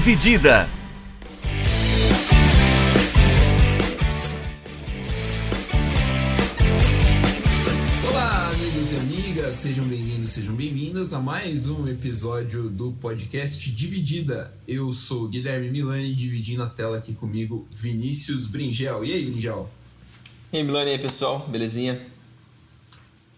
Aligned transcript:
Dividida. 0.00 0.66
Olá, 8.08 8.48
amigos 8.48 8.92
e 8.92 8.96
amigas, 8.96 9.56
sejam 9.56 9.84
bem-vindos, 9.86 10.30
sejam 10.30 10.54
bem-vindas 10.54 11.12
a 11.12 11.20
mais 11.20 11.68
um 11.68 11.86
episódio 11.86 12.70
do 12.70 12.92
podcast 12.92 13.70
Dividida. 13.70 14.54
Eu 14.66 14.90
sou 14.94 15.28
Guilherme 15.28 15.68
Milani, 15.68 16.14
dividindo 16.14 16.62
a 16.62 16.70
tela 16.70 16.96
aqui 16.96 17.12
comigo 17.12 17.68
Vinícius 17.70 18.46
Bringel. 18.46 19.04
E 19.04 19.12
aí, 19.12 19.26
Bringel? 19.26 19.68
E 20.50 20.56
aí, 20.56 20.64
Milani, 20.64 20.92
e 20.92 20.94
aí, 20.94 20.98
pessoal, 20.98 21.46
belezinha? 21.46 22.00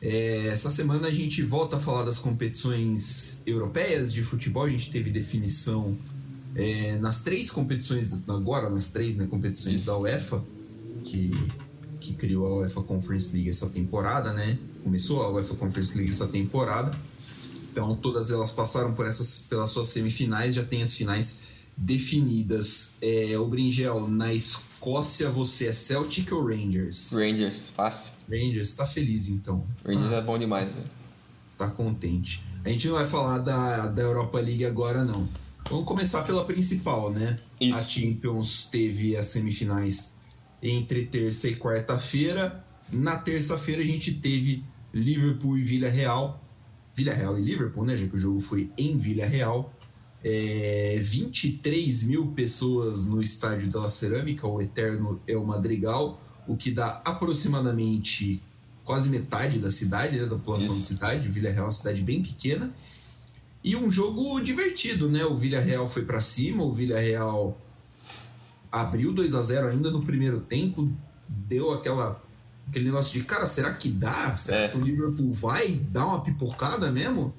É, 0.01 0.47
essa 0.47 0.71
semana 0.71 1.09
a 1.09 1.13
gente 1.13 1.43
volta 1.43 1.75
a 1.75 1.81
falar 1.81 2.05
das 2.05 2.21
competições 2.21 3.43
europeias 3.47 4.13
de 4.13 4.23
futebol. 4.23 4.65
A 4.65 4.71
gente 4.71 4.93
teve 4.93 5.11
definição 5.11 5.99
é, 6.55 6.97
nas 6.99 7.23
três 7.23 7.51
competições, 7.51 8.13
agora 8.29 8.69
nas 8.69 8.91
três 8.91 9.17
né, 9.17 9.27
competições 9.27 9.83
Isso. 9.83 9.87
da 9.87 9.99
UEFA, 9.99 10.43
que, 11.05 11.31
que 12.01 12.15
criou 12.15 12.47
a 12.47 12.57
UEFA 12.61 12.83
Conference 12.83 13.33
League 13.33 13.49
essa 13.49 13.71
temporada, 13.71 14.33
né? 14.33 14.59
Começou 14.83 15.23
a 15.23 15.31
UEFA 15.31 15.55
Conference 15.55 15.97
League 15.97 16.11
essa 16.11 16.29
temporada. 16.29 16.97
Então 17.71 17.97
todas 17.97 18.31
elas 18.31 18.51
passaram 18.51 18.93
por 18.93 19.07
essas, 19.07 19.47
pelas 19.49 19.71
suas 19.71 19.89
semifinais, 19.89 20.55
já 20.55 20.65
tem 20.65 20.83
as 20.83 20.95
finais 20.95 21.41
definidas. 21.77 22.97
É, 23.01 23.39
o 23.39 23.47
Bringel, 23.47 24.07
na 24.09 24.33
Escócia 24.35 25.31
você 25.31 25.69
é 25.69 25.73
Celtic 25.73 26.31
ou 26.33 26.47
Rangers? 26.47 27.13
Rangers, 27.13 27.69
fácil. 27.69 28.15
Rangers, 28.29 28.75
tá 28.75 28.85
feliz 28.85 29.29
então. 29.29 29.65
Rangers 29.87 30.13
Ah, 30.13 30.17
é 30.17 30.23
bom 30.23 30.39
demais, 30.39 30.75
velho. 30.75 30.87
tá 31.57 31.71
contente. 31.71 32.43
A 32.65 32.69
gente 32.69 32.89
não 32.89 32.95
vai 32.95 33.07
falar 33.07 33.39
da, 33.39 33.87
da 33.87 34.03
Europa 34.03 34.39
League 34.39 34.65
agora, 34.65 35.05
não. 35.05 35.27
Vamos 35.69 35.87
começar 35.87 36.23
pela 36.23 36.45
principal, 36.45 37.11
né? 37.11 37.39
Isso. 37.61 37.79
A 37.79 37.83
Champions 37.83 38.67
teve 38.67 39.17
as 39.17 39.27
semifinais 39.27 40.17
entre 40.63 41.07
terça 41.07 41.49
e 41.49 41.57
quarta-feira. 41.57 42.65
Na 42.93 43.17
terça-feira 43.17 43.83
a 43.83 43.85
gente 43.85 44.13
teve 44.13 44.65
Liverpool 44.93 45.59
e 45.59 45.63
Vila 45.63 45.89
Real. 45.89 46.41
Vila 46.95 47.15
Real 47.15 47.39
e 47.39 47.43
Liverpool, 47.43 47.85
né? 47.85 47.97
Já 47.97 48.07
que 48.07 48.17
o 48.17 48.19
jogo 48.19 48.41
foi 48.41 48.71
em 48.77 48.97
Vila 48.97 49.25
Real. 49.25 49.73
É, 50.25 50.99
23 51.03 52.05
mil 52.05 52.29
pessoas 52.29 53.09
no 53.09 53.21
estádio 53.21 53.69
da 53.71 53.89
Cerâmica, 53.89 54.47
o 54.47 54.61
eterno 54.61 55.21
El 55.27 55.45
Madrigal, 55.45 56.23
o 56.47 56.57
que 56.57 56.71
dá 56.71 57.03
aproximadamente 57.05 58.41
quase 58.85 59.09
metade 59.11 59.59
da 59.59 59.71
cidade, 59.71 60.19
né, 60.19 60.25
da 60.25 60.37
população 60.37 60.69
da 60.69 60.75
Isso. 60.75 60.87
cidade. 60.87 61.29
Vila 61.29 61.51
Real 61.51 61.65
é 61.65 61.67
uma 61.67 61.73
cidade 61.73 62.03
bem 62.03 62.23
pequena. 62.23 62.73
E 63.65 63.77
um 63.77 63.91
jogo 63.91 64.41
divertido, 64.41 65.09
né? 65.09 65.25
O 65.25 65.37
Villarreal 65.37 65.87
foi 65.87 66.05
para 66.05 66.21
cima, 66.21 66.65
o 66.65 66.73
Villarreal 66.73 67.61
abriu 68.71 69.13
2 69.13 69.35
a 69.35 69.43
0 69.43 69.69
ainda 69.69 69.91
no 69.91 70.03
primeiro 70.03 70.41
tempo, 70.41 70.91
deu 71.29 71.71
aquela 71.73 72.21
aquele 72.69 72.87
negócio 72.87 73.13
de, 73.13 73.25
cara, 73.27 73.45
será 73.45 73.73
que 73.75 73.89
dá? 73.89 74.37
Será 74.37 74.59
É. 74.63 74.69
que 74.69 74.79
o 74.79 74.81
Liverpool 74.81 75.33
vai 75.33 75.69
dar 75.69 76.07
uma 76.07 76.21
pipocada 76.23 76.91
mesmo? 76.91 77.35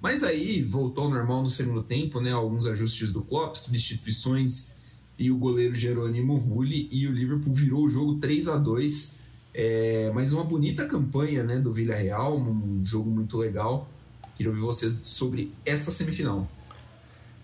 Mas 0.00 0.22
aí 0.22 0.62
voltou 0.62 1.04
ao 1.04 1.10
normal 1.10 1.42
no 1.42 1.48
segundo 1.48 1.82
tempo, 1.82 2.20
né? 2.20 2.30
Alguns 2.30 2.64
ajustes 2.66 3.12
do 3.12 3.22
Klopp, 3.22 3.56
substituições 3.56 4.76
e 5.18 5.30
o 5.30 5.36
goleiro 5.36 5.74
Jerônimo 5.74 6.36
Rulli 6.36 6.88
e 6.92 7.06
o 7.08 7.12
Liverpool 7.12 7.52
virou 7.52 7.84
o 7.84 7.88
jogo 7.88 8.14
3 8.16 8.48
a 8.48 8.56
2 8.56 9.18
é, 9.54 10.12
mas 10.14 10.32
uma 10.32 10.44
bonita 10.44 10.86
campanha 10.86 11.42
né, 11.42 11.58
do 11.58 11.72
Villarreal, 11.72 12.38
um 12.38 12.80
jogo 12.84 13.10
muito 13.10 13.36
legal. 13.36 13.90
Queria 14.38 14.52
ouvir 14.52 14.62
você 14.62 14.94
sobre 15.02 15.52
essa 15.66 15.90
semifinal. 15.90 16.46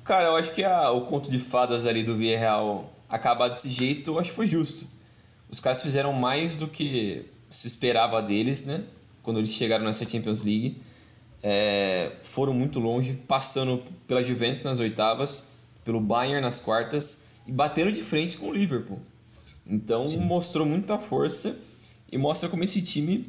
Cara, 0.05 0.29
eu 0.29 0.37
acho 0.37 0.53
que 0.53 0.63
a- 0.63 0.93
o 0.93 1.01
conto 1.07 1.29
de 1.29 1.41
fadas 1.41 1.89
ali 1.89 2.05
do 2.05 2.17
Villarreal 2.17 2.89
acabar 3.09 3.49
desse 3.49 3.69
jeito, 3.69 4.13
eu 4.13 4.19
acho 4.21 4.31
que 4.31 4.37
foi 4.37 4.47
justo. 4.47 4.87
Os 5.51 5.59
caras 5.59 5.83
fizeram 5.83 6.13
mais 6.13 6.55
do 6.55 6.69
que 6.69 7.27
se 7.51 7.67
esperava 7.67 8.23
deles, 8.23 8.65
né? 8.65 8.85
Quando 9.25 9.39
eles 9.39 9.51
chegaram 9.51 9.85
nessa 9.85 10.09
Champions 10.09 10.43
League. 10.43 10.81
É, 11.43 12.13
foram 12.23 12.55
muito 12.55 12.79
longe, 12.79 13.15
passando 13.27 13.83
pela 14.07 14.23
Juventus 14.23 14.63
nas 14.63 14.79
oitavas, 14.79 15.49
pelo 15.85 16.01
Bayern 16.01 16.41
nas 16.41 16.61
quartas 16.61 17.25
e 17.45 17.51
bateram 17.51 17.91
de 17.91 18.03
frente 18.03 18.39
com 18.39 18.51
o 18.51 18.55
Liverpool. 18.55 19.01
Então 19.67 20.07
Sim. 20.07 20.21
mostrou 20.21 20.65
muita 20.65 20.97
força 20.97 21.59
e 22.11 22.17
mostra 22.17 22.49
como 22.49 22.63
esse 22.63 22.81
time 22.81 23.27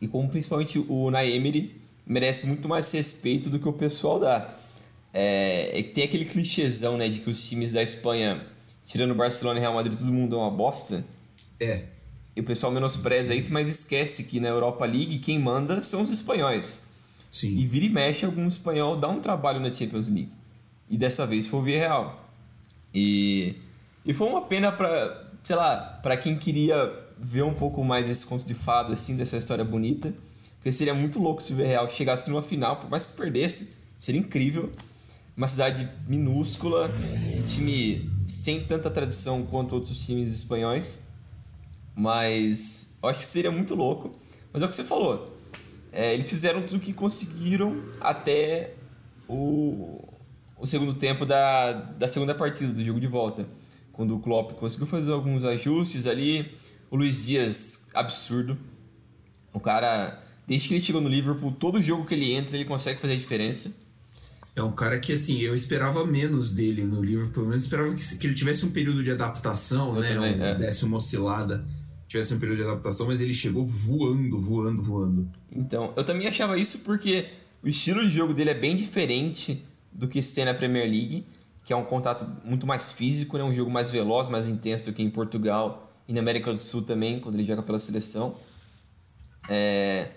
e 0.00 0.06
como 0.06 0.28
principalmente 0.28 0.78
o 0.78 1.10
Naemery 1.10 1.82
merece 2.06 2.46
muito 2.46 2.68
mais 2.68 2.90
respeito 2.92 3.48
do 3.48 3.58
que 3.58 3.68
o 3.68 3.72
pessoal 3.72 4.18
dá. 4.18 4.56
É, 5.12 5.78
é 5.78 5.82
tem 5.82 6.04
aquele 6.04 6.24
clichêzão, 6.24 6.96
né, 6.96 7.08
de 7.08 7.20
que 7.20 7.30
os 7.30 7.48
times 7.48 7.72
da 7.72 7.82
Espanha, 7.82 8.44
tirando 8.84 9.14
Barcelona 9.14 9.58
e 9.58 9.60
Real 9.60 9.74
Madrid, 9.74 9.98
todo 9.98 10.12
mundo 10.12 10.36
é 10.36 10.38
uma 10.38 10.50
bosta. 10.50 11.04
É, 11.60 11.84
E 12.36 12.40
o 12.40 12.44
pessoal 12.44 12.72
menospreza 12.72 13.34
isso, 13.34 13.52
mas 13.52 13.68
esquece 13.68 14.24
que 14.24 14.40
na 14.40 14.48
Europa 14.48 14.84
League 14.84 15.18
quem 15.20 15.38
manda 15.38 15.80
são 15.80 16.02
os 16.02 16.10
espanhóis. 16.10 16.88
E 17.30 17.36
sim. 17.36 17.66
vira 17.66 17.86
e 17.86 17.88
mexe, 17.88 18.24
algum 18.24 18.46
espanhol 18.48 18.96
dá 18.96 19.08
um 19.08 19.20
trabalho 19.20 19.60
na 19.60 19.72
Champions 19.72 20.08
League. 20.08 20.30
E 20.90 20.96
dessa 20.96 21.26
vez 21.26 21.46
foi 21.46 21.60
o 21.60 21.62
Villarreal. 21.62 22.28
E, 22.92 23.56
e 24.04 24.12
foi 24.12 24.28
uma 24.28 24.42
pena 24.42 24.70
para, 24.70 25.30
sei 25.42 25.56
lá, 25.56 25.98
para 26.02 26.16
quem 26.16 26.36
queria 26.36 26.92
ver 27.18 27.42
um 27.42 27.54
pouco 27.54 27.82
mais 27.84 28.08
esse 28.08 28.26
conto 28.26 28.46
de 28.46 28.54
fada, 28.54 28.92
assim, 28.92 29.16
dessa 29.16 29.36
história 29.36 29.64
bonita. 29.64 30.12
Porque 30.64 30.72
seria 30.72 30.94
muito 30.94 31.18
louco 31.18 31.42
se 31.42 31.52
o 31.52 31.56
Villarreal 31.56 31.86
chegasse 31.90 32.30
numa 32.30 32.40
final, 32.40 32.76
por 32.76 32.88
mais 32.88 33.04
que 33.04 33.18
perdesse, 33.18 33.76
seria 33.98 34.18
incrível. 34.18 34.72
Uma 35.36 35.46
cidade 35.46 35.86
minúscula, 36.08 36.90
um 37.36 37.42
time 37.42 38.10
sem 38.26 38.64
tanta 38.64 38.88
tradição 38.88 39.44
quanto 39.44 39.74
outros 39.74 40.06
times 40.06 40.32
espanhóis. 40.32 41.02
Mas 41.94 42.96
eu 43.02 43.10
acho 43.10 43.18
que 43.18 43.26
seria 43.26 43.52
muito 43.52 43.74
louco. 43.74 44.18
Mas 44.54 44.62
é 44.62 44.64
o 44.64 44.68
que 44.70 44.74
você 44.74 44.84
falou. 44.84 45.36
É, 45.92 46.14
eles 46.14 46.30
fizeram 46.30 46.62
tudo 46.62 46.78
o 46.78 46.80
que 46.80 46.94
conseguiram 46.94 47.82
até 48.00 48.72
o, 49.28 50.02
o 50.56 50.66
segundo 50.66 50.94
tempo 50.94 51.26
da, 51.26 51.72
da 51.72 52.08
segunda 52.08 52.34
partida 52.34 52.72
do 52.72 52.82
jogo 52.82 52.98
de 52.98 53.06
volta. 53.06 53.46
Quando 53.92 54.16
o 54.16 54.18
Klopp 54.18 54.52
conseguiu 54.52 54.86
fazer 54.86 55.12
alguns 55.12 55.44
ajustes 55.44 56.06
ali. 56.06 56.56
O 56.90 56.96
Luiz 56.96 57.26
Dias, 57.26 57.90
absurdo. 57.92 58.56
O 59.52 59.60
cara, 59.60 60.23
desde 60.46 60.68
que 60.68 60.74
ele 60.74 60.84
chegou 60.84 61.00
no 61.00 61.08
Liverpool, 61.08 61.52
todo 61.52 61.80
jogo 61.82 62.04
que 62.04 62.14
ele 62.14 62.32
entra, 62.32 62.56
ele 62.56 62.64
consegue 62.64 63.00
fazer 63.00 63.14
a 63.14 63.16
diferença. 63.16 63.84
É 64.56 64.62
um 64.62 64.70
cara 64.70 65.00
que, 65.00 65.12
assim, 65.12 65.40
eu 65.40 65.54
esperava 65.54 66.06
menos 66.06 66.52
dele 66.52 66.84
no 66.84 67.02
Liverpool. 67.02 67.32
Pelo 67.32 67.46
menos 67.48 67.64
esperava 67.64 67.92
que, 67.92 68.18
que 68.18 68.26
ele 68.26 68.34
tivesse 68.34 68.64
um 68.64 68.70
período 68.70 69.02
de 69.02 69.10
adaptação, 69.10 69.96
Eu 69.96 70.02
né? 70.02 70.14
também, 70.14 70.36
um, 70.36 70.44
é. 70.44 70.54
Desse 70.54 70.84
uma 70.84 70.98
oscilada, 70.98 71.66
tivesse 72.06 72.34
um 72.34 72.38
período 72.38 72.58
de 72.58 72.64
adaptação, 72.64 73.06
mas 73.06 73.20
ele 73.20 73.34
chegou 73.34 73.66
voando, 73.66 74.40
voando, 74.40 74.80
voando. 74.80 75.28
Então, 75.50 75.92
eu 75.96 76.04
também 76.04 76.28
achava 76.28 76.56
isso 76.56 76.80
porque 76.80 77.26
o 77.62 77.68
estilo 77.68 78.02
de 78.02 78.10
jogo 78.10 78.32
dele 78.32 78.50
é 78.50 78.54
bem 78.54 78.76
diferente 78.76 79.64
do 79.92 80.06
que 80.06 80.22
se 80.22 80.34
tem 80.34 80.44
na 80.44 80.54
Premier 80.54 80.84
League, 80.88 81.26
que 81.64 81.72
é 81.72 81.76
um 81.76 81.84
contato 81.84 82.24
muito 82.44 82.64
mais 82.64 82.92
físico, 82.92 83.36
né? 83.36 83.42
um 83.42 83.54
jogo 83.54 83.70
mais 83.70 83.90
veloz, 83.90 84.28
mais 84.28 84.46
intenso 84.46 84.86
do 84.86 84.92
que 84.92 85.02
em 85.02 85.10
Portugal 85.10 85.92
e 86.06 86.12
na 86.12 86.20
América 86.20 86.52
do 86.52 86.60
Sul 86.60 86.82
também, 86.82 87.18
quando 87.18 87.34
ele 87.34 87.44
joga 87.44 87.62
pela 87.62 87.78
seleção. 87.80 88.36
É, 89.48 90.10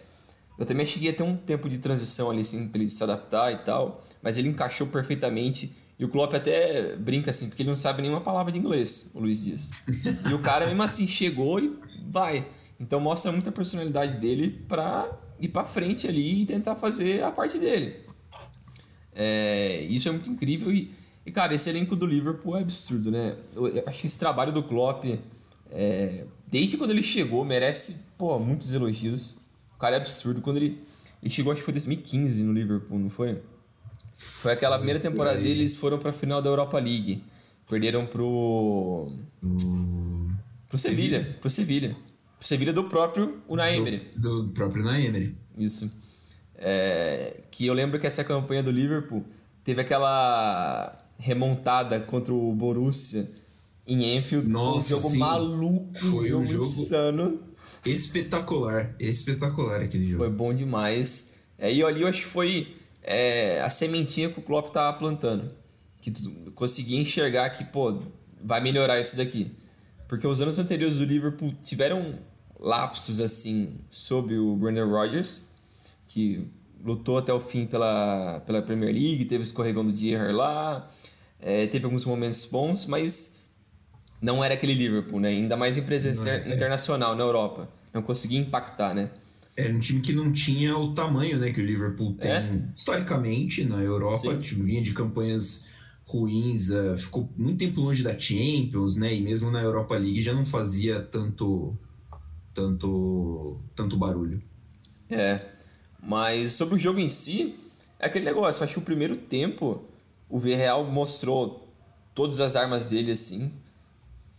Eu 0.58 0.66
também 0.66 0.86
cheguei 0.86 1.12
a 1.12 1.14
ter 1.14 1.24
um 1.24 1.36
tempo 1.36 1.70
de 1.70 1.78
transição 1.78 2.30
ali, 2.30 2.42
assim, 2.42 2.68
pra 2.68 2.82
ele 2.82 2.90
se 2.90 3.04
adaptar 3.04 3.52
e 3.52 3.58
tal, 3.58 4.04
mas 4.22 4.38
ele 4.38 4.50
encaixou 4.50 4.88
perfeitamente. 4.88 5.76
E 6.00 6.06
o 6.06 6.10
Klopp 6.10 6.34
até 6.34 6.96
brinca 6.96 7.32
assim, 7.32 7.48
porque 7.48 7.64
ele 7.64 7.70
não 7.70 7.76
sabe 7.76 8.02
nenhuma 8.02 8.22
palavra 8.22 8.52
de 8.52 8.58
inglês, 8.58 9.12
o 9.16 9.20
Luiz 9.20 9.44
Dias. 9.44 9.72
E 10.30 10.34
o 10.34 10.40
cara 10.40 10.68
mesmo 10.68 10.84
assim 10.84 11.08
chegou 11.08 11.60
e 11.60 11.76
vai. 12.10 12.48
Então 12.80 13.00
mostra 13.00 13.32
muita 13.32 13.52
personalidade 13.52 14.18
dele 14.18 14.64
pra 14.68 15.10
ir 15.40 15.48
pra 15.48 15.64
frente 15.64 16.08
ali 16.08 16.42
e 16.42 16.46
tentar 16.46 16.76
fazer 16.76 17.24
a 17.24 17.32
parte 17.32 17.58
dele. 17.58 17.96
É, 19.14 19.82
isso 19.90 20.08
é 20.08 20.12
muito 20.12 20.30
incrível 20.30 20.72
e, 20.72 20.92
e, 21.26 21.32
cara, 21.32 21.54
esse 21.56 21.68
elenco 21.70 21.96
do 21.96 22.06
Liverpool 22.06 22.56
é 22.56 22.62
absurdo, 22.62 23.10
né? 23.10 23.36
Eu, 23.56 23.68
eu 23.68 23.84
acho 23.88 24.02
que 24.02 24.08
esse 24.08 24.20
trabalho 24.20 24.52
do 24.52 24.62
Klopp, 24.62 25.04
é, 25.72 26.26
desde 26.46 26.78
quando 26.78 26.92
ele 26.92 27.02
chegou, 27.02 27.44
merece, 27.44 28.06
pô, 28.18 28.38
muitos 28.38 28.74
elogios. 28.74 29.40
O 29.78 29.80
cara 29.80 29.96
é 29.96 30.00
absurdo. 30.00 30.42
Quando 30.42 30.58
ele, 30.58 30.84
ele 31.24 31.32
chegou, 31.32 31.54
acho 31.54 31.62
que 31.62 31.66
foi 31.66 31.72
2015 31.74 32.44
no 32.44 32.52
Liverpool, 32.52 33.00
não 33.00 33.10
foi? 33.10 33.40
Foi 34.16 34.52
aquela 34.52 34.78
primeira 34.78 35.00
temporada 35.00 35.38
por 35.38 35.44
aí. 35.46 35.48
deles, 35.54 35.78
foram 35.78 36.00
pra 36.00 36.12
final 36.12 36.42
da 36.42 36.50
Europa 36.50 36.78
League. 36.80 37.24
Perderam 37.70 38.06
pro. 38.08 38.26
O- 39.44 40.32
pro 40.68 40.78
Sevilha. 40.78 41.38
Pro 41.40 41.50
Sevilha. 41.50 41.96
Pro 42.40 42.48
Sevilha 42.48 42.74
do 42.74 42.84
próprio 42.86 43.42
Unai 43.48 43.76
Emery. 43.78 44.02
Do, 44.16 44.44
do 44.44 44.50
próprio 44.54 44.82
Unai 44.84 45.06
Emery. 45.06 45.36
Isso. 45.58 45.92
É, 46.56 47.42
que 47.52 47.68
eu 47.68 47.74
lembro 47.74 48.00
que 48.00 48.08
essa 48.08 48.24
campanha 48.24 48.64
do 48.64 48.72
Liverpool 48.72 49.24
teve 49.64 49.82
aquela 49.82 50.98
remontada 51.20 52.00
contra 52.00 52.34
o 52.34 52.54
Borussia 52.54 53.30
em 53.88 54.16
Enfield. 54.18 54.50
Nossa, 54.50 54.88
foi 54.90 54.98
um 54.98 55.02
jogo 55.02 55.14
sim. 55.14 55.20
maluco, 55.20 55.98
Foi 56.00 56.34
um 56.34 56.40
um 56.42 56.46
jogo 56.46 56.46
jogo- 56.46 56.66
insano. 56.66 57.40
Espetacular, 57.92 58.96
espetacular 59.00 59.82
aquele 59.82 60.06
jogo. 60.06 60.24
Foi 60.24 60.30
bom 60.30 60.54
demais. 60.54 61.34
É, 61.58 61.74
e 61.74 61.84
ali 61.84 62.02
eu 62.02 62.08
acho 62.08 62.22
que 62.22 62.28
foi 62.28 62.76
é, 63.04 63.62
a 63.62 63.70
sementinha 63.70 64.30
que 64.30 64.40
o 64.40 64.42
Klopp 64.42 64.72
tava 64.72 64.98
plantando. 64.98 65.54
que 66.02 66.12
tu 66.12 66.52
conseguia 66.52 67.00
enxergar 67.00 67.50
que, 67.50 67.64
pô, 67.64 68.00
vai 68.44 68.62
melhorar 68.62 69.00
isso 69.00 69.18
daqui. 69.18 69.52
Porque 70.08 70.26
os 70.26 70.42
anos 70.42 70.58
anteriores 70.60 70.98
do 70.98 71.06
Liverpool 71.06 71.54
tiveram 71.62 72.20
lapsos 72.60 73.22
assim 73.22 73.76
sob 73.90 74.36
o 74.38 74.56
Brendan 74.56 74.88
Rodgers, 74.88 75.50
que 76.08 76.48
lutou 76.84 77.18
até 77.18 77.34
o 77.34 77.40
fim 77.40 77.66
pela, 77.66 78.42
pela 78.46 78.62
Premier 78.62 78.94
League, 78.94 79.26
teve 79.26 79.44
o 79.44 79.46
escorregão 79.46 79.86
do 79.86 79.94
lá, 80.34 80.88
é, 81.40 81.68
teve 81.68 81.86
alguns 81.86 82.06
momentos 82.06 82.46
bons, 82.46 82.86
mas 82.86 83.38
não 84.22 84.44
era 84.44 84.54
aquele 84.54 84.74
Liverpool, 84.74 85.20
né? 85.20 85.30
Ainda 85.30 85.56
mais 85.56 85.78
em 85.78 85.84
presença 85.84 86.30
é, 86.30 86.54
internacional 86.54 87.16
na 87.16 87.24
Europa. 87.24 87.70
Não 87.98 88.04
conseguia 88.04 88.40
impactar, 88.40 88.94
né? 88.94 89.10
Era 89.56 89.74
um 89.74 89.80
time 89.80 90.02
que 90.02 90.14
não 90.14 90.32
tinha 90.32 90.78
o 90.78 90.94
tamanho 90.94 91.40
né, 91.40 91.52
que 91.52 91.60
o 91.60 91.66
Liverpool 91.66 92.14
tem 92.14 92.32
é? 92.32 92.62
historicamente 92.76 93.64
na 93.64 93.82
Europa, 93.82 94.38
tipo, 94.38 94.64
vinha 94.64 94.84
de 94.84 94.94
campanhas 94.94 95.70
ruins, 96.06 96.70
uh, 96.70 96.96
ficou 96.96 97.28
muito 97.36 97.58
tempo 97.58 97.82
longe 97.82 98.04
da 98.04 98.18
Champions, 98.18 98.98
né? 98.98 99.16
E 99.16 99.20
mesmo 99.20 99.50
na 99.50 99.60
Europa 99.60 99.98
League 99.98 100.22
já 100.22 100.32
não 100.32 100.46
fazia 100.46 101.02
tanto 101.02 101.76
tanto 102.54 103.60
tanto 103.76 103.98
barulho. 103.98 104.44
É. 105.10 105.44
Mas 106.00 106.54
sobre 106.54 106.76
o 106.76 106.78
jogo 106.78 107.00
em 107.00 107.10
si, 107.10 107.56
é 108.00 108.06
aquele 108.06 108.26
negócio, 108.26 108.64
acho 108.64 108.74
que 108.74 108.80
o 108.80 108.84
primeiro 108.84 109.16
tempo 109.16 109.84
o 110.30 110.38
Villarreal 110.38 110.86
mostrou 110.86 111.68
todas 112.14 112.40
as 112.42 112.56
armas 112.56 112.86
dele 112.86 113.12
assim, 113.12 113.52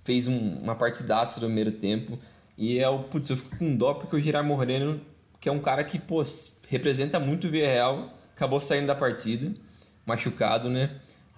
fez 0.05 0.29
um, 0.29 0.55
uma 0.61 0.77
partidaça 0.77 1.41
no 1.41 1.47
primeiro 1.47 1.73
tempo. 1.73 2.17
E 2.59 2.81
é 2.81 2.89
o, 2.89 3.05
putz, 3.05 3.31
eu 3.31 3.37
fico 3.37 3.57
com 3.57 3.77
dó 3.77 3.95
porque 3.95 4.17
o 4.17 4.21
Gerard 4.21 4.47
Moreno, 4.47 5.01
que 5.41 5.49
é 5.49 5.53
um 5.53 5.61
cara 5.61 5.85
que, 5.85 5.97
pô, 5.97 6.21
representa 6.69 7.21
muito 7.21 7.47
o 7.47 7.51
Villarreal, 7.51 8.13
acabou 8.35 8.61
saindo 8.61 8.89
da 8.89 8.97
partida, 8.97 9.55
machucado, 10.05 10.69
né? 10.69 10.91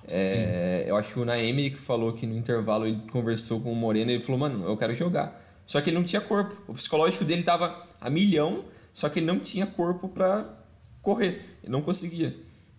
É, 0.09 0.85
eu 0.89 0.97
acho 0.97 1.13
que 1.13 1.21
o 1.21 1.25
Naemi 1.25 1.71
que 1.71 1.79
falou 1.79 2.15
que 2.15 2.27
no 2.27 2.37
intervalo 2.37 2.87
ele 2.87 3.01
conversou 3.13 3.61
com 3.61 3.71
o 3.71 3.77
Moreno 3.77 4.11
e 4.11 4.15
ele 4.15 4.25
falou, 4.25 4.41
mano, 4.41 4.65
eu 4.65 4.77
quero 4.79 4.95
jogar. 4.95 5.37
Só 5.67 5.81
que 5.83 5.91
ele 5.91 5.99
não 5.99 6.05
tinha 6.05 6.23
corpo. 6.23 6.57
O 6.67 6.73
psicológico 6.73 7.25
dele 7.25 7.43
tava 7.43 7.87
a 8.01 8.09
milhão, 8.09 8.65
só 8.93 9.09
que 9.11 9.19
ele 9.19 9.27
não 9.27 9.39
tinha 9.39 9.67
corpo 9.67 10.09
para 10.09 10.49
correr. 11.03 11.41
Ele 11.63 11.71
não 11.71 11.83
conseguia. 11.83 12.35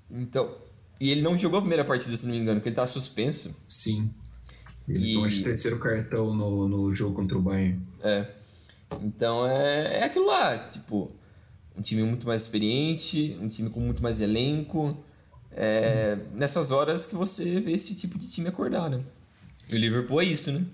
Então, 0.10 0.58
e 1.00 1.12
ele 1.12 1.22
não 1.22 1.38
jogou 1.38 1.60
a 1.60 1.62
primeira 1.62 1.86
partida, 1.86 2.18
se 2.18 2.26
não 2.26 2.34
me 2.34 2.40
engano, 2.40 2.60
porque 2.60 2.70
ele 2.70 2.76
tava 2.76 2.88
suspenso. 2.88 3.56
Sim. 3.68 4.12
Ele 4.94 5.12
e... 5.12 5.14
tomou 5.14 5.28
o 5.28 5.44
terceiro 5.44 5.80
cartão 5.80 6.34
no, 6.34 6.68
no 6.68 6.96
jogo 6.96 7.16
contra 7.16 7.38
o 7.38 7.42
Bayern. 7.42 7.82
É. 8.04 8.28
Então 9.02 9.48
é, 9.48 10.00
é 10.00 10.04
aquilo 10.04 10.28
lá, 10.28 10.58
tipo, 10.70 11.12
um 11.78 11.82
time 11.82 12.04
muito 12.04 12.28
mais 12.28 12.42
experiente, 12.42 13.38
um 13.42 13.48
time 13.48 13.70
com 13.70 13.80
muito 13.80 14.04
mais 14.04 14.20
elenco, 14.20 14.98
é 15.52 16.18
nessas 16.34 16.72
horas 16.72 17.06
que 17.06 17.16
você 17.16 17.60
vê 17.60 17.72
esse 17.72 17.96
tipo 17.96 18.18
de 18.18 18.30
time 18.30 18.48
acordar, 18.48 18.90
né? 18.90 19.02
E 19.70 19.76
o 19.76 19.78
Liverpool 19.78 20.22
é 20.22 20.26
isso, 20.26 20.52
né? 20.52 20.66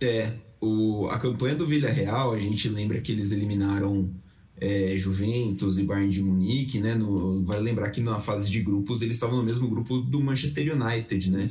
É, 0.00 0.32
o, 0.60 1.08
a 1.08 1.18
campanha 1.18 1.54
do 1.54 1.66
Villarreal, 1.66 2.32
a 2.32 2.38
gente 2.38 2.68
lembra 2.68 3.00
que 3.00 3.12
eles 3.12 3.32
eliminaram 3.32 4.10
é, 4.56 4.96
Juventus 4.96 5.78
e 5.78 5.84
Bayern 5.84 6.10
de 6.10 6.22
Munique, 6.22 6.80
né? 6.80 6.94
No, 6.94 7.44
vai 7.44 7.60
lembrar 7.60 7.90
que 7.90 8.00
na 8.00 8.20
fase 8.20 8.50
de 8.50 8.60
grupos 8.60 9.02
eles 9.02 9.16
estavam 9.16 9.36
no 9.36 9.44
mesmo 9.44 9.68
grupo 9.68 9.98
do 9.98 10.20
Manchester 10.20 10.74
United, 10.74 11.30
né? 11.30 11.46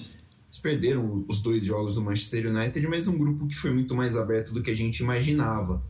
Eles 0.54 0.62
perderam 0.62 1.26
os 1.28 1.42
dois 1.42 1.66
jogos 1.66 1.96
do 1.96 2.02
Manchester 2.02 2.46
United, 2.46 2.88
mas 2.88 3.08
um 3.08 3.18
grupo 3.18 3.48
que 3.48 3.56
foi 3.56 3.74
muito 3.74 3.96
mais 3.96 4.16
aberto 4.16 4.54
do 4.54 4.62
que 4.62 4.70
a 4.70 4.76
gente 4.76 5.00
imaginava. 5.00 5.84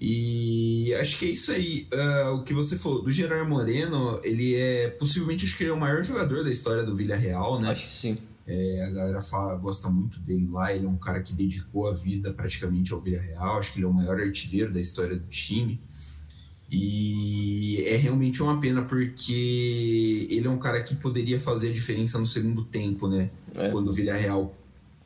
E 0.00 0.94
acho 0.94 1.18
que 1.18 1.26
é 1.26 1.28
isso 1.30 1.50
aí. 1.50 1.88
Uh, 1.92 2.34
o 2.36 2.44
que 2.44 2.54
você 2.54 2.78
falou 2.78 3.02
do 3.02 3.10
Gerard 3.10 3.48
Moreno, 3.48 4.20
ele 4.22 4.54
é 4.54 4.88
possivelmente 4.90 5.44
acho 5.44 5.56
que 5.56 5.64
ele 5.64 5.70
é 5.70 5.74
o 5.74 5.80
maior 5.80 6.00
jogador 6.04 6.44
da 6.44 6.50
história 6.50 6.84
do 6.84 6.94
Villarreal, 6.94 7.60
né? 7.60 7.70
Acho 7.70 7.88
que 7.88 7.94
sim. 7.94 8.18
É, 8.46 8.84
a 8.84 8.90
galera 8.90 9.20
fala, 9.20 9.56
gosta 9.56 9.88
muito 9.88 10.20
dele 10.20 10.46
lá. 10.48 10.72
Ele 10.72 10.86
é 10.86 10.88
um 10.88 10.96
cara 10.96 11.20
que 11.20 11.32
dedicou 11.32 11.88
a 11.88 11.92
vida 11.92 12.32
praticamente 12.32 12.92
ao 12.92 13.00
Villarreal. 13.00 13.58
Acho 13.58 13.72
que 13.72 13.78
ele 13.80 13.86
é 13.86 13.88
o 13.88 13.92
maior 13.92 14.20
artilheiro 14.20 14.72
da 14.72 14.80
história 14.80 15.16
do 15.16 15.26
time. 15.26 15.80
E 16.74 17.84
é 17.86 17.96
realmente 17.96 18.42
uma 18.42 18.58
pena 18.58 18.80
porque 18.80 20.26
ele 20.30 20.46
é 20.46 20.50
um 20.50 20.58
cara 20.58 20.82
que 20.82 20.94
poderia 20.94 21.38
fazer 21.38 21.68
a 21.68 21.72
diferença 21.72 22.18
no 22.18 22.24
segundo 22.24 22.64
tempo, 22.64 23.06
né? 23.06 23.28
É. 23.54 23.68
Quando 23.68 23.88
o 23.88 23.92
Villarreal 23.92 24.56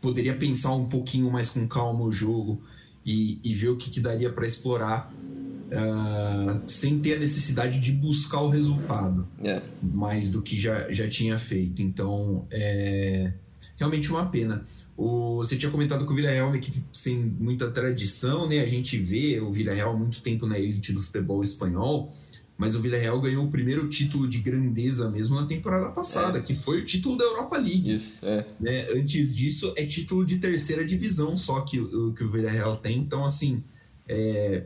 poderia 0.01 0.33
pensar 0.33 0.73
um 0.75 0.87
pouquinho 0.87 1.29
mais 1.29 1.51
com 1.51 1.67
calma 1.67 2.05
o 2.05 2.13
jogo 2.13 2.63
e, 3.05 3.41
e 3.43 3.53
ver 3.53 3.71
o 3.71 3.77
que, 3.77 3.91
que 3.91 3.99
daria 3.99 4.31
para 4.31 4.47
explorar 4.47 5.13
uh, 5.13 6.63
sem 6.69 7.01
ter 7.01 7.17
a 7.17 7.19
necessidade 7.19 7.81
de 7.81 7.91
buscar 7.91 8.43
o 8.43 8.49
resultado 8.49 9.27
é. 9.43 9.61
mais 9.83 10.31
do 10.31 10.43
que 10.43 10.57
já, 10.57 10.89
já 10.93 11.09
tinha 11.09 11.37
feito. 11.37 11.83
Então, 11.83 12.47
é 12.49 13.33
realmente 13.77 14.11
uma 14.11 14.27
pena. 14.27 14.63
O, 14.97 15.37
você 15.37 15.57
tinha 15.57 15.71
comentado 15.71 16.07
que 16.07 16.13
o 16.13 16.17
Villarreal 16.17 16.47
é 16.47 16.49
uma 16.49 16.57
equipe 16.57 16.83
sem 16.93 17.17
muita 17.17 17.71
tradição, 17.71 18.49
né? 18.49 18.61
A 18.61 18.67
gente 18.67 18.99
vê 18.99 19.41
o 19.41 19.53
Villarreal 19.53 19.93
há 19.93 19.97
muito 19.97 20.21
tempo 20.23 20.47
na 20.47 20.59
elite 20.59 20.93
do 20.93 21.01
futebol 21.01 21.43
espanhol, 21.43 22.11
mas 22.59 22.75
o 22.75 22.81
Villarreal 22.81 23.21
ganhou 23.21 23.45
o 23.45 23.51
primeiro 23.51 23.87
título 23.89 24.27
de 24.27 24.39
grandeza 24.39 25.11
mesmo 25.11 25.39
na 25.39 25.47
temporada 25.47 25.91
passada, 25.93 26.39
é. 26.39 26.43
que 26.43 26.55
foi 26.55 26.81
o 26.81 26.85
título 26.85 27.17
da 27.17 27.25
Europa 27.25 27.59
League. 27.59 27.95
Isso, 27.95 28.25
é. 28.27 28.47
Né? 28.59 28.89
Antes 28.91 29.37
disso, 29.37 29.73
é 29.77 29.85
título 29.85 30.25
de 30.25 30.39
terceira 30.39 30.85
divisão 30.85 31.37
só 31.37 31.61
que, 31.61 31.77
que 31.77 32.25
o 32.25 32.31
Villarreal 32.31 32.79
tem. 32.79 32.99
Então, 32.99 33.25
assim, 33.27 33.63
é... 34.09 34.65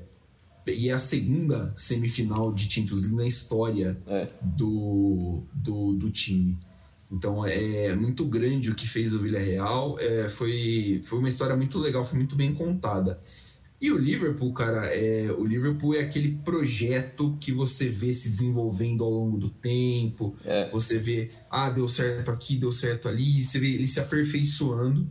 e 0.69 0.89
é 0.89 0.93
a 0.93 1.01
segunda 1.01 1.73
semifinal 1.75 2.53
de 2.53 2.73
Champions 2.73 3.03
League 3.03 3.17
na 3.17 3.27
história 3.27 4.01
é. 4.07 4.29
do, 4.41 5.43
do, 5.53 5.95
do, 5.95 6.11
time. 6.11 6.57
Então, 7.11 7.45
é 7.45 7.95
muito 7.95 8.25
grande 8.25 8.71
o 8.71 8.75
que 8.75 8.87
fez 8.87 9.13
o 9.13 9.19
Villarreal. 9.19 9.99
É, 9.99 10.29
foi, 10.29 11.01
foi 11.05 11.19
uma 11.19 11.29
história 11.29 11.57
muito 11.57 11.79
legal, 11.79 12.05
foi 12.05 12.19
muito 12.19 12.37
bem 12.37 12.55
contada. 12.55 13.21
E 13.81 13.91
o 13.91 13.97
Liverpool, 13.97 14.53
cara, 14.53 14.87
é, 14.95 15.33
o 15.33 15.45
Liverpool 15.45 15.95
é 15.95 16.01
aquele 16.01 16.39
projeto 16.45 17.37
que 17.41 17.51
você 17.51 17.89
vê 17.89 18.13
se 18.13 18.29
desenvolvendo 18.29 19.03
ao 19.03 19.11
longo 19.11 19.39
do 19.39 19.49
tempo. 19.49 20.37
É. 20.45 20.69
Você 20.71 20.99
vê, 20.99 21.31
ah, 21.51 21.71
deu 21.71 21.89
certo 21.89 22.31
aqui, 22.31 22.57
deu 22.57 22.71
certo 22.71 23.09
ali. 23.09 23.43
Você 23.43 23.59
vê 23.59 23.71
ele 23.71 23.87
se 23.87 23.99
aperfeiçoando 23.99 25.09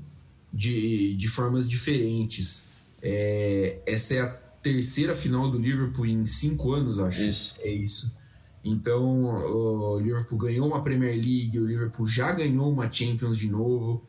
de, 0.54 1.16
de 1.16 1.28
formas 1.28 1.68
diferentes. 1.68 2.70
É, 3.02 3.80
essa 3.88 4.14
é 4.14 4.22
a 4.22 4.28
terceira 4.28 5.16
final 5.16 5.50
do 5.50 5.58
Liverpool 5.58 6.06
em 6.06 6.24
cinco 6.28 6.72
anos, 6.72 7.00
acho. 7.00 7.24
Isso. 7.24 7.56
É 7.62 7.72
isso. 7.72 8.16
Então, 8.64 9.24
o 9.24 10.00
Liverpool 10.00 10.38
ganhou 10.38 10.68
uma 10.68 10.84
Premier 10.84 11.14
League, 11.14 11.60
o 11.60 11.66
Liverpool 11.66 12.06
já 12.06 12.32
ganhou 12.32 12.70
uma 12.70 12.92
Champions 12.92 13.38
de 13.38 13.50
novo. 13.50 14.04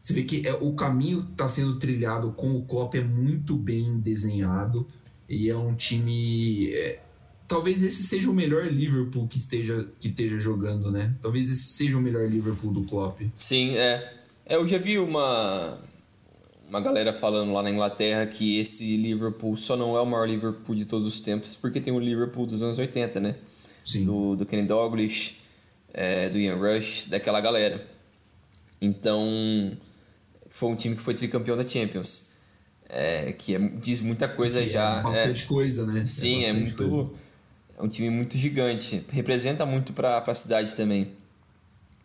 Você 0.00 0.14
vê 0.14 0.22
que 0.22 0.46
é, 0.46 0.54
o 0.54 0.72
caminho 0.72 1.28
está 1.30 1.46
sendo 1.46 1.78
trilhado 1.78 2.32
com 2.32 2.56
o 2.56 2.62
Klopp 2.64 2.94
é 2.94 3.02
muito 3.02 3.54
bem 3.56 3.98
desenhado 4.00 4.86
e 5.28 5.50
é 5.50 5.56
um 5.56 5.74
time. 5.74 6.72
É, 6.72 7.00
talvez 7.46 7.82
esse 7.82 8.02
seja 8.02 8.30
o 8.30 8.34
melhor 8.34 8.66
Liverpool 8.66 9.28
que 9.28 9.36
esteja, 9.36 9.86
que 10.00 10.08
esteja 10.08 10.38
jogando, 10.38 10.90
né? 10.90 11.14
Talvez 11.20 11.50
esse 11.50 11.74
seja 11.74 11.98
o 11.98 12.00
melhor 12.00 12.28
Liverpool 12.30 12.72
do 12.72 12.82
Klopp. 12.84 13.20
Sim, 13.36 13.76
é. 13.76 14.20
é 14.46 14.56
eu 14.56 14.66
já 14.66 14.78
vi 14.78 14.98
uma, 14.98 15.78
uma 16.66 16.80
galera 16.80 17.12
falando 17.12 17.52
lá 17.52 17.62
na 17.62 17.70
Inglaterra 17.70 18.26
que 18.26 18.58
esse 18.58 18.96
Liverpool 18.96 19.54
só 19.54 19.76
não 19.76 19.96
é 19.96 20.00
o 20.00 20.06
maior 20.06 20.26
Liverpool 20.26 20.74
de 20.74 20.86
todos 20.86 21.06
os 21.06 21.20
tempos 21.20 21.54
porque 21.54 21.78
tem 21.78 21.92
o 21.92 22.00
Liverpool 22.00 22.46
dos 22.46 22.62
anos 22.62 22.78
80, 22.78 23.20
né? 23.20 23.36
Sim. 23.84 24.04
Do, 24.04 24.36
do 24.36 24.46
Kenny 24.46 24.62
Douglas, 24.62 25.36
é, 25.92 26.28
do 26.28 26.38
Ian 26.38 26.56
Rush, 26.56 27.06
daquela 27.06 27.40
galera. 27.40 27.86
Então 28.80 29.76
foi 30.48 30.70
um 30.70 30.74
time 30.74 30.96
que 30.96 31.02
foi 31.02 31.14
tricampeão 31.14 31.56
da 31.56 31.66
Champions. 31.66 32.30
É, 32.88 33.32
que 33.32 33.54
é, 33.54 33.58
diz 33.58 34.00
muita 34.00 34.28
coisa 34.28 34.60
que 34.60 34.70
já. 34.70 34.98
É 34.98 35.02
bastante 35.02 35.44
é, 35.44 35.46
coisa, 35.46 35.86
né? 35.86 36.04
Sim, 36.06 36.44
é, 36.44 36.48
é 36.48 36.52
muito. 36.52 36.76
Coisa. 36.76 37.10
É 37.78 37.82
um 37.82 37.88
time 37.88 38.10
muito 38.10 38.36
gigante. 38.36 39.04
Representa 39.10 39.64
muito 39.64 39.92
para 39.92 40.18
a 40.18 40.34
cidade 40.34 40.74
também. 40.74 41.12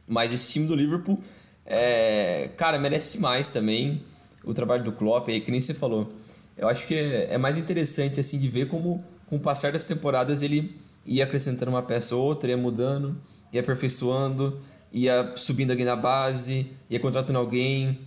Mas 0.08 0.32
esse 0.32 0.54
time 0.54 0.68
do 0.68 0.76
Liverpool, 0.76 1.20
é, 1.66 2.52
cara, 2.56 2.78
merece 2.78 3.14
demais 3.18 3.50
também 3.50 4.04
o 4.44 4.54
trabalho 4.54 4.84
do 4.84 4.92
Klopp, 4.92 5.28
aí, 5.30 5.42
que 5.42 5.50
nem 5.50 5.60
você 5.60 5.74
falou. 5.74 6.08
Eu 6.56 6.70
acho 6.70 6.88
que 6.88 6.94
é, 6.94 7.34
é 7.34 7.38
mais 7.38 7.58
interessante 7.58 8.20
assim 8.20 8.38
de 8.38 8.48
ver 8.48 8.68
como, 8.68 9.04
com 9.26 9.38
o 9.38 9.40
passar 9.40 9.72
das 9.72 9.88
temporadas, 9.88 10.44
ele 10.44 10.76
ia 11.06 11.24
acrescentando 11.24 11.72
uma 11.72 11.82
peça 11.82 12.16
ou 12.16 12.24
outra, 12.24 12.50
ia 12.50 12.58
mudando, 12.58 13.16
ia 13.54 13.62
aperfeiçoando, 13.62 14.58
ia 14.92 15.34
subindo 15.36 15.72
alguém 15.72 15.86
na 15.86 15.96
base, 15.96 16.68
ia 16.90 17.00
contratando 17.00 17.38
alguém, 17.38 18.00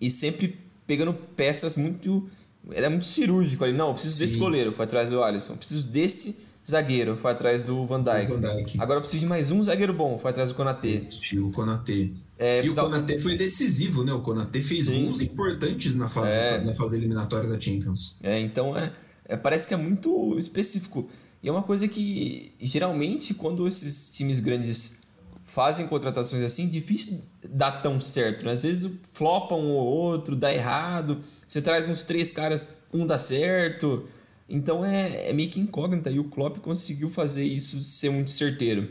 e 0.00 0.10
sempre 0.10 0.58
pegando 0.86 1.14
peças 1.14 1.76
muito. 1.76 2.28
É 2.70 2.88
muito 2.88 3.06
cirúrgico 3.06 3.64
ali. 3.64 3.72
Não, 3.72 3.88
eu 3.88 3.94
preciso 3.94 4.18
desse 4.18 4.34
Sim. 4.34 4.38
goleiro, 4.38 4.72
foi 4.72 4.84
atrás 4.84 5.10
do 5.10 5.22
Alisson. 5.22 5.54
Eu 5.54 5.56
preciso 5.56 5.86
desse 5.88 6.40
zagueiro, 6.68 7.16
foi 7.16 7.32
atrás 7.32 7.66
do 7.66 7.84
Van 7.86 8.02
Dijk. 8.02 8.32
Van 8.32 8.40
Dijk. 8.40 8.80
Agora 8.80 8.98
eu 8.98 9.00
preciso 9.00 9.20
de 9.20 9.26
mais 9.26 9.50
um 9.50 9.62
zagueiro 9.62 9.92
bom, 9.92 10.16
foi 10.18 10.30
atrás 10.30 10.50
do 10.50 10.54
Konatê. 10.54 11.06
O 11.38 11.50
Konatê. 11.50 12.12
É, 12.38 12.64
e 12.64 12.68
o 12.68 12.74
Konatê 12.74 13.18
foi 13.18 13.36
decisivo, 13.36 14.04
né? 14.04 14.12
O 14.12 14.20
Konatê 14.20 14.60
fez 14.60 14.84
Sim. 14.84 15.04
gols 15.04 15.20
importantes 15.20 15.96
na 15.96 16.08
fase, 16.08 16.34
é... 16.34 16.60
na 16.60 16.74
fase 16.74 16.96
eliminatória 16.96 17.48
da 17.48 17.58
Champions. 17.58 18.16
É, 18.22 18.38
então 18.38 18.76
é, 18.76 18.92
é, 19.24 19.36
parece 19.36 19.66
que 19.66 19.74
é 19.74 19.76
muito 19.76 20.38
específico. 20.38 21.08
E 21.42 21.48
é 21.48 21.52
uma 21.52 21.62
coisa 21.62 21.88
que, 21.88 22.52
geralmente, 22.60 23.34
quando 23.34 23.66
esses 23.66 24.10
times 24.10 24.38
grandes 24.38 25.02
fazem 25.44 25.86
contratações 25.86 26.42
assim, 26.42 26.66
difícil 26.66 27.20
dar 27.50 27.82
tão 27.82 28.00
certo. 28.00 28.44
Né? 28.44 28.52
Às 28.52 28.62
vezes 28.62 28.90
flopa 29.12 29.54
um 29.54 29.72
ou 29.72 29.86
outro, 29.86 30.34
dá 30.34 30.52
errado. 30.52 31.22
Você 31.46 31.60
traz 31.60 31.88
uns 31.88 32.04
três 32.04 32.30
caras, 32.30 32.78
um 32.92 33.06
dá 33.06 33.18
certo. 33.18 34.08
Então 34.48 34.84
é, 34.84 35.28
é 35.28 35.32
meio 35.32 35.50
que 35.50 35.60
incógnita. 35.60 36.10
E 36.10 36.18
o 36.18 36.24
Klopp 36.24 36.58
conseguiu 36.58 37.10
fazer 37.10 37.44
isso 37.44 37.82
ser 37.82 38.10
muito 38.10 38.30
certeiro. 38.30 38.88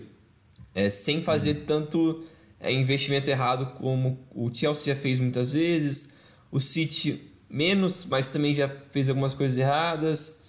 É, 0.76 0.90
sem 0.90 1.22
fazer 1.22 1.58
uhum. 1.58 1.66
tanto 1.66 2.24
é, 2.60 2.72
investimento 2.72 3.30
errado 3.30 3.74
como 3.78 4.20
o 4.34 4.54
Chelsea 4.54 4.94
já 4.94 5.00
fez 5.00 5.20
muitas 5.20 5.52
vezes. 5.52 6.16
O 6.52 6.60
City 6.60 7.22
menos, 7.50 8.06
mas 8.06 8.28
também 8.28 8.54
já 8.54 8.70
fez 8.92 9.10
algumas 9.10 9.34
coisas 9.34 9.58
erradas. 9.58 10.44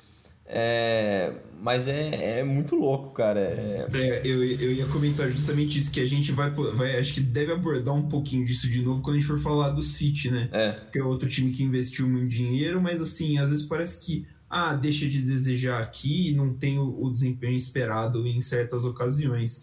É, 0.44 1.32
mas 1.62 1.86
é, 1.86 2.40
é 2.40 2.44
muito 2.44 2.74
louco, 2.74 3.10
cara. 3.10 3.38
É... 3.38 3.86
é... 3.94 4.20
eu, 4.24 4.42
eu 4.42 4.72
ia 4.72 4.86
comentar 4.86 5.30
justamente 5.30 5.78
isso, 5.78 5.92
que 5.92 6.00
a 6.00 6.04
gente 6.04 6.32
vai, 6.32 6.50
vai. 6.50 6.98
Acho 6.98 7.14
que 7.14 7.20
deve 7.20 7.52
abordar 7.52 7.94
um 7.94 8.08
pouquinho 8.08 8.44
disso 8.44 8.68
de 8.68 8.82
novo 8.82 9.00
quando 9.00 9.16
a 9.16 9.18
gente 9.20 9.28
for 9.28 9.38
falar 9.38 9.70
do 9.70 9.80
City, 9.80 10.28
né? 10.28 10.48
É. 10.50 10.80
Que 10.90 10.98
é 10.98 11.04
outro 11.04 11.28
time 11.28 11.52
que 11.52 11.62
investiu 11.62 12.08
muito 12.08 12.28
dinheiro, 12.28 12.82
mas 12.82 13.00
assim, 13.00 13.38
às 13.38 13.50
vezes 13.50 13.64
parece 13.64 14.04
que. 14.04 14.26
Ah, 14.50 14.74
deixa 14.74 15.08
de 15.08 15.22
desejar 15.22 15.80
aqui 15.80 16.30
e 16.30 16.34
não 16.34 16.52
tem 16.52 16.78
o, 16.78 17.02
o 17.02 17.10
desempenho 17.10 17.56
esperado 17.56 18.26
em 18.26 18.38
certas 18.40 18.84
ocasiões. 18.84 19.62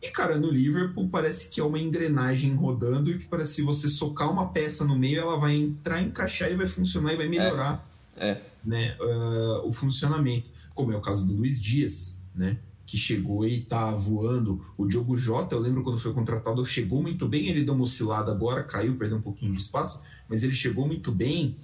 E, 0.00 0.10
cara, 0.10 0.38
no 0.38 0.48
Liverpool 0.48 1.08
parece 1.08 1.50
que 1.50 1.60
é 1.60 1.64
uma 1.64 1.78
engrenagem 1.78 2.54
rodando 2.54 3.10
e 3.10 3.18
que 3.18 3.26
parece 3.26 3.50
que 3.50 3.56
se 3.56 3.62
você 3.62 3.88
socar 3.88 4.30
uma 4.30 4.50
peça 4.50 4.84
no 4.84 4.96
meio, 4.96 5.18
ela 5.18 5.36
vai 5.38 5.56
entrar, 5.56 6.00
encaixar 6.00 6.52
e 6.52 6.54
vai 6.54 6.66
funcionar 6.66 7.14
e 7.14 7.16
vai 7.16 7.26
melhorar 7.26 7.84
é. 7.84 7.98
É. 8.20 8.40
Né, 8.64 8.96
uh, 9.00 9.66
o 9.66 9.72
funcionamento. 9.72 10.50
Como 10.74 10.92
é 10.92 10.96
o 10.96 11.00
caso 11.00 11.26
do 11.26 11.34
Luiz 11.34 11.62
Dias, 11.62 12.18
né? 12.34 12.58
Que 12.86 12.96
chegou 12.96 13.46
e 13.46 13.60
tá 13.60 13.92
voando. 13.92 14.64
O 14.76 14.86
Diogo 14.86 15.16
Jota, 15.16 15.54
eu 15.54 15.60
lembro 15.60 15.82
quando 15.82 15.98
foi 15.98 16.12
contratado, 16.12 16.64
chegou 16.64 17.02
muito 17.02 17.26
bem, 17.28 17.48
ele 17.48 17.64
deu 17.64 17.74
uma 17.74 17.82
oscilada 17.82 18.30
agora, 18.30 18.62
caiu, 18.62 18.96
perdeu 18.96 19.18
um 19.18 19.22
pouquinho 19.22 19.52
de 19.52 19.60
espaço, 19.60 20.04
mas 20.28 20.42
ele 20.42 20.54
chegou 20.54 20.86
muito 20.86 21.12
bem. 21.12 21.56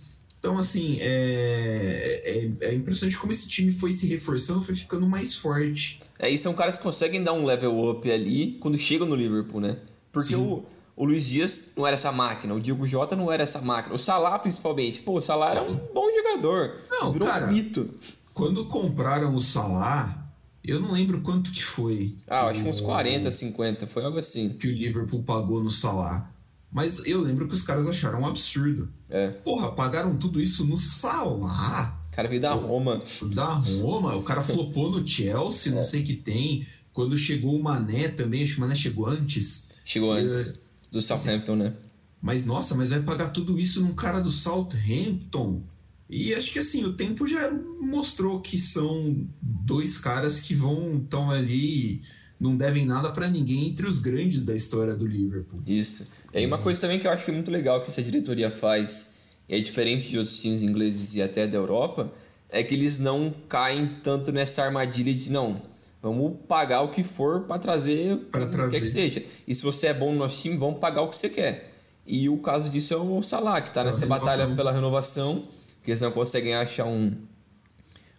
Então, 0.45 0.59
assim, 0.59 0.99
é, 1.01 2.51
é, 2.61 2.69
é 2.69 2.75
impressionante 2.75 3.17
como 3.17 3.33
esse 3.33 3.49
time 3.49 3.71
foi 3.71 3.91
se 3.93 4.07
reforçando, 4.07 4.61
foi 4.61 4.75
ficando 4.75 5.09
mais 5.09 5.35
forte. 5.35 6.03
É, 6.19 6.29
e 6.29 6.37
são 6.37 6.53
caras 6.53 6.77
que 6.77 6.83
conseguem 6.83 7.23
dar 7.23 7.33
um 7.33 7.47
level 7.47 7.89
up 7.89 8.11
ali 8.11 8.59
quando 8.61 8.77
chegam 8.77 9.09
no 9.09 9.15
Liverpool, 9.15 9.59
né? 9.59 9.79
Porque 10.13 10.37
o, 10.37 10.63
o 10.97 11.05
Luiz 11.05 11.29
Dias 11.29 11.73
não 11.77 11.87
era 11.87 11.95
essa 11.95 12.13
máquina, 12.13 12.55
o 12.55 12.61
Diego 12.61 12.87
Jota 12.87 13.17
não 13.17 13.31
era 13.31 13.43
essa 13.43 13.61
máquina, 13.61 13.95
o 13.95 13.99
Salah 13.99 14.39
principalmente. 14.39 15.03
Pô, 15.03 15.19
o 15.19 15.21
Salah 15.21 15.51
era 15.51 15.63
um 15.63 15.77
bom 15.93 16.07
jogador. 16.13 16.79
Não, 16.91 17.13
virou 17.13 17.29
cara, 17.29 17.47
um 17.47 17.53
mito. 17.53 17.91
Quando 18.33 18.67
compraram 18.67 19.35
o 19.35 19.41
Salah, 19.41 20.25
eu 20.63 20.81
não 20.81 20.93
lembro 20.93 21.21
quanto 21.21 21.51
que 21.51 21.63
foi. 21.63 22.17
Ah, 22.29 22.47
acho 22.47 22.63
que 22.63 22.69
uns 22.69 22.81
40, 22.81 23.31
50, 23.31 23.87
foi 23.87 24.05
algo 24.05 24.19
assim. 24.19 24.51
Que 24.51 24.69
o 24.69 24.73
Liverpool 24.73 25.23
pagou 25.23 25.63
no 25.63 25.71
Salah. 25.71 26.31
Mas 26.73 27.07
eu 27.07 27.21
lembro 27.21 27.47
que 27.47 27.55
os 27.55 27.63
caras 27.63 27.89
acharam 27.89 28.23
um 28.23 28.27
absurdo. 28.27 28.89
É. 29.09 29.29
Porra, 29.29 29.71
pagaram 29.73 30.17
tudo 30.17 30.41
isso 30.41 30.65
no 30.65 30.77
Salah. 30.77 32.01
O 32.09 32.11
cara 32.11 32.29
veio 32.29 32.41
da 32.41 32.53
Roma. 32.53 33.03
Da 33.33 33.47
Roma, 33.47 34.17
o 34.17 34.23
cara 34.23 34.43
flopou 34.43 34.91
no 34.91 35.07
Chelsea, 35.07 35.71
é. 35.73 35.75
não 35.75 35.83
sei 35.83 36.03
o 36.03 36.05
que 36.05 36.15
tem. 36.15 36.67
Quando 36.93 37.17
chegou 37.17 37.55
o 37.55 37.63
Mané 37.63 38.09
também, 38.09 38.43
acho 38.43 38.55
que 38.55 38.59
o 38.59 38.61
Mané 38.63 38.75
chegou 38.75 39.07
antes. 39.07 39.69
Chegou 39.85 40.13
antes. 40.13 40.64
É, 40.95 40.99
do 40.99 41.03
Southampton, 41.03 41.55
assim, 41.55 41.63
né? 41.63 41.73
Mas 42.21 42.47
nossa, 42.47 42.75
mas 42.75 42.91
vai 42.91 43.03
pagar 43.03 43.31
tudo 43.31 43.59
isso 43.59 43.83
num 43.83 43.95
cara 43.95 44.21
do 44.21 44.31
Southampton. 44.31 45.63
E 46.09 46.35
acho 46.35 46.53
que 46.53 46.59
assim, 46.59 46.85
o 46.85 46.93
tempo 46.93 47.27
já 47.27 47.51
mostrou 47.81 48.41
que 48.41 48.59
são 48.59 49.27
dois 49.41 49.99
caras 49.99 50.41
que 50.41 50.55
vão 50.55 50.99
estão 50.99 51.31
ali 51.31 52.03
não 52.39 52.57
devem 52.57 52.85
nada 52.85 53.11
para 53.11 53.29
ninguém 53.29 53.69
entre 53.69 53.87
os 53.87 54.01
grandes 54.01 54.45
da 54.45 54.55
história 54.55 54.95
do 54.95 55.07
Liverpool. 55.07 55.61
Isso. 55.67 56.11
E 56.33 56.39
aí 56.39 56.47
uma 56.47 56.59
coisa 56.59 56.81
também 56.81 56.99
que 56.99 57.07
eu 57.07 57.11
acho 57.11 57.25
que 57.25 57.31
é 57.31 57.35
muito 57.35 57.51
legal 57.51 57.81
que 57.81 57.89
essa 57.89 58.03
diretoria 58.03 58.51
faz, 58.51 59.15
e 59.49 59.55
é 59.55 59.61
diferente 59.61 60.09
de 60.09 60.19
outros 60.19 60.39
times 60.39 60.63
ingleses 60.63 61.15
e 61.15 61.23
até 61.23 61.47
da 61.47 61.57
Europa, 61.57 62.13
é 62.49 62.63
que 62.63 62.75
eles 62.75 62.99
não 62.99 63.35
caem 63.49 63.97
tanto 64.03 64.31
nessa 64.31 64.63
armadilha 64.63 65.13
de 65.15 65.31
não, 65.31 65.63
vamos 66.05 66.37
pagar 66.47 66.83
o 66.83 66.91
que 66.91 67.03
for 67.03 67.43
para 67.43 67.59
trazer 67.59 68.17
para 68.31 68.47
trazer. 68.47 68.77
que, 68.77 68.83
que 68.83 68.89
seja. 68.89 69.25
E 69.49 69.55
se 69.55 69.63
você 69.63 69.89
é 69.89 69.95
bom 69.95 70.13
no 70.13 70.19
nosso 70.19 70.43
time, 70.43 70.57
vamos 70.57 70.79
pagar 70.79 71.03
o 71.03 71.09
que 71.09 71.17
você 71.17 71.31
quer. 71.31 71.73
E 72.07 72.29
o 72.29 72.37
caso 72.39 72.69
disso 72.69 72.93
é 72.93 72.97
o 72.99 73.23
Salah, 73.23 73.63
que 73.63 73.69
está 73.69 73.83
nessa 73.83 74.07
batalha 74.07 74.47
pela 74.55 74.71
renovação, 74.71 75.49
que 75.83 75.91
eles 75.91 76.03
não 76.03 76.13
conseguem 76.13 76.55
achar 76.55 76.85
um, 76.85 77.13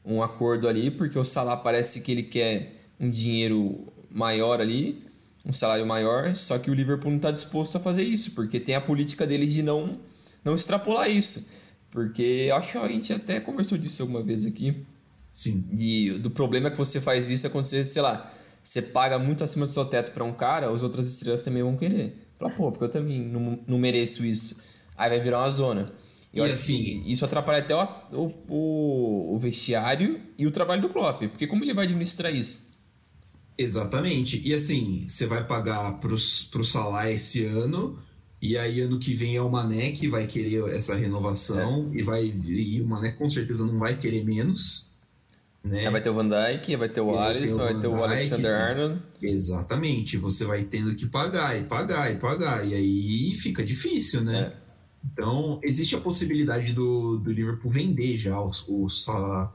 um 0.04 0.24
acordo 0.24 0.68
ali, 0.68 0.89
porque 0.89 1.20
o 1.20 1.24
Salah 1.24 1.58
parece 1.58 2.01
que 2.01 2.12
ele 2.12 2.24
quer 2.24 2.74
um 3.00 3.08
dinheiro 3.10 3.86
maior 4.10 4.60
ali, 4.60 5.04
um 5.46 5.54
salário 5.54 5.86
maior, 5.86 6.36
só 6.36 6.58
que 6.58 6.72
o 6.72 6.74
Liverpool 6.74 7.12
não 7.12 7.18
está 7.18 7.30
disposto 7.30 7.75
a 7.75 7.80
fazer 7.80 8.01
isso, 8.01 8.32
porque 8.32 8.60
tem 8.60 8.74
a 8.74 8.82
política 8.82 9.27
deles 9.27 9.54
de 9.54 9.62
não, 9.62 10.00
não 10.44 10.56
extrapolar 10.56 11.08
isso. 11.10 11.48
Porque 11.92 12.50
acho 12.54 12.72
que 12.72 12.77
a 12.80 12.88
gente 12.88 13.13
até 13.13 13.39
conversou 13.39 13.77
disso 13.77 14.01
alguma 14.01 14.24
vez 14.24 14.46
aqui. 14.46 14.84
Sim. 15.36 15.65
De, 15.70 16.18
do 16.20 16.32
problema 16.32 16.72
que 16.72 16.77
você 16.77 17.01
faz 17.01 17.30
isso 17.30 17.46
acontecer, 17.46 17.84
sei 17.84 18.01
lá, 18.01 18.32
você 18.63 18.82
paga 18.82 19.20
muito 19.20 19.44
acima 19.44 19.65
do 19.65 19.72
seu 19.72 19.84
teto 19.84 20.13
para 20.13 20.24
um 20.24 20.32
cara, 20.32 20.72
as 20.72 20.82
outras 20.82 21.12
estrelas 21.12 21.44
também 21.44 21.62
vão 21.62 21.75
querer. 21.75 22.25
Fala, 22.39 22.51
pô, 22.51 22.72
porque 22.72 22.86
eu 22.86 22.89
também 22.89 23.20
não, 23.20 23.60
não 23.68 23.77
mereço 23.77 24.25
isso. 24.25 24.56
Aí 24.98 25.10
vai 25.10 25.20
virar 25.20 25.39
uma 25.39 25.50
zona. 25.50 25.92
E, 26.34 26.39
e 26.39 26.42
assim, 26.42 27.04
isso 27.06 27.25
atrapalha 27.25 27.60
até 27.60 27.75
o, 27.75 28.34
o, 28.48 29.36
o, 29.36 29.38
vestiário 29.38 30.22
e 30.38 30.48
o 30.48 30.51
trabalho 30.51 30.82
do 30.82 30.89
Klopp. 30.89 31.24
Porque 31.27 31.48
como 31.48 31.65
ele 31.65 31.74
vai 31.74 31.84
administrar 31.84 32.34
isso? 32.34 32.72
Exatamente. 33.58 34.42
E 34.46 34.54
assim, 34.54 35.06
você 35.06 35.25
vai 35.25 35.46
pagar 35.46 36.00
pro, 36.00 36.15
pro 36.50 36.63
Salah 36.63 37.12
esse 37.12 37.44
ano, 37.44 38.00
e 38.42 38.58
aí 38.58 38.80
ano 38.80 39.00
que 39.00 39.13
vem 39.13 39.36
é 39.36 39.42
o 39.42 39.51
Mané 39.51 39.92
que 39.92 40.08
vai 40.08 40.27
querer 40.27 40.74
essa 40.74 40.96
renovação, 40.96 41.92
é. 41.94 42.00
e, 42.00 42.04
vai, 42.04 42.24
e 42.24 42.82
o 42.82 42.88
Mané 42.88 43.12
com 43.12 43.30
certeza 43.30 43.65
não 43.65 43.77
vai 43.77 43.98
querer 43.98 44.24
menos. 44.24 44.95
Né? 45.65 45.89
vai 45.89 46.00
ter 46.00 46.12
o 46.12 46.13
Van 46.13 46.29
Dijk, 46.29 46.75
vai 46.75 46.89
ter 46.89 47.01
o 47.01 47.17
Alisson, 47.17 47.57
vai 47.57 47.79
ter 47.79 47.88
o 47.88 48.03
Alexander 48.03 48.53
Arnold. 48.53 49.01
Exatamente, 49.19 50.15
você 50.15 50.45
vai 50.45 50.63
tendo 50.63 50.95
que 50.95 51.07
pagar 51.07 51.60
e 51.60 51.63
pagar 51.63 52.12
e 52.12 52.17
pagar, 52.17 52.63
e 52.67 52.75
aí 52.75 53.34
fica 53.34 53.65
difícil, 53.65 54.22
né? 54.22 54.39
É. 54.39 54.65
Então, 55.12 55.60
existe 55.63 55.95
a 55.95 56.00
possibilidade 56.00 56.74
do, 56.74 57.17
do 57.17 57.31
Liverpool 57.31 57.72
vender 57.72 58.15
já 58.15 58.39
o, 58.39 58.51
o 58.67 58.89
Salah 58.89 59.51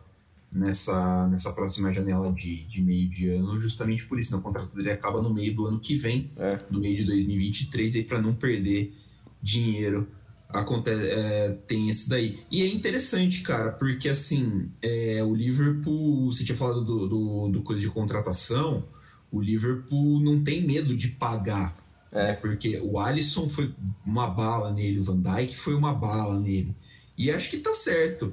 nessa, 0.50 1.28
nessa 1.28 1.52
próxima 1.52 1.92
janela 1.92 2.32
de, 2.32 2.64
de 2.64 2.82
meio 2.82 3.08
de 3.08 3.28
ano, 3.28 3.60
justamente 3.60 4.04
por 4.06 4.18
isso. 4.18 4.32
Né? 4.32 4.38
O 4.38 4.42
contrato 4.42 4.74
dele 4.76 4.90
acaba 4.90 5.22
no 5.22 5.32
meio 5.32 5.54
do 5.54 5.66
ano 5.66 5.78
que 5.78 5.96
vem, 5.96 6.30
é. 6.36 6.58
no 6.70 6.80
meio 6.80 6.96
de 6.96 7.04
2023, 7.04 7.96
aí 7.96 8.04
para 8.04 8.20
não 8.20 8.34
perder 8.34 8.92
dinheiro. 9.40 10.08
Acontece, 10.52 11.08
é, 11.08 11.58
tem 11.66 11.88
esse 11.88 12.08
daí. 12.08 12.40
E 12.50 12.62
é 12.62 12.66
interessante, 12.66 13.42
cara, 13.42 13.72
porque 13.72 14.08
assim, 14.08 14.70
é, 14.82 15.22
o 15.22 15.34
Liverpool, 15.34 16.32
você 16.32 16.44
tinha 16.44 16.56
falado 16.56 16.84
do, 16.84 17.08
do, 17.08 17.48
do, 17.48 17.62
coisa 17.62 17.80
de 17.80 17.88
contratação, 17.88 18.84
o 19.30 19.40
Liverpool 19.40 20.20
não 20.20 20.42
tem 20.42 20.62
medo 20.62 20.96
de 20.96 21.08
pagar. 21.08 21.78
É. 22.12 22.28
Né? 22.28 22.32
Porque 22.34 22.80
o 22.82 22.98
Alisson 22.98 23.48
foi 23.48 23.72
uma 24.04 24.28
bala 24.28 24.72
nele, 24.72 25.00
o 25.00 25.04
Van 25.04 25.20
Dijk 25.20 25.56
foi 25.56 25.74
uma 25.74 25.94
bala 25.94 26.38
nele. 26.40 26.74
E 27.16 27.30
acho 27.30 27.50
que 27.50 27.58
tá 27.58 27.72
certo. 27.72 28.32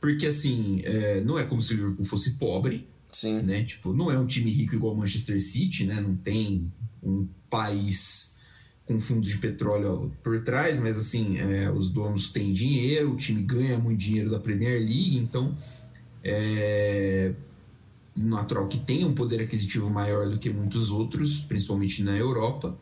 Porque, 0.00 0.26
assim, 0.26 0.82
é, 0.84 1.20
não 1.22 1.38
é 1.38 1.44
como 1.44 1.60
se 1.60 1.74
o 1.74 1.76
Liverpool 1.76 2.04
fosse 2.04 2.32
pobre. 2.32 2.86
Sim. 3.10 3.40
Né? 3.42 3.64
Tipo, 3.64 3.92
não 3.92 4.10
é 4.10 4.18
um 4.18 4.26
time 4.26 4.50
rico 4.50 4.74
igual 4.74 4.92
o 4.92 4.96
Manchester 4.96 5.40
City, 5.40 5.84
né? 5.84 6.00
Não 6.00 6.14
tem 6.14 6.64
um 7.02 7.26
país 7.48 8.35
com 8.86 9.00
fundos 9.00 9.28
de 9.28 9.38
petróleo 9.38 10.12
por 10.22 10.42
trás, 10.42 10.78
mas, 10.78 10.96
assim, 10.96 11.38
é, 11.38 11.70
os 11.70 11.90
donos 11.90 12.30
têm 12.30 12.52
dinheiro, 12.52 13.12
o 13.12 13.16
time 13.16 13.42
ganha 13.42 13.78
muito 13.78 13.98
dinheiro 13.98 14.30
da 14.30 14.38
Premier 14.38 14.78
League, 14.78 15.18
então 15.18 15.54
é 16.22 17.32
natural 18.16 18.66
que 18.66 18.78
tenha 18.78 19.06
um 19.06 19.14
poder 19.14 19.42
aquisitivo 19.42 19.90
maior 19.90 20.30
do 20.30 20.38
que 20.38 20.48
muitos 20.48 20.90
outros, 20.90 21.40
principalmente 21.40 22.02
na 22.02 22.16
Europa 22.16 22.76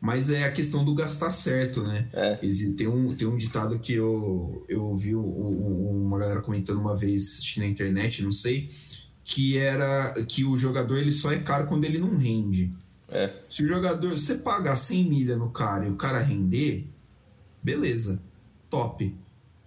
mas 0.00 0.30
é 0.30 0.44
a 0.44 0.50
questão 0.50 0.82
do 0.82 0.94
gastar 0.94 1.30
certo, 1.30 1.82
né? 1.82 2.08
É. 2.12 2.36
Tem, 2.76 2.88
um, 2.88 3.14
tem 3.14 3.28
um 3.28 3.36
ditado 3.36 3.78
que 3.78 3.92
eu, 3.92 4.64
eu 4.66 4.82
ouvi 4.82 5.14
uma 5.14 6.18
galera 6.18 6.40
comentando 6.40 6.80
uma 6.80 6.96
vez 6.96 7.54
na 7.58 7.66
internet, 7.66 8.22
não 8.22 8.32
sei, 8.32 8.68
que 9.22 9.58
era 9.58 10.14
que 10.26 10.42
o 10.42 10.56
jogador 10.56 10.96
ele 10.96 11.12
só 11.12 11.30
é 11.30 11.38
caro 11.38 11.66
quando 11.66 11.84
ele 11.84 11.98
não 11.98 12.16
rende. 12.16 12.70
É. 13.10 13.32
Se 13.48 13.64
o 13.64 13.68
jogador, 13.68 14.10
você 14.16 14.36
pagar 14.36 14.76
100 14.76 15.04
milha 15.04 15.36
no 15.36 15.50
cara 15.50 15.86
e 15.86 15.90
o 15.90 15.96
cara 15.96 16.18
render, 16.20 16.86
beleza, 17.62 18.22
top. 18.68 19.14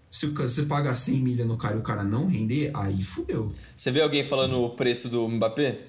Se 0.09 0.27
você 0.27 0.63
pagar 0.63 0.95
100 0.95 1.19
milha 1.21 1.45
no 1.45 1.57
cara 1.57 1.75
e 1.75 1.79
o 1.79 1.81
cara 1.81 2.03
não 2.03 2.27
render, 2.27 2.71
aí 2.73 3.03
fudeu. 3.03 3.51
Você 3.75 3.91
vê 3.91 4.01
alguém 4.01 4.23
falando 4.23 4.61
o 4.61 4.69
preço 4.69 5.09
do 5.09 5.27
Mbappé? 5.27 5.79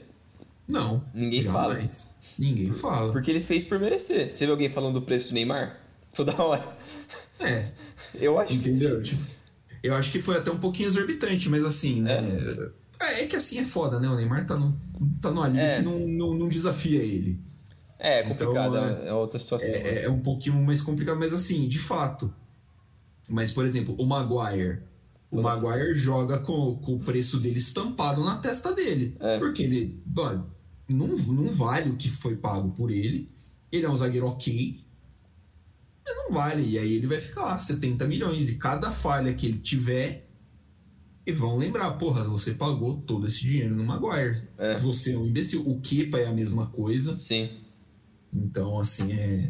Não. 0.67 1.05
Ninguém 1.13 1.45
fala. 1.45 1.79
Ninguém 2.39 2.73
fala. 2.73 3.13
Porque 3.13 3.31
ele 3.31 3.43
fez 3.43 3.65
por 3.65 3.79
merecer. 3.79 4.33
Você 4.33 4.47
vê 4.47 4.53
alguém 4.53 4.71
falando 4.71 4.95
do 4.95 5.03
preço 5.03 5.29
do 5.29 5.35
Neymar? 5.35 5.79
Toda 6.15 6.43
hora. 6.43 6.77
É. 7.39 7.71
Eu 8.15 8.39
acho 8.39 8.55
Entendeu? 8.55 9.03
que 9.03 9.11
sim. 9.11 9.19
Eu 9.83 9.95
acho 9.95 10.11
que 10.11 10.23
foi 10.23 10.39
até 10.39 10.51
um 10.51 10.59
pouquinho 10.59 10.87
exorbitante, 10.87 11.51
mas 11.51 11.63
assim, 11.63 12.01
né? 12.01 12.17
É, 12.17 12.71
é 13.01 13.27
que 13.27 13.37
assim 13.37 13.59
é 13.59 13.65
foda, 13.65 13.99
né? 13.99 14.09
O 14.09 14.17
Neymar 14.17 14.47
tá 14.47 14.57
no, 14.57 14.77
tá 15.21 15.31
no 15.31 15.43
ali 15.43 15.59
é. 15.59 15.77
que 15.77 15.83
não, 15.83 15.99
não, 15.99 16.35
não, 16.35 16.49
desafia 16.49 17.03
ele. 17.03 17.41
É, 17.99 18.21
é 18.21 18.23
complicado, 18.23 18.77
então, 18.77 18.85
é, 18.85 19.09
é 19.09 19.13
outra 19.13 19.39
situação. 19.39 19.75
É, 19.75 19.83
né? 19.83 20.03
é 20.05 20.11
um 20.11 20.21
pouquinho 20.21 20.57
mais 20.63 20.81
complicado, 20.83 21.19
mas 21.19 21.33
assim, 21.33 21.69
de 21.69 21.79
fato. 21.79 22.33
Mas, 23.29 23.53
por 23.53 23.65
exemplo, 23.65 23.95
o 23.99 24.05
Maguire. 24.05 24.83
O 25.31 25.43
Maguire 25.43 25.97
joga 25.97 26.39
com, 26.39 26.77
com 26.77 26.95
o 26.95 26.99
preço 27.01 27.41
dele 27.41 27.59
estampado 27.59 28.23
na 28.23 28.37
testa 28.37 28.73
dele. 28.73 29.17
É. 29.19 29.39
Porque 29.39 29.63
ele 29.63 30.01
não, 30.89 31.09
não 31.09 31.51
vale 31.51 31.91
o 31.91 31.97
que 31.97 32.09
foi 32.09 32.37
pago 32.37 32.71
por 32.71 32.91
ele. 32.91 33.29
Ele 33.73 33.85
é 33.85 33.91
um 33.91 33.97
zagueiro 33.97 34.27
ok. 34.27 34.85
Não 36.07 36.31
vale. 36.31 36.69
E 36.69 36.79
aí 36.79 36.95
ele 36.95 37.07
vai 37.07 37.19
ficar 37.19 37.47
lá, 37.47 37.59
70 37.59 38.07
milhões. 38.07 38.49
E 38.49 38.57
cada 38.57 38.91
falha 38.91 39.35
que 39.35 39.47
ele 39.47 39.59
tiver, 39.59 40.24
e 41.27 41.33
vão 41.33 41.57
lembrar, 41.57 41.93
porra, 41.93 42.23
você 42.25 42.53
pagou 42.53 42.99
todo 43.07 43.27
esse 43.27 43.41
dinheiro 43.41 43.75
no 43.75 43.85
Maguire. 43.85 44.43
É. 44.59 44.77
Você 44.79 45.13
é 45.15 45.19
um 45.19 45.27
imbecil. 45.27 45.67
O 45.67 45.81
Kepa 45.81 46.19
é 46.19 46.27
a 46.27 46.33
mesma 46.33 46.67
coisa. 46.67 47.19
Sim. 47.19 47.49
Então, 48.33 48.79
assim, 48.79 49.11
é... 49.13 49.49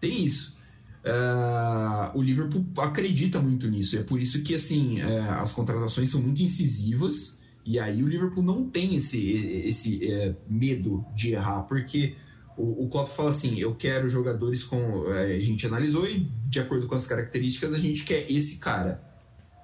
tem 0.00 0.22
isso. 0.24 0.58
Uh, 0.98 2.18
o 2.18 2.20
Liverpool 2.20 2.66
acredita 2.76 3.40
muito 3.40 3.68
nisso. 3.70 3.96
É 3.96 4.02
por 4.02 4.20
isso 4.20 4.42
que, 4.42 4.54
assim, 4.54 5.00
uh, 5.00 5.32
as 5.38 5.52
contratações 5.52 6.10
são 6.10 6.20
muito 6.20 6.42
incisivas. 6.42 7.40
E 7.64 7.78
aí 7.78 8.02
o 8.02 8.08
Liverpool 8.08 8.42
não 8.42 8.68
tem 8.68 8.94
esse, 8.94 9.30
esse 9.64 10.00
uh, 10.04 10.36
medo 10.46 11.06
de 11.14 11.32
errar, 11.32 11.62
porque 11.62 12.16
o, 12.54 12.84
o 12.84 12.88
Klopp 12.88 13.08
fala 13.08 13.30
assim, 13.30 13.58
eu 13.58 13.74
quero 13.74 14.10
jogadores 14.10 14.62
com... 14.62 15.06
a 15.06 15.40
gente 15.40 15.66
analisou 15.66 16.06
e, 16.06 16.28
de 16.50 16.60
acordo 16.60 16.86
com 16.86 16.94
as 16.94 17.06
características, 17.06 17.72
a 17.74 17.78
gente 17.78 18.04
quer 18.04 18.30
esse 18.30 18.58
cara. 18.58 19.02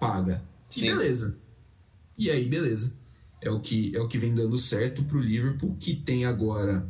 Paga 0.01 0.43
Sim. 0.69 0.87
E 0.87 0.89
beleza. 0.89 1.39
E 2.17 2.31
aí, 2.31 2.49
beleza. 2.49 2.97
É 3.41 3.51
o 3.51 3.61
que, 3.61 3.95
é 3.95 4.01
o 4.01 4.09
que 4.09 4.19
vem 4.19 4.35
dando 4.35 4.57
certo 4.57 5.05
para 5.05 5.19
o 5.19 5.21
Liverpool, 5.21 5.77
que 5.79 5.95
tem 5.95 6.25
agora 6.25 6.89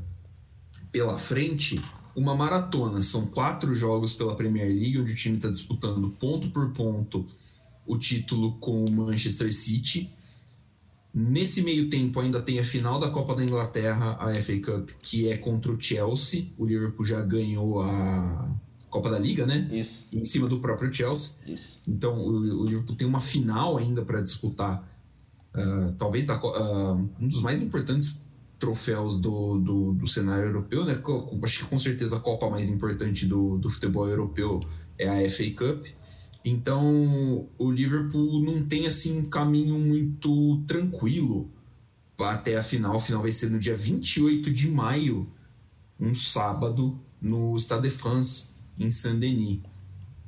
pela 0.92 1.18
frente 1.18 1.80
uma 2.14 2.34
maratona. 2.34 3.00
São 3.02 3.26
quatro 3.26 3.74
jogos 3.74 4.12
pela 4.12 4.36
Premier 4.36 4.68
League, 4.68 4.98
onde 4.98 5.12
o 5.12 5.16
time 5.16 5.36
está 5.36 5.48
disputando 5.48 6.10
ponto 6.10 6.50
por 6.50 6.70
ponto 6.70 7.26
o 7.86 7.98
título 7.98 8.56
com 8.58 8.84
o 8.84 8.90
Manchester 8.90 9.52
City. 9.52 10.10
Nesse 11.12 11.62
meio 11.62 11.88
tempo 11.90 12.18
ainda 12.20 12.40
tem 12.42 12.58
a 12.58 12.64
final 12.64 12.98
da 12.98 13.10
Copa 13.10 13.34
da 13.34 13.44
Inglaterra, 13.44 14.16
a 14.18 14.34
FA 14.34 14.58
Cup, 14.58 14.90
que 15.02 15.28
é 15.28 15.36
contra 15.36 15.72
o 15.72 15.80
Chelsea. 15.80 16.52
O 16.58 16.64
Liverpool 16.64 17.04
já 17.04 17.20
ganhou 17.20 17.82
a 17.82 18.52
Copa 18.94 19.10
da 19.10 19.18
Liga, 19.18 19.44
né? 19.44 19.68
Isso. 19.72 20.06
Em 20.12 20.24
cima 20.24 20.46
do 20.46 20.60
próprio 20.60 20.92
Chelsea. 20.92 21.34
Isso. 21.48 21.82
Então 21.84 22.16
o, 22.16 22.60
o 22.62 22.64
Liverpool 22.64 22.94
tem 22.94 23.04
uma 23.04 23.20
final 23.20 23.76
ainda 23.76 24.02
para 24.02 24.20
disputar. 24.20 24.88
Uh, 25.52 25.92
talvez 25.98 26.26
da, 26.26 26.36
uh, 26.36 27.10
um 27.20 27.26
dos 27.26 27.42
mais 27.42 27.60
importantes 27.60 28.24
troféus 28.56 29.20
do, 29.20 29.58
do, 29.58 29.92
do, 29.94 30.06
cenário 30.06 30.46
europeu, 30.46 30.84
né? 30.84 30.96
Acho 31.42 31.58
que 31.58 31.64
com 31.64 31.76
certeza 31.76 32.18
a 32.18 32.20
Copa 32.20 32.48
mais 32.48 32.68
importante 32.68 33.26
do, 33.26 33.58
do 33.58 33.68
futebol 33.68 34.08
europeu 34.08 34.60
é 34.96 35.08
a 35.08 35.28
FA 35.28 35.50
Cup. 35.50 35.86
Então 36.44 37.48
o 37.58 37.72
Liverpool 37.72 38.44
não 38.44 38.64
tem 38.64 38.86
assim 38.86 39.18
um 39.18 39.28
caminho 39.28 39.76
muito 39.76 40.62
tranquilo 40.68 41.50
até 42.16 42.56
a 42.56 42.62
final. 42.62 42.96
A 42.96 43.00
final 43.00 43.22
vai 43.22 43.32
ser 43.32 43.50
no 43.50 43.58
dia 43.58 43.76
28 43.76 44.52
de 44.52 44.68
maio, 44.68 45.28
um 45.98 46.14
sábado, 46.14 46.96
no 47.20 47.58
Stade 47.58 47.88
de 47.88 47.90
France 47.90 48.53
em 48.78 48.90
Saint-Denis. 48.90 49.60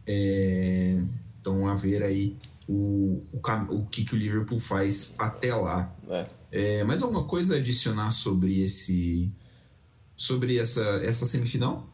É, 0.07 1.01
então, 1.41 1.67
a 1.69 1.75
ver 1.75 2.03
aí 2.03 2.37
o, 2.69 3.23
o, 3.33 3.41
o 3.71 3.87
que, 3.87 4.05
que 4.05 4.15
o 4.15 4.19
Liverpool 4.19 4.59
faz 4.59 5.17
até 5.19 5.55
lá. 5.55 5.95
É. 6.09 6.27
É, 6.53 6.85
mais 6.85 7.03
alguma 7.03 7.25
coisa 7.25 7.55
a 7.55 7.59
adicionar 7.59 8.11
sobre 8.11 8.63
esse 8.63 9.33
sobre 10.17 10.59
essa, 10.59 10.83
essa 11.05 11.27
semifinal? 11.27 11.87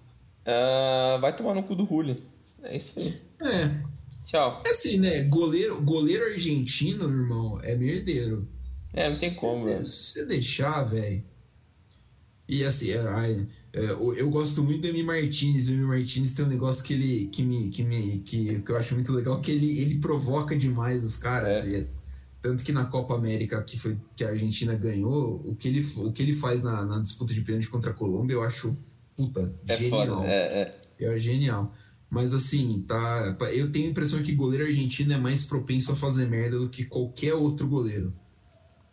Uh, 0.43 1.21
vai 1.21 1.35
tomar 1.35 1.55
no 1.55 1.63
cu 1.63 1.75
do 1.75 1.85
Hulli. 1.85 2.23
É 2.63 2.77
isso 2.77 2.99
aí. 3.01 3.21
É. 3.41 3.93
Tchau. 4.25 4.63
É 4.65 4.71
assim, 4.71 4.99
né? 4.99 5.25
Goleiro, 5.25 5.81
goleiro 5.83 6.25
argentino, 6.25 7.05
irmão, 7.05 7.61
é 7.63 7.75
merdeiro. 7.75 8.49
É, 8.93 9.09
não 9.09 9.17
tem 9.17 9.31
se 9.31 9.41
como, 9.41 9.65
velho. 9.65 9.85
Se 9.85 10.13
você 10.13 10.27
deixar, 10.27 10.83
velho. 10.85 11.25
E 12.49 12.65
assim, 12.65 12.91
é, 12.91 13.47
é, 13.73 13.91
eu 13.91 14.29
gosto 14.29 14.63
muito 14.63 14.83
do 14.83 14.89
Emi 14.89 15.03
Martinez. 15.03 15.69
O 15.69 15.73
Emi 15.73 15.85
Martinez 15.85 16.35
tem 16.35 16.45
um 16.45 16.49
negócio 16.49 16.85
que 16.85 16.93
ele 16.93 17.27
que 17.29 17.43
me, 17.43 17.71
que 17.71 17.83
me 17.83 18.19
que, 18.19 18.61
que 18.61 18.71
eu 18.71 18.77
acho 18.77 18.95
muito 18.95 19.13
legal, 19.13 19.41
que 19.41 19.53
ele, 19.53 19.79
ele 19.79 19.99
provoca 19.99 20.57
demais 20.57 21.05
os 21.05 21.17
caras. 21.17 21.67
É. 21.67 21.87
tanto 22.41 22.65
que 22.65 22.73
na 22.73 22.85
Copa 22.85 23.15
América 23.15 23.63
que 23.63 23.79
foi 23.79 23.97
que 24.17 24.25
a 24.25 24.31
Argentina 24.31 24.75
ganhou, 24.75 25.43
o 25.47 25.55
que 25.55 25.69
ele, 25.69 25.87
o 25.97 26.13
que 26.13 26.23
ele 26.23 26.35
faz 26.35 26.63
na, 26.63 26.85
na 26.85 26.99
disputa 26.99 27.33
de 27.33 27.41
pênalti 27.41 27.69
contra 27.69 27.91
a 27.91 27.95
Colômbia, 27.95 28.35
eu 28.35 28.43
acho 28.43 28.77
puta 29.17 29.55
é 29.67 29.77
genial. 29.77 30.19
Foda. 30.19 30.29
É, 30.29 30.75
é. 30.99 31.05
é 31.05 31.19
genial. 31.19 31.73
Mas 32.11 32.35
assim, 32.35 32.85
tá. 32.87 33.39
Eu 33.55 33.73
tenho 33.73 33.87
a 33.87 33.91
impressão 33.91 34.23
que 34.23 34.35
goleiro 34.35 34.67
argentino 34.67 35.15
é 35.15 35.17
mais 35.17 35.47
propenso 35.47 35.93
a 35.93 35.97
fazer 35.97 36.27
merda 36.29 36.59
do 36.59 36.69
que 36.69 36.85
qualquer 36.85 37.33
outro 37.33 37.67
goleiro. 37.67 38.13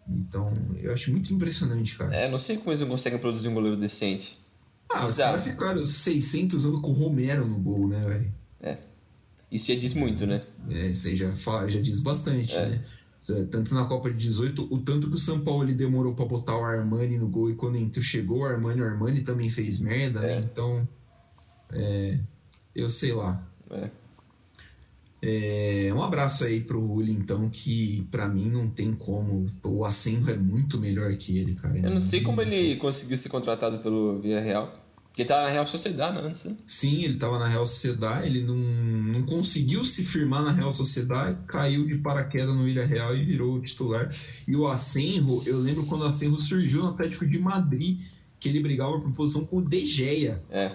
Então, 0.09 0.51
eu 0.81 0.91
acho 0.91 1.11
muito 1.11 1.33
impressionante, 1.33 1.95
cara. 1.95 2.15
É, 2.15 2.29
não 2.29 2.39
sei 2.39 2.57
como 2.57 2.71
eles 2.71 2.81
não 2.81 2.87
conseguem 2.87 3.19
produzir 3.19 3.47
um 3.47 3.53
goleiro 3.53 3.77
decente. 3.77 4.39
Ah, 4.89 5.05
os 5.05 5.17
caras 5.17 5.43
ficaram 5.43 5.85
600 5.85 6.65
anos 6.65 6.81
com 6.81 6.89
o 6.89 6.93
Romero 6.93 7.45
no 7.45 7.59
gol, 7.59 7.87
né, 7.87 8.03
velho? 8.07 8.33
É. 8.59 8.77
Isso 9.51 9.71
já 9.71 9.79
diz 9.79 9.93
muito, 9.93 10.25
né? 10.25 10.43
É, 10.69 10.87
isso 10.87 11.07
aí 11.07 11.15
já, 11.15 11.31
fala, 11.31 11.69
já 11.69 11.79
diz 11.79 12.01
bastante, 12.01 12.55
é. 12.55 12.69
né? 12.69 12.83
Tanto 13.51 13.75
na 13.75 13.85
Copa 13.85 14.09
de 14.09 14.17
18, 14.17 14.67
o 14.73 14.79
tanto 14.79 15.07
que 15.07 15.13
o 15.13 15.17
São 15.17 15.41
Paulo 15.41 15.63
ele 15.63 15.75
demorou 15.75 16.15
para 16.15 16.25
botar 16.25 16.57
o 16.57 16.63
Armani 16.63 17.19
no 17.19 17.27
gol 17.27 17.51
e 17.51 17.55
quando 17.55 17.77
entrou, 17.77 18.03
chegou 18.03 18.39
o 18.39 18.45
Armani, 18.45 18.81
o 18.81 18.85
Armani 18.85 19.21
também 19.21 19.49
fez 19.49 19.79
merda, 19.79 20.21
né? 20.21 20.31
é. 20.31 20.35
né? 20.39 20.49
Então, 20.51 20.87
é, 21.71 22.17
eu 22.73 22.89
sei 22.89 23.13
lá. 23.13 23.47
É. 23.69 23.89
É, 25.21 25.91
um 25.93 26.01
abraço 26.01 26.45
aí 26.45 26.61
pro 26.61 26.81
Uli, 26.81 27.11
então, 27.11 27.49
que 27.49 28.07
para 28.09 28.27
mim 28.27 28.49
não 28.49 28.69
tem 28.69 28.93
como. 28.93 29.47
O 29.63 29.83
Asenro 29.83 30.31
é 30.31 30.37
muito 30.37 30.79
melhor 30.79 31.13
que 31.15 31.37
ele, 31.37 31.55
cara. 31.55 31.77
Eu 31.77 31.91
não 31.91 31.99
sei 31.99 32.21
como 32.21 32.41
ele 32.41 32.77
conseguiu 32.77 33.17
ser 33.17 33.29
contratado 33.29 33.79
pelo 33.79 34.19
Via 34.19 34.39
Real. 34.39 34.79
Porque 35.09 35.23
ele 35.23 35.27
tava 35.27 35.43
na 35.43 35.49
Real 35.49 35.65
Sociedade 35.65 36.17
antes, 36.19 36.45
né? 36.45 36.55
Sim, 36.65 37.03
ele 37.03 37.17
tava 37.17 37.37
na 37.37 37.47
Real 37.47 37.65
Sociedade, 37.65 38.27
ele 38.27 38.43
não, 38.43 38.55
não 38.55 39.23
conseguiu 39.23 39.83
se 39.83 40.05
firmar 40.05 40.43
na 40.43 40.51
Real 40.51 40.71
Sociedade, 40.71 41.37
caiu 41.47 41.85
de 41.85 41.95
paraquedas 41.95 42.55
no 42.55 42.63
Vila 42.63 42.85
Real 42.85 43.13
e 43.13 43.25
virou 43.25 43.59
titular. 43.59 44.13
E 44.47 44.55
o 44.55 44.67
Asenro, 44.67 45.41
eu 45.45 45.59
lembro 45.59 45.85
quando 45.87 46.03
o 46.03 46.05
Asenro 46.05 46.39
surgiu 46.41 46.83
no 46.83 46.89
Atlético 46.89 47.25
de 47.25 47.37
Madrid, 47.37 47.99
que 48.39 48.47
ele 48.47 48.61
brigava 48.61 48.97
por 48.99 49.11
posição 49.11 49.45
com 49.45 49.57
o 49.57 49.61
De 49.61 49.85
Gea. 49.85 50.41
É. 50.49 50.71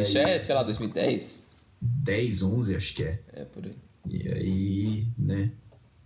Isso 0.00 0.16
é, 0.16 0.38
sei 0.38 0.54
lá, 0.54 0.62
2010? 0.62 1.49
10, 1.80 2.42
11, 2.42 2.76
acho 2.76 2.94
que 2.94 3.04
é. 3.04 3.22
É, 3.32 3.44
por 3.44 3.64
aí. 3.64 3.76
E 4.06 4.28
aí, 4.28 5.08
né? 5.16 5.52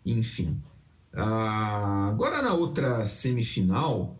Enfim. 0.04 0.60
Ah, 1.12 2.08
agora 2.08 2.42
na 2.42 2.54
outra 2.54 3.06
semifinal, 3.06 4.18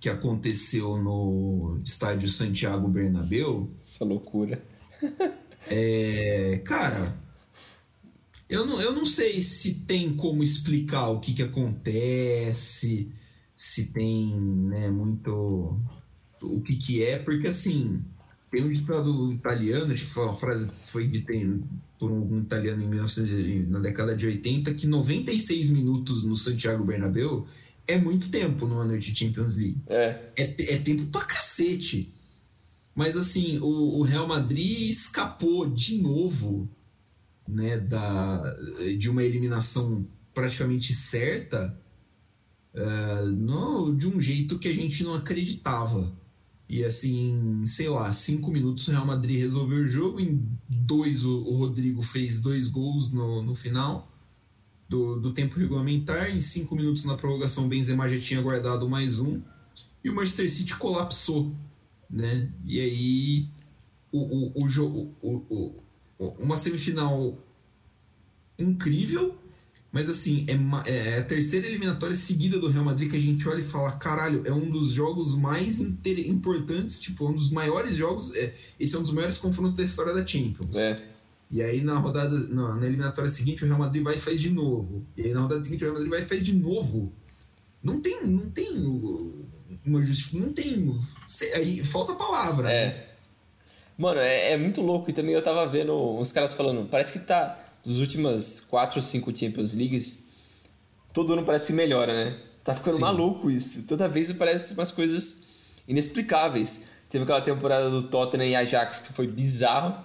que 0.00 0.08
aconteceu 0.08 0.96
no 0.96 1.80
estádio 1.84 2.28
Santiago 2.28 2.88
Bernabéu. 2.88 3.70
Essa 3.80 4.04
loucura. 4.04 4.62
é, 5.68 6.60
cara, 6.64 7.16
eu 8.48 8.64
não, 8.64 8.80
eu 8.80 8.92
não 8.92 9.04
sei 9.04 9.42
se 9.42 9.80
tem 9.80 10.14
como 10.14 10.42
explicar 10.42 11.08
o 11.08 11.20
que, 11.20 11.34
que 11.34 11.42
acontece, 11.42 13.12
se 13.54 13.92
tem 13.92 14.40
né, 14.40 14.90
muito 14.90 15.78
o 16.40 16.62
que, 16.62 16.76
que 16.76 17.02
é, 17.02 17.18
porque 17.18 17.48
assim 17.48 18.02
tem 18.50 18.64
um 18.64 18.72
ditado 18.72 19.32
italiano, 19.32 19.94
que 19.94 20.04
foi 20.04 20.24
uma 20.24 20.36
frase 20.36 20.70
foi 20.84 21.06
dita 21.06 21.32
por 21.98 22.10
um 22.10 22.40
italiano 22.40 22.82
em 22.82 22.88
1900, 22.88 23.68
na 23.68 23.78
década 23.80 24.16
de 24.16 24.26
80, 24.26 24.74
que 24.74 24.86
96 24.86 25.70
minutos 25.70 26.24
no 26.24 26.36
Santiago 26.36 26.84
Bernabéu 26.84 27.46
é 27.86 27.98
muito 27.98 28.30
tempo 28.30 28.66
numa 28.66 28.84
noite 28.84 29.12
de 29.12 29.18
Champions 29.18 29.56
League. 29.56 29.80
É. 29.86 30.30
É, 30.36 30.74
é 30.74 30.78
tempo 30.78 31.06
pra 31.06 31.24
cacete. 31.24 32.12
Mas 32.94 33.16
assim, 33.16 33.58
o, 33.58 33.98
o, 33.98 34.02
Real 34.02 34.26
Madrid 34.26 34.90
escapou 34.90 35.68
de 35.68 36.02
novo 36.02 36.68
né, 37.46 37.78
da, 37.78 38.56
de 38.98 39.08
uma 39.08 39.22
eliminação 39.22 40.06
praticamente 40.34 40.92
certa 40.92 41.78
uh, 42.74 43.26
no, 43.26 43.94
de 43.96 44.08
um 44.08 44.20
jeito 44.20 44.58
que 44.58 44.68
a 44.68 44.74
gente 44.74 45.02
não 45.02 45.14
acreditava. 45.14 46.12
E 46.68 46.84
assim, 46.84 47.64
sei 47.64 47.88
lá, 47.88 48.12
cinco 48.12 48.50
minutos 48.50 48.86
o 48.86 48.90
Real 48.90 49.06
Madrid 49.06 49.38
resolveu 49.38 49.78
o 49.78 49.86
jogo. 49.86 50.20
Em 50.20 50.46
dois, 50.68 51.24
o, 51.24 51.42
Rodrigo 51.56 52.02
fez 52.02 52.42
dois 52.42 52.68
gols 52.68 53.10
no, 53.10 53.42
no 53.42 53.54
final 53.54 54.12
do, 54.86 55.18
do 55.18 55.32
tempo 55.32 55.58
regulamentar. 55.58 56.30
Em 56.30 56.40
cinco 56.40 56.76
minutos 56.76 57.04
na 57.04 57.16
prorrogação, 57.16 57.64
o 57.64 57.68
Benzema 57.68 58.06
já 58.06 58.20
tinha 58.20 58.42
guardado 58.42 58.88
mais 58.88 59.18
um. 59.18 59.40
E 60.04 60.10
o 60.10 60.14
Manchester 60.14 60.50
City 60.50 60.76
colapsou. 60.76 61.54
Né? 62.10 62.52
E 62.64 62.80
aí, 62.80 63.48
o, 64.12 64.18
o, 64.18 64.64
o 64.64 64.68
jogo. 64.68 65.14
O, 65.22 65.82
o, 66.18 66.26
uma 66.38 66.56
semifinal 66.56 67.38
incrível 68.58 69.38
Mas 69.90 70.10
assim, 70.10 70.46
é, 70.46 70.92
é, 70.92 71.18
a 71.18 71.24
terceira 71.24 71.66
eliminatória 71.66 72.14
seguida 72.14 72.58
do 72.58 72.68
Real 72.68 72.84
Madrid 72.84 73.10
que 73.10 73.16
a 73.16 73.20
gente 73.20 73.48
olha 73.48 73.60
e 73.60 73.64
fala: 73.64 73.92
caralho, 73.92 74.42
é 74.44 74.52
um 74.52 74.70
dos 74.70 74.92
jogos 74.92 75.34
mais 75.34 75.80
importantes, 75.80 77.00
tipo, 77.00 77.26
um 77.26 77.32
dos 77.32 77.50
maiores 77.50 77.96
jogos. 77.96 78.34
É, 78.34 78.54
esse 78.78 78.94
é 78.94 78.98
um 78.98 79.02
dos 79.02 79.12
maiores 79.12 79.38
confrontos 79.38 79.74
da 79.74 79.82
história 79.82 80.12
da 80.12 80.26
Champions. 80.26 80.76
É. 80.76 81.02
E 81.50 81.62
aí 81.62 81.80
na 81.80 81.98
rodada, 81.98 82.38
na, 82.48 82.74
na, 82.74 82.86
eliminatória 82.86 83.30
seguinte, 83.30 83.64
o 83.64 83.66
Real 83.66 83.78
Madrid 83.78 84.02
vai 84.02 84.16
e 84.16 84.18
faz 84.18 84.40
de 84.40 84.50
novo. 84.50 85.06
E 85.16 85.22
aí 85.22 85.32
na 85.32 85.40
rodada 85.40 85.62
seguinte, 85.62 85.82
o 85.82 85.86
Real 85.86 85.94
Madrid 85.94 86.10
vai 86.10 86.20
e 86.20 86.26
faz 86.26 86.44
de 86.44 86.54
novo. 86.54 87.12
Não 87.82 88.00
tem, 88.00 88.26
não 88.26 88.50
tem 88.50 88.68
uma 89.86 90.02
justificativa, 90.04 90.46
não 90.46 90.52
tem. 90.52 91.00
Aí 91.54 91.82
falta 91.84 92.14
palavra. 92.14 92.70
É. 92.70 92.86
Né? 92.86 93.04
Mano, 93.96 94.20
é, 94.20 94.52
é, 94.52 94.56
muito 94.56 94.80
louco. 94.80 95.10
E 95.10 95.12
também 95.12 95.34
eu 95.34 95.42
tava 95.42 95.66
vendo 95.66 95.92
uns 95.92 96.30
caras 96.30 96.54
falando, 96.54 96.88
parece 96.88 97.12
que 97.12 97.18
tá. 97.18 97.58
Dos 97.88 98.00
últimas 98.00 98.60
4 98.60 98.98
ou 98.98 99.02
5 99.02 99.34
Champions 99.34 99.72
Leagues, 99.72 100.28
todo 101.10 101.32
ano 101.32 101.42
parece 101.42 101.68
que 101.68 101.72
melhora, 101.72 102.12
né? 102.12 102.38
Tá 102.62 102.74
ficando 102.74 102.96
Sim. 102.96 103.00
maluco 103.00 103.50
isso. 103.50 103.86
Toda 103.86 104.06
vez 104.06 104.30
parece 104.32 104.74
umas 104.74 104.92
coisas 104.92 105.44
inexplicáveis. 105.88 106.88
Teve 107.08 107.24
aquela 107.24 107.40
temporada 107.40 107.88
do 107.88 108.02
Tottenham 108.02 108.46
e 108.46 108.54
Ajax 108.54 108.98
que 108.98 109.14
foi 109.14 109.26
bizarro. 109.26 109.98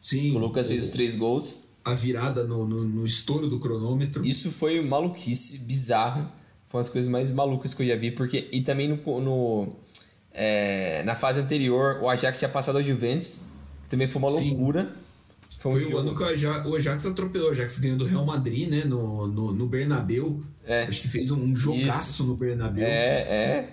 Sim. 0.00 0.34
O 0.34 0.38
Lucas 0.38 0.68
fez 0.68 0.82
os 0.82 0.88
três 0.88 1.14
gols. 1.14 1.68
A 1.84 1.92
virada 1.92 2.44
no, 2.44 2.66
no, 2.66 2.82
no 2.84 3.04
estouro 3.04 3.50
do 3.50 3.60
cronômetro. 3.60 4.24
Isso 4.24 4.50
foi 4.50 4.80
maluquice, 4.80 5.58
bizarro. 5.58 6.32
Foi 6.64 6.78
uma 6.78 6.84
das 6.84 6.88
coisas 6.88 7.10
mais 7.10 7.30
malucas 7.30 7.74
que 7.74 7.82
eu 7.82 7.86
já 7.86 7.96
vi. 7.96 8.12
Porque, 8.12 8.48
e 8.50 8.62
também 8.62 8.88
no, 8.88 9.20
no 9.20 9.76
é, 10.32 11.02
na 11.04 11.14
fase 11.14 11.38
anterior, 11.38 12.00
o 12.00 12.08
Ajax 12.08 12.38
tinha 12.38 12.48
passado 12.48 12.78
a 12.78 12.82
Juventus, 12.82 13.48
que 13.82 13.90
também 13.90 14.08
foi 14.08 14.22
uma 14.22 14.30
Sim. 14.30 14.48
loucura. 14.48 15.04
Foi, 15.72 15.84
foi 15.84 15.94
o 15.94 15.98
ano 15.98 16.14
que 16.14 16.22
o 16.22 16.26
Ajax, 16.26 16.66
o 16.66 16.76
Ajax 16.76 17.06
atropelou. 17.06 17.48
O 17.48 17.50
Ajax 17.50 17.78
ganhou 17.78 17.98
do 17.98 18.04
Real 18.04 18.24
Madrid, 18.24 18.68
né? 18.68 18.84
No, 18.84 19.26
no, 19.26 19.52
no 19.52 19.66
Bernabéu. 19.66 20.40
É. 20.64 20.84
Acho 20.84 21.02
que 21.02 21.08
fez 21.08 21.30
um, 21.30 21.42
um 21.42 21.54
jogaço 21.54 22.10
Isso. 22.10 22.24
no 22.24 22.36
Bernabéu. 22.36 22.86
É, 22.86 23.20
é. 23.20 23.68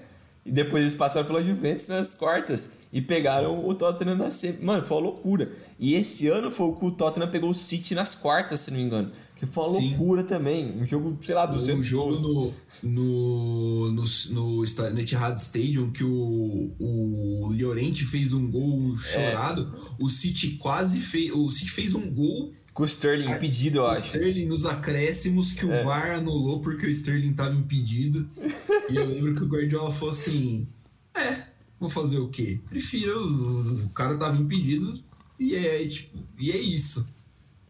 E 0.46 0.52
depois 0.52 0.82
eles 0.82 0.94
passaram 0.94 1.26
pela 1.26 1.42
Juventus 1.42 1.88
nas 1.88 2.14
quartas 2.14 2.74
e 2.92 3.02
pegaram 3.02 3.66
o 3.66 3.74
Tottenham 3.74 4.18
na 4.18 4.30
semi. 4.30 4.62
Mano, 4.62 4.86
foi 4.86 4.98
uma 4.98 5.04
loucura. 5.04 5.52
E 5.80 5.96
esse 5.96 6.28
ano 6.28 6.52
foi 6.52 6.68
o 6.68 6.74
que 6.74 6.86
o 6.86 6.92
Tottenham 6.92 7.32
pegou 7.32 7.50
o 7.50 7.56
City 7.56 7.96
nas 7.96 8.14
quartas, 8.14 8.60
se 8.60 8.72
não 8.72 8.78
me 8.78 8.84
engano. 8.84 9.12
Que 9.44 9.50
foi 9.50 9.64
uma 9.66 9.78
Sim. 9.78 9.90
loucura 9.90 10.24
também. 10.24 10.72
Um 10.80 10.86
jogo, 10.86 11.18
sei 11.20 11.36
lá, 11.36 11.46
200 11.46 11.80
Um 11.80 11.82
jogo 11.86 12.16
no, 12.16 12.54
no, 12.82 13.92
no, 13.92 14.04
no, 14.32 14.64
no 14.64 15.00
Etihad 15.00 15.38
Stadium 15.38 15.92
que 15.92 16.04
o, 16.04 16.72
o 16.80 17.52
Llorente 17.52 18.06
fez 18.06 18.32
um 18.32 18.50
gol 18.50 18.96
chorado. 18.96 19.70
É. 19.70 19.96
O 20.00 20.10
City 20.10 20.52
quase 20.52 21.02
fez. 21.02 21.30
O 21.34 21.50
City 21.50 21.72
fez 21.72 21.94
um 21.94 22.10
gol. 22.10 22.54
Com 22.74 22.84
o 22.84 22.86
Sterling 22.86 23.28
a, 23.28 23.36
impedido, 23.36 23.80
eu 23.80 23.88
acho. 23.88 24.06
O 24.06 24.08
Sterling 24.08 24.46
nos 24.46 24.66
acréscimos 24.66 25.52
que 25.52 25.66
é. 25.66 25.82
o 25.82 25.86
VAR 25.86 26.16
anulou 26.16 26.62
porque 26.62 26.86
o 26.86 26.90
Sterling 26.90 27.32
estava 27.32 27.54
impedido. 27.54 28.26
e 28.90 28.96
eu 28.96 29.06
lembro 29.06 29.36
que 29.36 29.44
o 29.44 29.48
Guardiola 29.48 29.92
falou 29.92 30.12
assim: 30.12 30.70
É, 31.14 31.48
vou 31.78 31.90
fazer 31.90 32.20
o 32.20 32.30
quê? 32.30 32.62
Prefiro. 32.70 33.84
O 33.84 33.90
cara 33.90 34.18
tava 34.18 34.42
impedido 34.42 35.04
e 35.38 35.54
é, 35.54 35.86
tipo, 35.86 36.18
e 36.40 36.50
é 36.50 36.58
isso. 36.58 37.06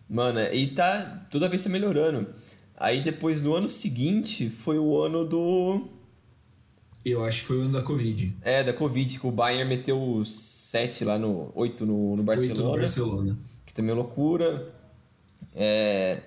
Mano, 0.09 0.39
e 0.39 0.67
tá. 0.67 1.27
Toda 1.29 1.49
vez 1.49 1.63
tá 1.63 1.69
melhorando. 1.69 2.27
Aí 2.77 3.01
depois 3.01 3.41
no 3.41 3.55
ano 3.55 3.69
seguinte 3.69 4.49
foi 4.49 4.77
o 4.77 5.01
ano 5.01 5.25
do. 5.25 5.87
Eu 7.05 7.23
acho 7.23 7.41
que 7.41 7.47
foi 7.47 7.57
o 7.57 7.61
ano 7.61 7.73
da 7.73 7.81
Covid. 7.81 8.35
É, 8.41 8.63
da 8.63 8.73
Covid, 8.73 9.19
que 9.19 9.27
o 9.27 9.31
Bayern 9.31 9.69
meteu 9.69 10.23
7 10.25 11.05
lá 11.05 11.17
no. 11.17 11.51
8 11.55 11.85
no, 11.85 12.15
no 12.15 12.23
Barcelona. 12.23 12.63
8 12.63 12.71
no 12.71 12.79
Barcelona. 12.79 13.39
Que 13.65 13.73
também 13.73 13.91
é 13.91 13.95
loucura. 13.95 14.73
É, 15.55 16.21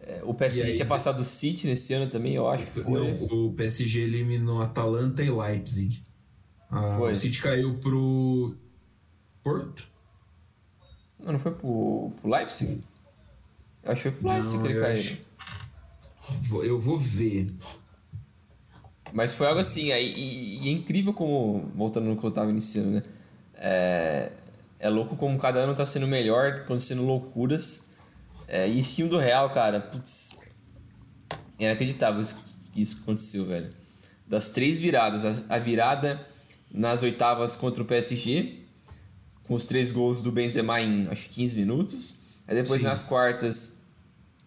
é, 0.00 0.22
o 0.24 0.32
PSG 0.32 0.68
aí, 0.68 0.74
tinha 0.74 0.86
passado 0.86 1.20
o 1.20 1.24
City 1.24 1.66
nesse 1.66 1.92
ano 1.92 2.10
também, 2.10 2.34
eu 2.34 2.48
acho 2.48 2.66
que 2.66 2.80
foi. 2.80 3.12
o 3.30 3.52
PSG 3.52 4.00
eliminou 4.00 4.60
Atalanta 4.60 5.22
e 5.22 5.30
Leipzig. 5.30 6.02
Ah. 6.70 6.98
O 6.98 7.14
City 7.14 7.40
caiu 7.42 7.74
pro 7.78 8.56
Porto? 9.42 9.86
Não, 11.18 11.32
não 11.32 11.38
foi 11.38 11.52
pro, 11.52 12.12
pro 12.20 12.30
Leipzig? 12.30 12.82
Eu 13.82 13.92
acho 13.92 14.02
que 14.02 14.10
foi 14.10 14.18
pro 14.18 14.28
Leipzig 14.28 14.62
que 14.62 14.68
ele 14.68 14.80
caiu. 14.80 15.16
Eu 16.62 16.80
vou 16.80 16.98
ver. 16.98 17.52
Mas 19.12 19.32
foi 19.32 19.46
algo 19.46 19.60
assim, 19.60 19.90
aí, 19.92 20.12
e, 20.14 20.64
e, 20.64 20.68
é 20.68 20.72
incrível 20.72 21.12
como, 21.12 21.70
voltando 21.74 22.06
no 22.06 22.16
que 22.16 22.24
eu 22.24 22.30
tava 22.30 22.50
iniciando, 22.50 22.90
né? 22.90 23.02
É, 23.54 24.32
é 24.78 24.88
louco 24.88 25.16
como 25.16 25.38
cada 25.38 25.58
ano 25.58 25.74
tá 25.74 25.84
sendo 25.84 26.06
melhor, 26.06 26.52
acontecendo 26.52 27.02
loucuras. 27.02 27.90
É, 28.46 28.68
e 28.68 28.80
esse 28.80 28.96
time 28.96 29.08
do 29.08 29.18
Real, 29.18 29.50
cara, 29.50 29.80
putz, 29.80 30.40
é 31.58 31.64
inacreditável 31.64 32.20
isso, 32.20 32.36
que 32.72 32.80
isso 32.80 33.02
aconteceu, 33.02 33.44
velho. 33.46 33.70
Das 34.26 34.50
três 34.50 34.78
viradas, 34.78 35.24
a, 35.24 35.56
a 35.56 35.58
virada 35.58 36.24
nas 36.72 37.02
oitavas 37.02 37.56
contra 37.56 37.82
o 37.82 37.86
PSG, 37.86 38.60
com 39.44 39.54
os 39.54 39.64
três 39.64 39.90
gols 39.90 40.22
do 40.22 40.30
Benzema 40.30 40.80
em 40.80 41.08
acho 41.08 41.28
15 41.30 41.56
minutos. 41.56 42.19
Aí 42.50 42.56
depois 42.56 42.80
Sim. 42.80 42.88
nas 42.88 43.04
quartas, 43.04 43.78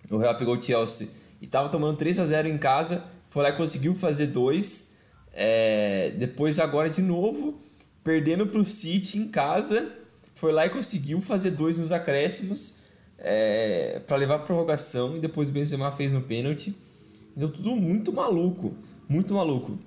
o 0.10 0.18
Real 0.18 0.36
pegou 0.36 0.58
o 0.58 0.62
Chelsea 0.62 1.08
e 1.42 1.48
tava 1.48 1.70
tomando 1.70 1.96
3 1.96 2.20
a 2.20 2.26
0 2.26 2.50
em 2.50 2.58
casa, 2.58 3.02
foi 3.30 3.44
lá 3.44 3.50
e 3.50 3.54
conseguiu 3.54 3.96
fazer 3.96 4.28
dois. 4.28 4.98
É, 5.32 6.14
depois 6.20 6.60
agora 6.60 6.90
de 6.90 7.02
novo, 7.02 7.58
perdendo 8.04 8.46
para 8.46 8.60
o 8.60 8.66
City 8.66 9.18
em 9.18 9.30
casa, 9.30 9.90
foi 10.36 10.52
lá 10.52 10.66
e 10.66 10.70
conseguiu 10.70 11.22
fazer 11.22 11.52
dois 11.52 11.78
nos 11.78 11.94
acréscimos 11.94 12.80
é, 13.18 14.02
para 14.06 14.18
levar 14.18 14.36
a 14.36 14.40
prorrogação 14.40 15.16
e 15.16 15.22
depois 15.22 15.48
o 15.48 15.54
Benzema 15.54 15.90
fez 15.94 16.12
no 16.12 16.22
pênalti. 16.22 16.76
Então 17.38 17.48
tudo 17.48 17.74
muito 17.74 18.12
maluco, 18.12 18.74
muito 19.08 19.34
maluco. 19.34 19.80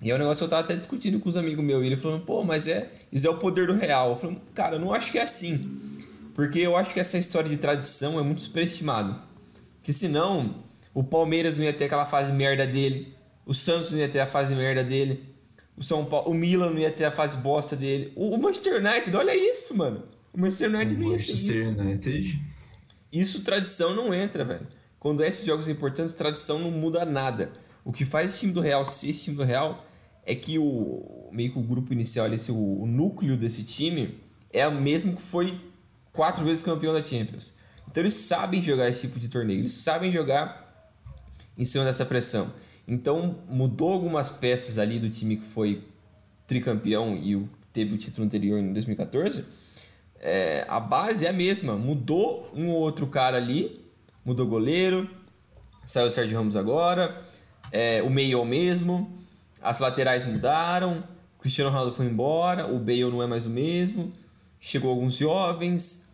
E 0.00 0.10
é 0.10 0.14
um 0.14 0.18
negócio 0.18 0.40
que 0.40 0.44
eu 0.44 0.48
tava 0.48 0.62
até 0.62 0.74
discutindo 0.74 1.20
com 1.20 1.28
os 1.28 1.36
amigos 1.36 1.62
meus. 1.62 1.82
E 1.82 1.86
ele 1.86 1.96
falando, 1.96 2.24
pô, 2.24 2.42
mas 2.42 2.66
é, 2.66 2.90
isso 3.12 3.26
é 3.26 3.30
o 3.30 3.36
poder 3.36 3.66
do 3.66 3.74
real. 3.74 4.10
Eu 4.10 4.16
falei, 4.16 4.38
cara, 4.54 4.76
eu 4.76 4.80
não 4.80 4.94
acho 4.94 5.12
que 5.12 5.18
é 5.18 5.22
assim. 5.22 5.93
Porque 6.34 6.58
eu 6.58 6.76
acho 6.76 6.92
que 6.92 7.00
essa 7.00 7.16
história 7.16 7.48
de 7.48 7.56
tradição 7.56 8.18
é 8.18 8.22
muito 8.22 8.40
superestimada. 8.40 9.22
Que 9.80 9.92
senão, 9.92 10.64
o 10.92 11.04
Palmeiras 11.04 11.56
não 11.56 11.64
ia 11.64 11.72
ter 11.72 11.84
aquela 11.84 12.06
fase 12.06 12.32
merda 12.32 12.66
dele. 12.66 13.14
O 13.46 13.54
Santos 13.54 13.92
não 13.92 14.00
ia 14.00 14.08
ter 14.08 14.20
a 14.20 14.26
fase 14.26 14.54
merda 14.56 14.82
dele. 14.82 15.32
O 15.76 15.82
São 15.82 16.04
Paulo, 16.04 16.30
o 16.30 16.34
Milan 16.34 16.70
não 16.70 16.78
ia 16.78 16.90
ter 16.90 17.04
a 17.04 17.10
fase 17.10 17.36
bosta 17.36 17.76
dele. 17.76 18.12
O, 18.16 18.36
Manchester 18.36 18.84
United, 18.84 19.16
olha 19.16 19.34
isso, 19.34 19.76
mano. 19.76 20.02
O 20.32 20.40
Manchester 20.40 20.74
United 20.74 20.94
o 20.94 21.04
não 21.04 21.12
ia 21.12 21.18
ser 21.18 21.32
isso. 21.32 21.80
United. 21.80 22.40
Isso 23.12 23.44
tradição 23.44 23.94
não 23.94 24.12
entra, 24.12 24.44
velho. 24.44 24.66
Quando 24.98 25.22
é 25.22 25.28
esses 25.28 25.46
jogos 25.46 25.68
importantes, 25.68 26.14
tradição 26.14 26.58
não 26.58 26.70
muda 26.70 27.04
nada. 27.04 27.52
O 27.84 27.92
que 27.92 28.04
faz 28.04 28.32
esse 28.32 28.40
time 28.40 28.52
do 28.52 28.60
Real 28.60 28.84
ser 28.84 29.10
esse 29.10 29.24
time 29.24 29.36
do 29.36 29.44
Real 29.44 29.84
é 30.26 30.34
que 30.34 30.58
o 30.58 31.28
meio 31.30 31.52
que 31.52 31.58
o 31.58 31.62
grupo 31.62 31.92
inicial, 31.92 32.32
esse, 32.32 32.50
o, 32.50 32.82
o 32.82 32.86
núcleo 32.86 33.36
desse 33.36 33.64
time 33.64 34.18
é 34.50 34.66
o 34.66 34.74
mesmo 34.74 35.14
que 35.16 35.22
foi 35.22 35.60
quatro 36.14 36.42
vezes 36.44 36.62
campeão 36.62 36.94
da 36.94 37.04
Champions. 37.04 37.58
Então 37.90 38.02
eles 38.02 38.14
sabem 38.14 38.62
jogar 38.62 38.88
esse 38.88 39.02
tipo 39.02 39.20
de 39.20 39.28
torneio, 39.28 39.60
eles 39.60 39.74
sabem 39.74 40.10
jogar 40.10 40.90
em 41.58 41.64
cima 41.66 41.84
dessa 41.84 42.06
pressão. 42.06 42.50
Então 42.88 43.38
mudou 43.46 43.92
algumas 43.92 44.30
peças 44.30 44.78
ali 44.78 44.98
do 44.98 45.10
time 45.10 45.36
que 45.36 45.44
foi 45.44 45.84
tricampeão 46.46 47.16
e 47.16 47.46
teve 47.72 47.94
o 47.94 47.98
título 47.98 48.24
anterior 48.24 48.58
em 48.58 48.72
2014. 48.72 49.44
É, 50.18 50.64
a 50.68 50.80
base 50.80 51.26
é 51.26 51.28
a 51.28 51.32
mesma, 51.32 51.74
mudou 51.74 52.50
um 52.54 52.70
ou 52.70 52.80
outro 52.80 53.06
cara 53.06 53.36
ali, 53.36 53.84
mudou 54.24 54.46
goleiro, 54.46 55.10
saiu 55.84 56.06
o 56.06 56.10
Sérgio 56.10 56.38
Ramos 56.38 56.56
agora, 56.56 57.22
é, 57.70 58.02
o 58.02 58.08
meio 58.08 58.38
é 58.38 58.40
o 58.40 58.44
mesmo, 58.46 59.18
as 59.60 59.80
laterais 59.80 60.24
mudaram, 60.24 61.04
Cristiano 61.40 61.70
Ronaldo 61.70 61.92
foi 61.92 62.06
embora, 62.06 62.66
o 62.66 62.78
Bale 62.78 63.04
não 63.10 63.22
é 63.22 63.26
mais 63.26 63.44
o 63.44 63.50
mesmo, 63.50 64.12
chegou 64.64 64.90
alguns 64.90 65.18
jovens, 65.18 66.08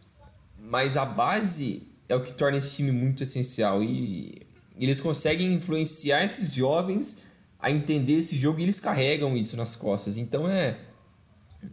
mas 0.58 0.96
a 0.96 1.06
base 1.06 1.86
é 2.08 2.16
o 2.16 2.20
que 2.20 2.32
torna 2.32 2.58
esse 2.58 2.76
time 2.76 2.90
muito 2.90 3.22
essencial 3.22 3.80
e 3.80 4.42
eles 4.76 5.00
conseguem 5.00 5.52
influenciar 5.52 6.24
esses 6.24 6.54
jovens 6.54 7.26
a 7.60 7.70
entender 7.70 8.14
esse 8.14 8.36
jogo 8.36 8.58
e 8.58 8.64
eles 8.64 8.80
carregam 8.80 9.36
isso 9.36 9.56
nas 9.56 9.76
costas. 9.76 10.16
Então 10.16 10.48
é 10.48 10.80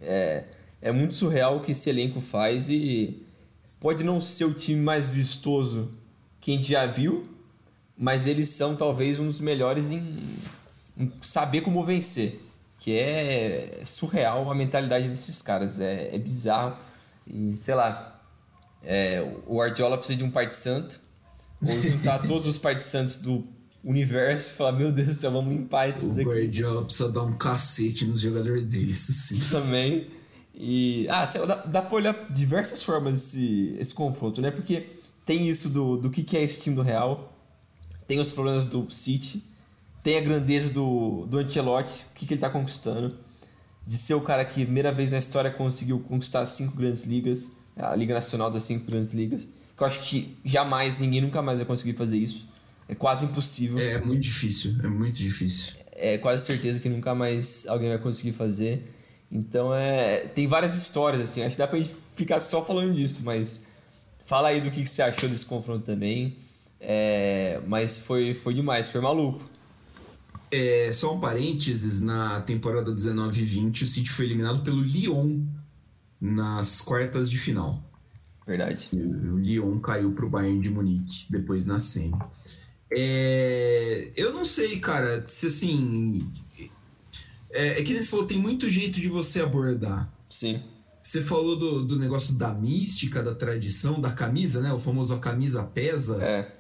é, 0.02 0.44
é 0.80 0.92
muito 0.92 1.16
surreal 1.16 1.58
o 1.58 1.62
que 1.62 1.72
esse 1.72 1.90
elenco 1.90 2.22
faz 2.22 2.70
e 2.70 3.26
pode 3.80 4.04
não 4.04 4.22
ser 4.22 4.46
o 4.46 4.54
time 4.54 4.80
mais 4.80 5.10
vistoso 5.10 5.92
que 6.40 6.52
a 6.52 6.54
gente 6.54 6.70
já 6.70 6.86
viu, 6.86 7.28
mas 7.98 8.28
eles 8.28 8.50
são 8.50 8.76
talvez 8.76 9.18
um 9.18 9.26
dos 9.26 9.40
melhores 9.40 9.90
em 9.90 10.04
saber 11.22 11.62
como 11.62 11.84
vencer. 11.84 12.40
Que 12.78 12.98
é 12.98 13.82
surreal 13.84 14.50
a 14.52 14.56
mentalidade 14.56 15.08
desses 15.08 15.42
caras. 15.42 15.80
É, 15.80 16.16
é 16.16 16.18
bizarro. 16.18 16.78
E 17.26 17.56
sei 17.58 17.76
lá. 17.76 18.22
É, 18.84 19.22
o 19.48 19.58
Guardiola 19.58 19.98
precisa 19.98 20.18
de 20.18 20.24
um 20.24 20.32
pai 20.32 20.48
de 20.48 20.54
santo. 20.54 21.00
Ou 21.62 21.82
juntar 21.82 22.20
todos 22.28 22.48
os 22.48 22.58
pais 22.58 22.78
de 22.78 22.84
santos 22.84 23.20
do 23.20 23.48
universo 23.84 24.52
e 24.52 24.56
falar: 24.56 24.74
Meu 24.74 24.92
Deus 24.92 25.08
do 25.08 25.13
céu, 25.13 25.32
vamos 25.32 25.54
limpar 25.54 25.90
isso 25.90 26.06
O 26.08 26.24
Guardiola 26.24 26.84
precisa 26.84 27.12
dar 27.12 27.24
um 27.24 27.34
cacete 27.34 28.06
nos 28.06 28.20
jogadores 28.20 28.63
dele, 28.63 28.90
isso 28.90 29.12
sim. 29.13 29.40
Também. 29.50 30.08
E. 30.54 31.08
Ah, 31.10 31.26
sei 31.26 31.46
dá, 31.46 31.56
dá 31.66 31.82
pra 31.82 31.96
olhar 31.96 32.32
diversas 32.32 32.84
formas 32.84 33.18
esse, 33.18 33.76
esse 33.80 33.94
confronto, 33.94 34.42
né? 34.42 34.52
Porque 34.52 34.88
tem 35.26 35.48
isso 35.50 35.70
do, 35.70 35.98
do 35.98 36.10
que, 36.10 36.24
que 36.24 36.38
é 36.38 36.44
esse 36.44 36.62
time 36.62 36.76
do 36.76 36.82
Real. 36.82 37.34
tem 38.08 38.20
os 38.20 38.32
problemas 38.32 38.66
do 38.66 38.90
City, 38.90 39.44
tem 40.03 40.17
a 40.17 40.21
grandeza 40.21 40.73
do, 40.73 41.25
do 41.25 41.39
Ancelotti, 41.39 42.05
o 42.12 42.13
que, 42.13 42.25
que 42.25 42.33
ele 42.33 42.38
está 42.38 42.49
conquistando. 42.49 43.15
De 43.86 43.95
ser 43.95 44.15
o 44.15 44.21
cara 44.21 44.43
que, 44.43 44.63
primeira 44.65 44.91
vez 44.91 45.12
na 45.12 45.17
história, 45.17 45.49
conseguiu 45.49 45.99
conquistar 45.99 46.45
cinco 46.45 46.75
grandes 46.75 47.05
ligas, 47.05 47.57
a 47.75 47.95
Liga 47.95 48.13
Nacional 48.13 48.51
das 48.51 48.63
cinco 48.63 48.86
grandes 48.86 49.13
ligas. 49.13 49.47
Que 49.77 49.83
eu 49.83 49.88
acho 49.88 50.01
que 50.01 50.38
jamais, 50.43 50.99
ninguém 50.99 51.21
nunca 51.21 51.41
mais 51.41 51.60
vai 51.60 51.65
conseguir 51.65 51.93
fazer 51.93 52.17
isso. 52.17 52.49
É 52.89 52.95
quase 52.95 53.25
impossível. 53.25 53.79
É 53.79 53.99
muito 53.99 54.21
difícil, 54.21 54.75
é 54.83 54.88
muito 54.88 55.17
difícil. 55.17 55.73
É 55.91 56.17
quase 56.17 56.45
certeza 56.45 56.79
que 56.79 56.89
nunca 56.89 57.13
mais 57.13 57.65
alguém 57.67 57.89
vai 57.89 57.97
conseguir 57.97 58.31
fazer. 58.31 58.93
Então 59.31 59.73
é. 59.73 60.27
Tem 60.27 60.47
várias 60.47 60.75
histórias, 60.75 61.21
assim, 61.21 61.43
acho 61.43 61.55
que 61.55 61.60
dá 61.60 61.67
pra 61.67 61.77
gente 61.77 61.93
ficar 62.15 62.39
só 62.39 62.63
falando 62.63 62.93
disso, 62.93 63.21
mas 63.23 63.67
fala 64.25 64.49
aí 64.49 64.62
do 64.62 64.71
que, 64.71 64.83
que 64.83 64.89
você 64.89 65.01
achou 65.01 65.29
desse 65.29 65.45
confronto 65.45 65.86
também. 65.86 66.36
É, 66.79 67.60
mas 67.67 67.97
foi, 67.97 68.33
foi 68.33 68.53
demais, 68.53 68.89
foi 68.89 69.01
maluco. 69.01 69.43
É, 70.49 70.91
só 70.91 71.15
um 71.15 71.19
parênteses, 71.19 72.01
na 72.01 72.41
temporada 72.41 72.91
19 72.91 73.41
e 73.41 73.45
20, 73.45 73.83
o 73.83 73.88
City 73.88 74.10
foi 74.10 74.25
eliminado 74.25 74.63
pelo 74.63 74.81
Lyon 74.81 75.41
nas 76.19 76.81
quartas 76.81 77.29
de 77.29 77.38
final. 77.38 77.83
Verdade. 78.45 78.89
O 78.93 79.38
Lyon 79.38 79.79
caiu 79.79 80.13
pro 80.13 80.29
Bayern 80.29 80.62
de 80.62 80.69
Munique 80.69 81.25
depois 81.29 81.65
na 81.65 81.79
semi. 81.79 82.17
É, 82.89 84.12
eu 84.15 84.33
não 84.33 84.45
sei, 84.45 84.79
cara, 84.79 85.25
se 85.27 85.47
assim. 85.47 86.25
É, 87.51 87.79
é 87.79 87.83
que 87.83 87.91
nem 87.91 88.01
você 88.01 88.10
falou, 88.10 88.25
tem 88.25 88.39
muito 88.39 88.69
jeito 88.69 89.01
de 89.01 89.10
você 89.10 89.41
abordar. 89.41 90.10
Sim. 90.29 90.62
Você 91.01 91.21
falou 91.21 91.57
do, 91.57 91.86
do 91.86 91.99
negócio 91.99 92.38
da 92.38 92.53
mística, 92.53 93.21
da 93.21 93.36
tradição, 93.36 93.99
da 93.99 94.12
camisa, 94.12 94.62
né? 94.62 94.71
O 94.71 94.79
famoso 94.79 95.13
a 95.13 95.19
camisa 95.19 95.63
pesa. 95.63 96.23
É. 96.23 96.57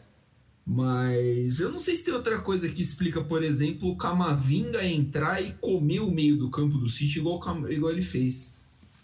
Mas 0.69 1.61
eu 1.61 1.71
não 1.71 1.79
sei 1.79 1.95
se 1.95 2.03
tem 2.03 2.13
outra 2.13 2.39
coisa 2.39 2.67
que 2.67 2.81
explica, 2.81 3.23
por 3.23 3.41
exemplo, 3.41 3.89
o 3.89 3.95
Camavinga 3.95 4.85
entrar 4.85 5.41
e 5.41 5.53
comer 5.61 6.01
o 6.01 6.11
meio 6.11 6.35
do 6.35 6.49
campo 6.49 6.77
do 6.77 6.89
City 6.89 7.19
igual, 7.19 7.39
igual 7.71 7.89
ele 7.89 8.01
fez. 8.01 8.57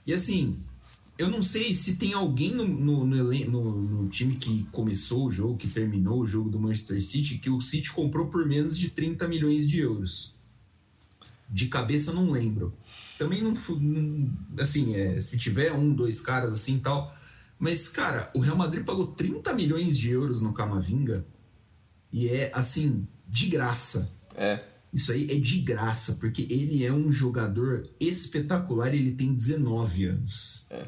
E 0.05 0.11
assim, 0.11 0.59
eu 1.17 1.29
não 1.29 1.41
sei 1.41 1.73
se 1.73 1.95
tem 1.95 2.11
alguém 2.11 2.53
no, 2.53 2.67
no, 2.67 3.05
no, 3.05 3.81
no, 3.81 4.09
time 4.09 4.35
que 4.35 4.67
começou 4.73 5.25
o 5.25 5.31
jogo, 5.31 5.55
que 5.55 5.69
terminou 5.69 6.19
o 6.19 6.27
jogo 6.27 6.49
do 6.49 6.59
Manchester 6.59 7.01
City, 7.01 7.37
que 7.37 7.49
o 7.49 7.61
City 7.61 7.93
comprou 7.93 8.27
por 8.27 8.45
menos 8.45 8.77
de 8.77 8.89
30 8.89 9.25
milhões 9.29 9.65
de 9.65 9.79
euros. 9.79 10.33
De 11.49 11.67
cabeça 11.67 12.11
não 12.11 12.29
lembro. 12.29 12.73
Também 13.17 13.41
não. 13.41 13.53
assim, 14.59 14.95
é, 14.95 15.21
se 15.21 15.37
tiver 15.37 15.71
um, 15.71 15.93
dois 15.93 16.19
caras 16.19 16.51
assim 16.51 16.77
tal. 16.77 17.15
Mas, 17.57 17.87
cara, 17.87 18.29
o 18.35 18.39
Real 18.39 18.57
Madrid 18.57 18.83
pagou 18.83 19.07
30 19.07 19.53
milhões 19.53 19.97
de 19.97 20.09
euros 20.09 20.41
no 20.41 20.51
Camavinga 20.51 21.25
e 22.13 22.29
é 22.29 22.51
assim, 22.53 23.07
de 23.27 23.47
graça. 23.47 24.11
É. 24.35 24.63
Isso 24.93 25.11
aí 25.11 25.27
é 25.31 25.35
de 25.35 25.59
graça, 25.59 26.17
porque 26.21 26.45
ele 26.47 26.85
é 26.85 26.93
um 26.93 27.11
jogador 27.11 27.89
espetacular 27.99 28.93
e 28.93 28.99
ele 28.99 29.11
tem 29.13 29.33
19 29.33 30.05
anos. 30.05 30.67
É. 30.69 30.85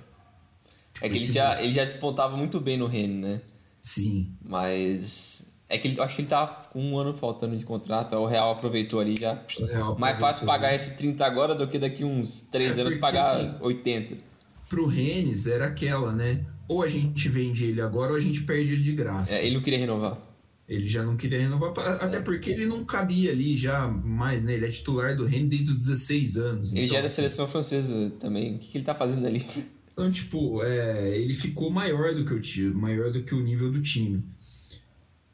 Tipo, 0.94 1.06
é 1.06 1.10
que 1.10 1.18
ele 1.18 1.34
já, 1.34 1.62
ele 1.62 1.74
já 1.74 1.84
despontava 1.84 2.38
muito 2.38 2.60
bem 2.60 2.78
no 2.78 2.86
Rennes, 2.86 3.22
né? 3.22 3.42
Sim. 3.82 4.32
Mas. 4.44 5.54
É 5.68 5.80
que 5.80 5.88
ele, 5.88 6.00
acho 6.00 6.16
que 6.16 6.22
ele 6.22 6.30
tava 6.30 6.68
com 6.70 6.80
um 6.80 6.98
ano 7.00 7.12
faltando 7.12 7.58
de 7.58 7.66
contrato, 7.66 8.16
o 8.16 8.28
Real 8.28 8.52
aproveitou 8.52 9.00
ali 9.00 9.16
já. 9.20 9.32
Aproveitou 9.32 9.98
Mais 9.98 10.20
fácil 10.20 10.46
pagar 10.46 10.76
esse 10.76 10.96
30 10.96 11.26
agora 11.26 11.56
do 11.56 11.68
que 11.68 11.80
daqui 11.80 12.04
uns 12.04 12.42
3 12.42 12.78
é 12.78 12.82
anos 12.82 12.96
pagar 12.98 13.42
assim, 13.42 13.58
80. 13.60 14.18
Pro 14.70 14.86
Rennes 14.86 15.48
era 15.48 15.66
aquela, 15.66 16.14
né? 16.14 16.46
Ou 16.68 16.84
a 16.84 16.88
gente 16.88 17.28
vende 17.30 17.66
ele 17.66 17.82
agora 17.82 18.12
ou 18.12 18.18
a 18.18 18.20
gente 18.20 18.44
perde 18.44 18.74
ele 18.74 18.84
de 18.84 18.94
graça. 18.94 19.36
É, 19.36 19.46
ele 19.46 19.56
não 19.56 19.64
queria 19.64 19.80
renovar. 19.80 20.20
Ele 20.68 20.88
já 20.88 21.04
não 21.04 21.16
queria 21.16 21.40
renovar, 21.40 21.72
até 22.02 22.20
porque 22.20 22.50
ele 22.50 22.66
não 22.66 22.84
cabia 22.84 23.32
ali 23.32 23.56
já 23.56 23.88
mais, 23.88 24.44
né? 24.44 24.56
Ele 24.56 24.66
é 24.66 24.72
titular 24.72 25.16
do 25.16 25.24
Rennes 25.24 25.50
desde 25.50 25.72
os 25.72 25.78
16 25.86 26.38
anos. 26.38 26.72
Ele 26.72 26.86
então, 26.86 26.94
já 26.94 27.00
é 27.00 27.02
da 27.04 27.10
seleção 27.10 27.48
francesa 27.48 28.10
também. 28.20 28.56
O 28.56 28.60
que, 28.60 28.70
que 28.70 28.78
ele 28.80 28.86
tá 28.86 28.96
fazendo 28.96 29.28
ali? 29.28 29.46
Então, 29.94 30.12
tipo, 30.12 30.62
é, 30.64 31.18
ele 31.18 31.34
ficou 31.34 31.70
maior 31.70 32.14
do 32.14 32.26
que 32.26 32.34
o 32.34 32.42
time, 32.42 32.74
maior 32.74 33.14
do 33.14 33.24
que 33.24 33.34
o 33.34 33.42
nível 33.42 33.72
do 33.72 33.82
time. 33.82 34.24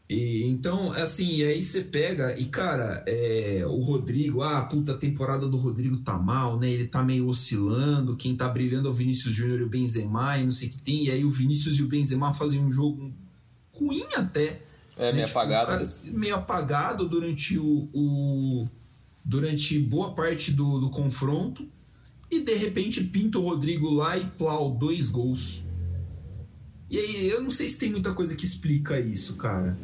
E, 0.08 0.44
então, 0.44 0.92
assim, 0.92 1.38
e 1.38 1.44
aí 1.46 1.62
você 1.62 1.82
pega 1.82 2.38
e, 2.38 2.46
cara, 2.46 3.02
é, 3.08 3.64
o 3.66 3.80
Rodrigo, 3.82 4.42
ah, 4.42 4.62
puta, 4.64 4.92
a 4.92 4.98
temporada 4.98 5.48
do 5.48 5.56
Rodrigo 5.56 5.98
tá 6.00 6.20
mal, 6.20 6.60
né? 6.60 6.70
Ele 6.70 6.86
tá 6.86 7.02
meio 7.02 7.28
oscilando, 7.30 8.18
quem 8.18 8.36
tá 8.36 8.50
brilhando 8.50 8.90
é 8.90 8.92
o 8.92 8.94
Vinícius 8.94 9.34
Júnior 9.34 9.62
e 9.62 9.64
o 9.64 9.70
Benzema 9.70 10.38
e 10.38 10.44
não 10.44 10.52
sei 10.52 10.68
o 10.68 10.72
que 10.72 10.80
tem. 10.80 11.06
E 11.06 11.12
aí 11.12 11.24
o 11.24 11.30
Vinícius 11.30 11.80
e 11.80 11.84
o 11.84 11.88
Benzema 11.88 12.34
fazem 12.34 12.60
um 12.60 12.70
jogo 12.70 13.14
ruim 13.72 14.06
até 14.16 14.62
é, 15.02 15.08
né? 15.08 15.14
meio 15.14 15.26
tipo, 15.26 15.40
apagado. 15.40 15.68
Cara, 15.68 15.84
meio 16.14 16.36
apagado 16.36 17.10
durante 17.10 17.58
o, 17.58 17.90
o, 17.94 18.70
durante 19.26 19.80
boa 19.80 20.14
parte 20.14 20.52
do, 20.52 20.80
do 20.80 20.90
confronto. 20.90 21.68
E 22.30 22.40
de 22.40 22.54
repente 22.54 23.04
pinta 23.04 23.40
o 23.40 23.42
Rodrigo 23.42 23.90
lá 23.90 24.18
e 24.18 24.26
plau, 24.26 24.72
dois 24.72 25.10
gols. 25.10 25.64
E 26.90 26.98
aí, 26.98 27.28
eu 27.28 27.42
não 27.42 27.50
sei 27.50 27.68
se 27.68 27.80
tem 27.80 27.90
muita 27.90 28.14
coisa 28.14 28.36
que 28.36 28.46
explica 28.46 29.00
isso, 29.00 29.36
cara. 29.36 29.78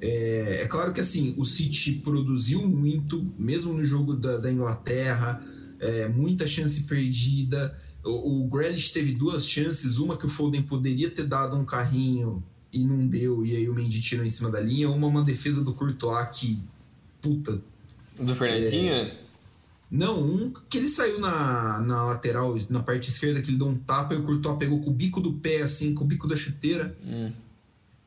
É, 0.00 0.60
é 0.62 0.66
claro 0.66 0.92
que 0.92 1.00
assim, 1.00 1.34
o 1.36 1.44
City 1.44 1.94
produziu 1.94 2.66
muito, 2.66 3.32
mesmo 3.36 3.72
no 3.72 3.84
jogo 3.84 4.14
da, 4.14 4.36
da 4.36 4.52
Inglaterra, 4.52 5.42
é, 5.80 6.08
muita 6.08 6.46
chance 6.46 6.84
perdida. 6.84 7.76
O, 8.04 8.44
o 8.44 8.48
Grealish 8.48 8.92
teve 8.92 9.12
duas 9.12 9.46
chances, 9.46 9.98
uma 9.98 10.16
que 10.16 10.26
o 10.26 10.28
Foden 10.28 10.62
poderia 10.62 11.10
ter 11.10 11.24
dado 11.24 11.56
um 11.56 11.64
carrinho 11.64 12.44
e 12.72 12.84
não 12.84 13.06
deu, 13.06 13.44
e 13.44 13.56
aí 13.56 13.68
o 13.68 13.74
Mendy 13.74 14.00
tirou 14.00 14.24
em 14.24 14.28
cima 14.28 14.50
da 14.50 14.60
linha, 14.60 14.90
uma 14.90 15.06
uma 15.06 15.24
defesa 15.24 15.64
do 15.64 15.72
Courtois 15.72 16.28
que, 16.32 16.62
puta... 17.20 17.62
Do 18.20 18.34
Fernandinho? 18.34 18.92
É... 18.92 19.18
Não, 19.90 20.22
um 20.22 20.52
que 20.68 20.76
ele 20.76 20.88
saiu 20.88 21.18
na, 21.18 21.80
na 21.80 22.04
lateral, 22.04 22.58
na 22.68 22.82
parte 22.82 23.08
esquerda, 23.08 23.40
que 23.40 23.50
ele 23.50 23.56
deu 23.56 23.68
um 23.68 23.78
tapa 23.78 24.14
e 24.14 24.18
o 24.18 24.22
Courtois 24.22 24.58
pegou 24.58 24.82
com 24.82 24.90
o 24.90 24.92
bico 24.92 25.20
do 25.20 25.32
pé, 25.32 25.62
assim, 25.62 25.94
com 25.94 26.04
o 26.04 26.06
bico 26.06 26.28
da 26.28 26.36
chuteira. 26.36 26.94
Hum. 27.06 27.32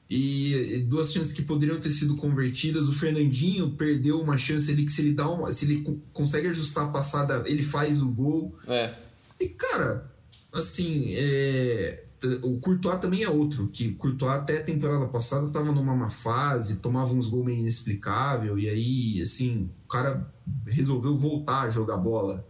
E, 0.08 0.76
e 0.76 0.78
duas 0.80 1.12
chances 1.12 1.34
que 1.34 1.42
poderiam 1.42 1.80
ter 1.80 1.90
sido 1.90 2.16
convertidas. 2.18 2.88
O 2.88 2.94
Fernandinho 2.94 3.72
perdeu 3.72 4.22
uma 4.22 4.38
chance 4.38 4.70
ali 4.72 4.86
que 4.86 4.92
se 4.92 5.02
ele 5.02 5.14
dá 5.14 5.28
uma, 5.28 5.52
se 5.52 5.66
ele 5.66 6.02
consegue 6.14 6.50
ajustar 6.50 6.90
a 6.90 6.92
passada, 6.92 7.44
ele 7.48 7.64
faz 7.64 8.02
o 8.02 8.10
gol. 8.10 8.56
É. 8.68 8.94
E, 9.40 9.48
cara, 9.50 10.12
assim, 10.54 11.14
é 11.16 12.04
o 12.44 12.60
Courtois 12.60 13.00
também 13.00 13.24
é 13.24 13.30
outro, 13.30 13.68
que 13.68 13.88
o 13.88 13.96
Courtois 13.96 14.34
até 14.34 14.60
a 14.60 14.64
temporada 14.64 15.08
passada 15.08 15.48
estava 15.48 15.72
numa 15.72 15.96
má 15.96 16.10
fase, 16.10 16.80
tomava 16.80 17.14
uns 17.14 17.28
gols 17.28 17.46
meio 17.46 17.60
inexplicável, 17.60 18.60
e 18.60 18.70
aí, 18.70 19.22
assim, 19.22 19.70
o 19.86 19.88
cara 19.88 20.32
resolveu 20.68 21.18
voltar 21.18 21.62
a 21.64 21.70
jogar 21.70 21.98
bola 21.98 22.46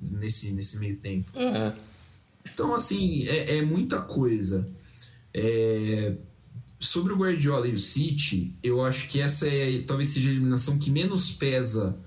nesse, 0.00 0.52
nesse 0.52 0.78
meio 0.78 0.96
tempo. 0.96 1.30
Uhum. 1.34 1.72
Então, 2.52 2.74
assim, 2.74 3.26
é, 3.26 3.58
é 3.58 3.62
muita 3.62 4.00
coisa. 4.00 4.68
É... 5.34 6.16
Sobre 6.78 7.12
o 7.12 7.16
Guardiola 7.16 7.66
e 7.66 7.72
o 7.72 7.78
City, 7.78 8.54
eu 8.62 8.84
acho 8.84 9.08
que 9.08 9.20
essa 9.20 9.48
é 9.48 9.82
talvez 9.82 10.08
seja 10.08 10.28
a 10.28 10.32
eliminação 10.32 10.78
que 10.78 10.90
menos 10.90 11.32
pesa 11.32 11.98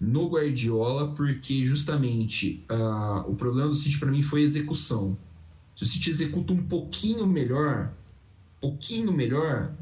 no 0.00 0.28
Guardiola, 0.28 1.12
porque 1.12 1.64
justamente 1.64 2.64
uh, 2.70 3.28
o 3.30 3.34
problema 3.34 3.68
do 3.68 3.74
City 3.74 3.98
para 3.98 4.10
mim 4.12 4.22
foi 4.22 4.42
execução. 4.42 5.18
Se 5.84 5.92
City 5.92 6.10
executa 6.10 6.52
um 6.52 6.62
pouquinho 6.62 7.26
melhor, 7.26 7.92
pouquinho 8.60 9.12
melhor, 9.12 9.74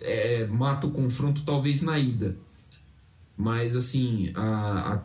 é, 0.00 0.46
mata 0.46 0.86
o 0.86 0.90
confronto 0.90 1.42
talvez 1.44 1.82
na 1.82 1.98
ida. 1.98 2.36
Mas 3.36 3.76
assim, 3.76 4.32
a, 4.34 4.94
a 4.94 5.04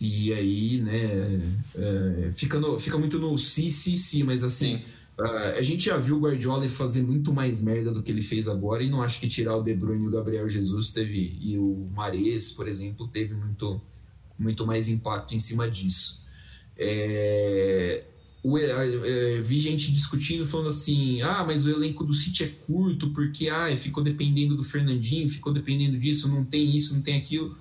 e 0.00 0.32
aí, 0.32 0.80
né, 0.80 1.56
é, 1.76 2.32
fica, 2.34 2.58
no, 2.58 2.76
fica 2.76 2.98
muito 2.98 3.20
no 3.20 3.38
si, 3.38 3.70
si, 3.70 3.96
si, 3.96 4.24
mas 4.24 4.42
assim, 4.42 4.82
a, 5.16 5.50
a 5.58 5.62
gente 5.62 5.84
já 5.84 5.96
viu 5.96 6.16
o 6.16 6.20
Guardiola 6.20 6.68
fazer 6.68 7.04
muito 7.04 7.32
mais 7.32 7.62
merda 7.62 7.92
do 7.92 8.02
que 8.02 8.10
ele 8.10 8.20
fez 8.20 8.48
agora 8.48 8.82
e 8.82 8.90
não 8.90 9.00
acho 9.00 9.20
que 9.20 9.28
tirar 9.28 9.56
o 9.56 9.62
De 9.62 9.72
Bruyne 9.74 10.04
e 10.04 10.08
o 10.08 10.10
Gabriel 10.10 10.48
Jesus 10.48 10.90
teve, 10.90 11.38
e 11.40 11.56
o 11.56 11.88
Mares, 11.94 12.52
por 12.52 12.66
exemplo, 12.66 13.06
teve 13.06 13.32
muito, 13.34 13.80
muito 14.36 14.66
mais 14.66 14.88
impacto 14.88 15.36
em 15.36 15.38
cima 15.38 15.70
disso. 15.70 16.24
É, 16.76 18.02
o, 18.42 18.58
é, 18.58 19.40
vi 19.40 19.58
gente 19.60 19.92
discutindo, 19.92 20.44
falando 20.44 20.68
assim: 20.68 21.22
ah, 21.22 21.44
mas 21.46 21.64
o 21.64 21.70
elenco 21.70 22.04
do 22.04 22.12
City 22.12 22.44
é 22.44 22.48
curto 22.66 23.10
porque 23.10 23.48
ah, 23.48 23.74
ficou 23.76 24.02
dependendo 24.02 24.56
do 24.56 24.62
Fernandinho, 24.62 25.28
ficou 25.28 25.52
dependendo 25.52 25.98
disso, 25.98 26.28
não 26.28 26.44
tem 26.44 26.74
isso, 26.74 26.94
não 26.94 27.02
tem 27.02 27.16
aquilo. 27.16 27.56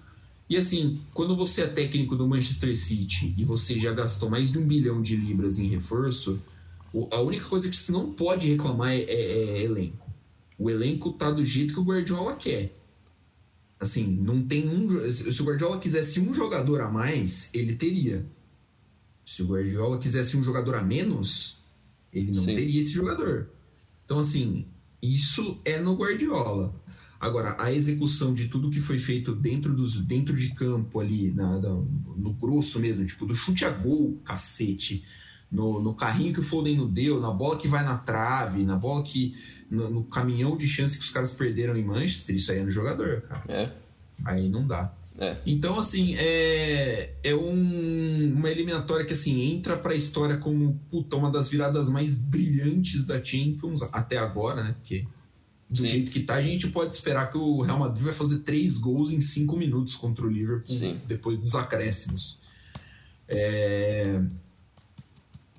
E 0.49 0.57
assim, 0.57 0.99
quando 1.13 1.35
você 1.35 1.61
é 1.61 1.67
técnico 1.67 2.15
do 2.15 2.27
Manchester 2.27 2.75
City 2.75 3.33
e 3.37 3.45
você 3.45 3.79
já 3.79 3.93
gastou 3.93 4.29
mais 4.29 4.51
de 4.51 4.57
um 4.57 4.65
bilhão 4.65 5.01
de 5.01 5.15
libras 5.15 5.59
em 5.59 5.67
reforço, 5.67 6.39
a 7.09 7.21
única 7.21 7.45
coisa 7.45 7.69
que 7.69 7.77
você 7.77 7.91
não 7.91 8.11
pode 8.11 8.49
reclamar 8.49 8.91
é, 8.91 9.01
é, 9.01 9.59
é 9.59 9.63
elenco. 9.63 10.09
O 10.57 10.69
elenco 10.69 11.13
tá 11.13 11.31
do 11.31 11.43
jeito 11.45 11.73
que 11.73 11.79
o 11.79 11.83
Guardiola 11.83 12.35
quer. 12.35 12.75
Assim, 13.79 14.05
não 14.05 14.41
tem 14.43 14.67
um. 14.67 15.09
Se 15.09 15.41
o 15.41 15.45
Guardiola 15.45 15.79
quisesse 15.79 16.19
um 16.19 16.33
jogador 16.33 16.81
a 16.81 16.89
mais, 16.89 17.49
ele 17.53 17.75
teria. 17.75 18.25
Se 19.25 19.41
o 19.43 19.47
Guardiola 19.47 19.97
quisesse 19.97 20.35
um 20.37 20.43
jogador 20.43 20.75
a 20.75 20.81
menos, 20.81 21.57
ele 22.11 22.31
não 22.31 22.41
Sim. 22.41 22.55
teria 22.55 22.79
esse 22.79 22.91
jogador. 22.91 23.49
Então, 24.05 24.19
assim, 24.19 24.65
isso 25.01 25.59
é 25.63 25.79
no 25.79 25.95
Guardiola. 25.95 26.73
Agora, 27.19 27.55
a 27.59 27.71
execução 27.71 28.33
de 28.33 28.47
tudo 28.47 28.71
que 28.71 28.79
foi 28.79 28.97
feito 28.97 29.35
dentro, 29.35 29.73
dos, 29.73 29.99
dentro 29.99 30.35
de 30.35 30.55
campo 30.55 30.99
ali, 30.99 31.31
na, 31.31 31.59
na, 31.59 31.69
no 31.69 32.33
grosso 32.33 32.79
mesmo, 32.79 33.05
tipo, 33.05 33.25
do 33.27 33.35
chute 33.35 33.63
a 33.63 33.69
gol, 33.69 34.19
cacete, 34.25 35.03
no, 35.51 35.79
no 35.79 35.93
carrinho 35.93 36.33
que 36.33 36.39
o 36.39 36.43
Foden 36.43 36.77
não 36.77 36.89
deu, 36.89 37.19
na 37.19 37.29
bola 37.29 37.57
que 37.57 37.67
vai 37.67 37.83
na 37.83 37.97
trave, 37.97 38.63
na 38.63 38.75
bola 38.75 39.03
que. 39.03 39.35
No, 39.69 39.89
no, 39.89 40.03
caminhão 40.03 40.57
de 40.57 40.67
chance 40.67 40.97
que 40.97 41.03
os 41.05 41.11
caras 41.11 41.33
perderam 41.33 41.77
em 41.77 41.83
Manchester, 41.83 42.35
isso 42.35 42.51
aí 42.51 42.59
é 42.59 42.63
no 42.63 42.71
jogador, 42.71 43.21
cara. 43.21 43.43
É. 43.47 43.71
Aí 44.23 44.49
não 44.49 44.65
dá. 44.67 44.93
É. 45.19 45.37
Então, 45.45 45.77
assim, 45.79 46.15
é, 46.17 47.13
é 47.23 47.35
um, 47.35 48.33
uma 48.35 48.49
eliminatória 48.49 49.05
que 49.05 49.13
assim 49.13 49.53
entra 49.53 49.75
para 49.77 49.93
a 49.93 49.95
história 49.95 50.37
como 50.37 50.79
puta, 50.89 51.15
uma 51.15 51.29
das 51.31 51.49
viradas 51.49 51.89
mais 51.89 52.15
brilhantes 52.15 53.05
da 53.05 53.23
Champions 53.23 53.81
até 53.91 54.17
agora, 54.17 54.63
né? 54.63 54.75
Porque 54.79 55.05
do 55.69 55.77
Sim. 55.79 55.87
jeito 55.87 56.11
que 56.11 56.19
tá, 56.21 56.35
a 56.35 56.41
gente 56.41 56.67
pode 56.69 56.93
esperar 56.93 57.29
que 57.31 57.37
o 57.37 57.61
Real 57.61 57.79
Madrid 57.79 58.03
vai 58.03 58.13
fazer 58.13 58.39
três 58.39 58.77
gols 58.77 59.11
em 59.11 59.21
cinco 59.21 59.55
minutos 59.55 59.95
contra 59.95 60.25
o 60.25 60.29
Liverpool 60.29 60.67
Sim. 60.75 60.99
depois 61.07 61.39
dos 61.39 61.55
acréscimos. 61.55 62.39
É, 63.27 64.21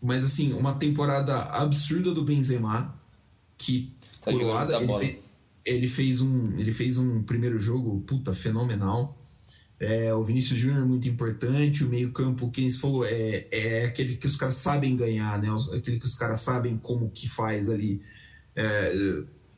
Mas 0.03 0.25
assim, 0.25 0.53
uma 0.53 0.75
temporada 0.75 1.41
absurda 1.45 2.13
do 2.13 2.23
Benzema, 2.25 2.95
que 3.57 3.93
Tá 4.23 4.31
coroada, 4.33 4.77
ele, 4.77 4.93
fe- 4.99 5.23
ele 5.65 5.89
fez 5.89 6.21
um, 6.21 6.59
ele 6.59 6.73
fez 6.73 6.99
um 6.99 7.23
primeiro 7.23 7.59
jogo, 7.59 8.01
puta, 8.01 8.35
fenomenal. 8.35 9.19
É, 9.79 10.15
o 10.15 10.23
Vinícius 10.23 10.61
Júnior 10.61 10.83
é 10.83 10.87
muito 10.87 11.09
importante, 11.09 11.85
o 11.85 11.89
meio-campo, 11.89 12.51
quem 12.51 12.71
se 12.71 12.79
falou, 12.79 13.05
é, 13.05 13.49
é 13.51 13.85
aquele 13.85 14.17
que 14.17 14.27
os 14.27 14.37
caras 14.37 14.55
sabem 14.55 14.97
ganhar, 14.97 15.43
né? 15.43 15.49
Aquele 15.77 15.99
que 15.99 16.05
os 16.05 16.15
caras 16.15 16.41
sabem 16.41 16.77
como 16.77 17.11
que 17.11 17.29
faz 17.29 17.69
ali. 17.69 18.01
É, 18.55 18.93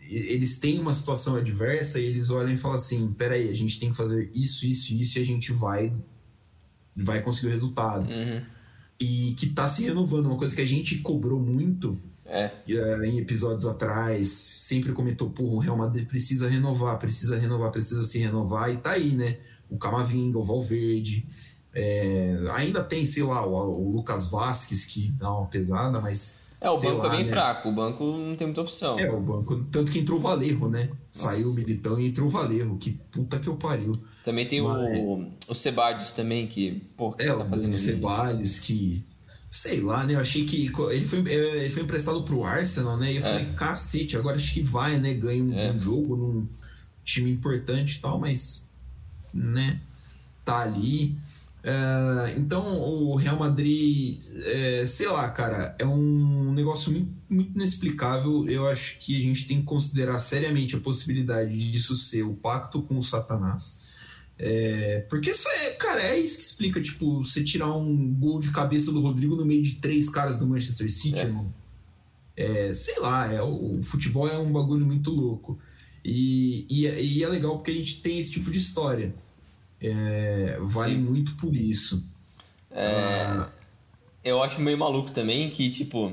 eles 0.09 0.59
têm 0.59 0.79
uma 0.79 0.93
situação 0.93 1.37
adversa 1.37 1.99
e 1.99 2.07
eles 2.07 2.31
olham 2.31 2.53
e 2.53 2.57
falam 2.57 2.77
assim: 2.77 3.12
peraí, 3.12 3.51
a 3.51 3.55
gente 3.55 3.79
tem 3.79 3.90
que 3.90 3.97
fazer 3.97 4.31
isso, 4.35 4.67
isso, 4.67 4.95
isso 4.95 5.19
e 5.19 5.23
a 5.23 5.25
gente 5.25 5.53
vai, 5.53 5.93
vai 6.97 7.23
conseguir 7.23 7.49
o 7.49 7.51
resultado. 7.51 8.11
Uhum. 8.11 8.43
E 9.05 9.35
que 9.35 9.47
tá 9.49 9.69
se 9.69 9.85
renovando, 9.85 10.27
uma 10.27 10.38
coisa 10.38 10.55
que 10.55 10.62
a 10.62 10.67
gente 10.67 10.99
cobrou 10.99 11.38
muito 11.38 12.01
É. 12.27 12.51
eh, 12.69 13.07
em 13.07 13.19
episódios 13.19 13.67
atrás, 13.67 14.29
sempre 14.29 14.93
comentou, 14.93 15.29
porra, 15.29 15.55
o 15.55 15.59
Real 15.59 15.77
Madrid 15.77 16.09
precisa 16.09 16.49
renovar, 16.49 16.99
precisa 16.99 17.37
renovar, 17.38 17.71
precisa 17.71 18.03
se 18.05 18.19
renovar, 18.19 18.73
e 18.73 18.79
tá 18.79 18.93
aí, 18.93 19.14
né? 19.14 19.37
O 19.69 19.77
Camavinga, 19.77 20.38
o 20.38 20.45
Valverde, 20.45 21.27
é, 21.75 22.38
ainda 22.53 22.83
tem, 22.83 23.05
sei 23.05 23.25
lá, 23.25 23.47
o, 23.47 23.88
o 23.88 23.97
Lucas 23.97 24.31
Vasquez, 24.31 24.85
que 24.85 25.11
dá 25.19 25.31
uma 25.31 25.47
pesada, 25.47 26.01
mas 26.01 26.38
É, 26.64 26.70
o 26.70 26.77
Sei 26.79 26.90
banco 26.90 27.03
lá, 27.07 27.12
é 27.12 27.16
bem 27.16 27.24
né? 27.27 27.31
fraco. 27.31 27.68
O 27.68 27.72
banco 27.72 28.05
não 28.16 28.35
tem 28.35 28.46
muita 28.46 28.62
opção. 28.62 28.98
é 28.98 29.11
o 29.11 29.20
banco, 29.20 29.64
tanto 29.70 29.92
que 29.92 29.98
entrou 29.98 30.18
o 30.18 30.22
Valerro, 30.22 30.68
né? 30.68 30.88
Saiu 31.12 31.50
o 31.50 31.55
Militão 31.55 32.00
e 32.00 32.07
entrou 32.09 32.27
o 32.27 32.31
Valerro, 32.31 32.79
que 32.79 32.92
puta 33.12 33.38
que 33.38 33.48
eu 33.48 33.57
pariu. 33.57 33.98
Também 34.24 34.46
tem 34.46 34.62
Mas- 34.62 34.98
o, 34.98 35.31
o 35.50 35.55
também, 36.16 36.46
que, 36.46 36.83
pô, 36.96 37.12
que 37.12 37.22
É, 37.22 37.29
tá 37.29 37.37
o 37.44 37.48
fazendo 37.50 37.68
ali. 37.68 37.77
Ceballos, 37.77 38.61
que. 38.61 39.05
Sei 39.50 39.81
lá, 39.83 40.05
né? 40.05 40.14
Eu 40.14 40.20
achei 40.20 40.44
que. 40.46 40.72
Ele 40.90 41.05
foi, 41.05 41.18
é, 41.29 41.57
ele 41.59 41.68
foi 41.68 41.83
emprestado 41.83 42.22
pro 42.24 42.42
Arsenal, 42.42 42.96
né? 42.96 43.12
E 43.12 43.16
eu 43.16 43.22
falei, 43.22 43.44
cacete, 43.55 44.16
agora 44.16 44.37
acho 44.37 44.53
que 44.55 44.62
vai, 44.62 44.98
né? 44.98 45.12
Ganha 45.14 45.44
um, 45.44 45.53
É. 45.53 45.70
um 45.72 45.79
jogo 45.79 46.16
num 46.16 46.48
time 47.05 47.31
importante 47.31 47.96
e 47.96 48.00
tal, 48.00 48.18
mas. 48.18 48.66
Né? 49.33 49.81
Tá 50.44 50.62
ali. 50.62 51.14
É, 51.66 52.35
então, 52.37 52.79
o 52.79 53.16
Real 53.16 53.38
Madrid, 53.38 54.22
é, 54.44 54.85
sei 54.85 55.09
lá, 55.09 55.31
cara, 55.31 55.74
é 55.79 55.87
um 55.87 56.53
negócio 56.53 56.92
muito, 56.92 57.11
muito 57.29 57.53
inexplicável. 57.55 58.46
Eu 58.48 58.68
acho 58.68 58.98
que 58.98 59.16
a 59.16 59.20
gente 59.22 59.46
tem 59.46 59.61
que 59.61 59.64
considerar 59.64 60.18
seriamente 60.18 60.77
a 60.77 60.81
possibilidade 60.81 61.72
disso 61.72 61.96
ser 61.96 62.22
o 62.22 62.35
pacto 62.35 62.83
com 62.83 62.98
o 62.98 63.03
Satanás. 63.03 63.85
É, 64.38 65.07
porque 65.09 65.31
isso 65.31 65.48
é, 65.48 65.70
cara, 65.77 66.03
é 66.03 66.18
isso 66.20 66.37
que 66.37 66.42
explica, 66.42 66.83
tipo, 66.83 67.22
você 67.24 67.42
tirar 67.42 67.72
um 67.74 68.12
gol 68.14 68.40
de 68.40 68.50
cabeça 68.50 68.92
do 68.92 69.00
Rodrigo 69.00 69.35
no 69.35 69.46
meio 69.46 69.62
de 69.62 69.77
três 69.77 70.11
caras 70.11 70.38
do 70.38 70.46
Manchester 70.46 70.92
City, 70.92 71.18
É. 71.20 71.22
irmão. 71.22 71.55
É, 72.37 72.74
sei 72.74 72.98
lá, 72.98 73.33
é, 73.33 73.40
o 73.40 73.81
futebol 73.83 74.29
é 74.29 74.37
um 74.37 74.53
bagulho 74.53 74.85
muito 74.85 75.11
louco. 75.11 75.59
E, 76.05 76.66
e, 76.68 76.87
é- 76.87 77.03
e 77.03 77.22
é 77.22 77.29
legal 77.29 77.57
porque 77.57 77.70
a 77.70 77.74
gente 77.74 78.03
tem 78.03 78.18
esse 78.18 78.33
tipo 78.33 78.50
de 78.50 78.59
história. 78.59 79.14
É, 79.87 80.59
vale 80.61 80.94
Sim. 80.94 81.01
muito 81.01 81.35
por 81.37 81.55
isso. 81.55 82.09
Ah, 82.70 83.51
Eu 84.25 84.42
acho 84.42 84.61
meio 84.61 84.79
maluco 84.79 85.11
também 85.12 85.51
que, 85.51 85.68
tipo, 85.68 86.12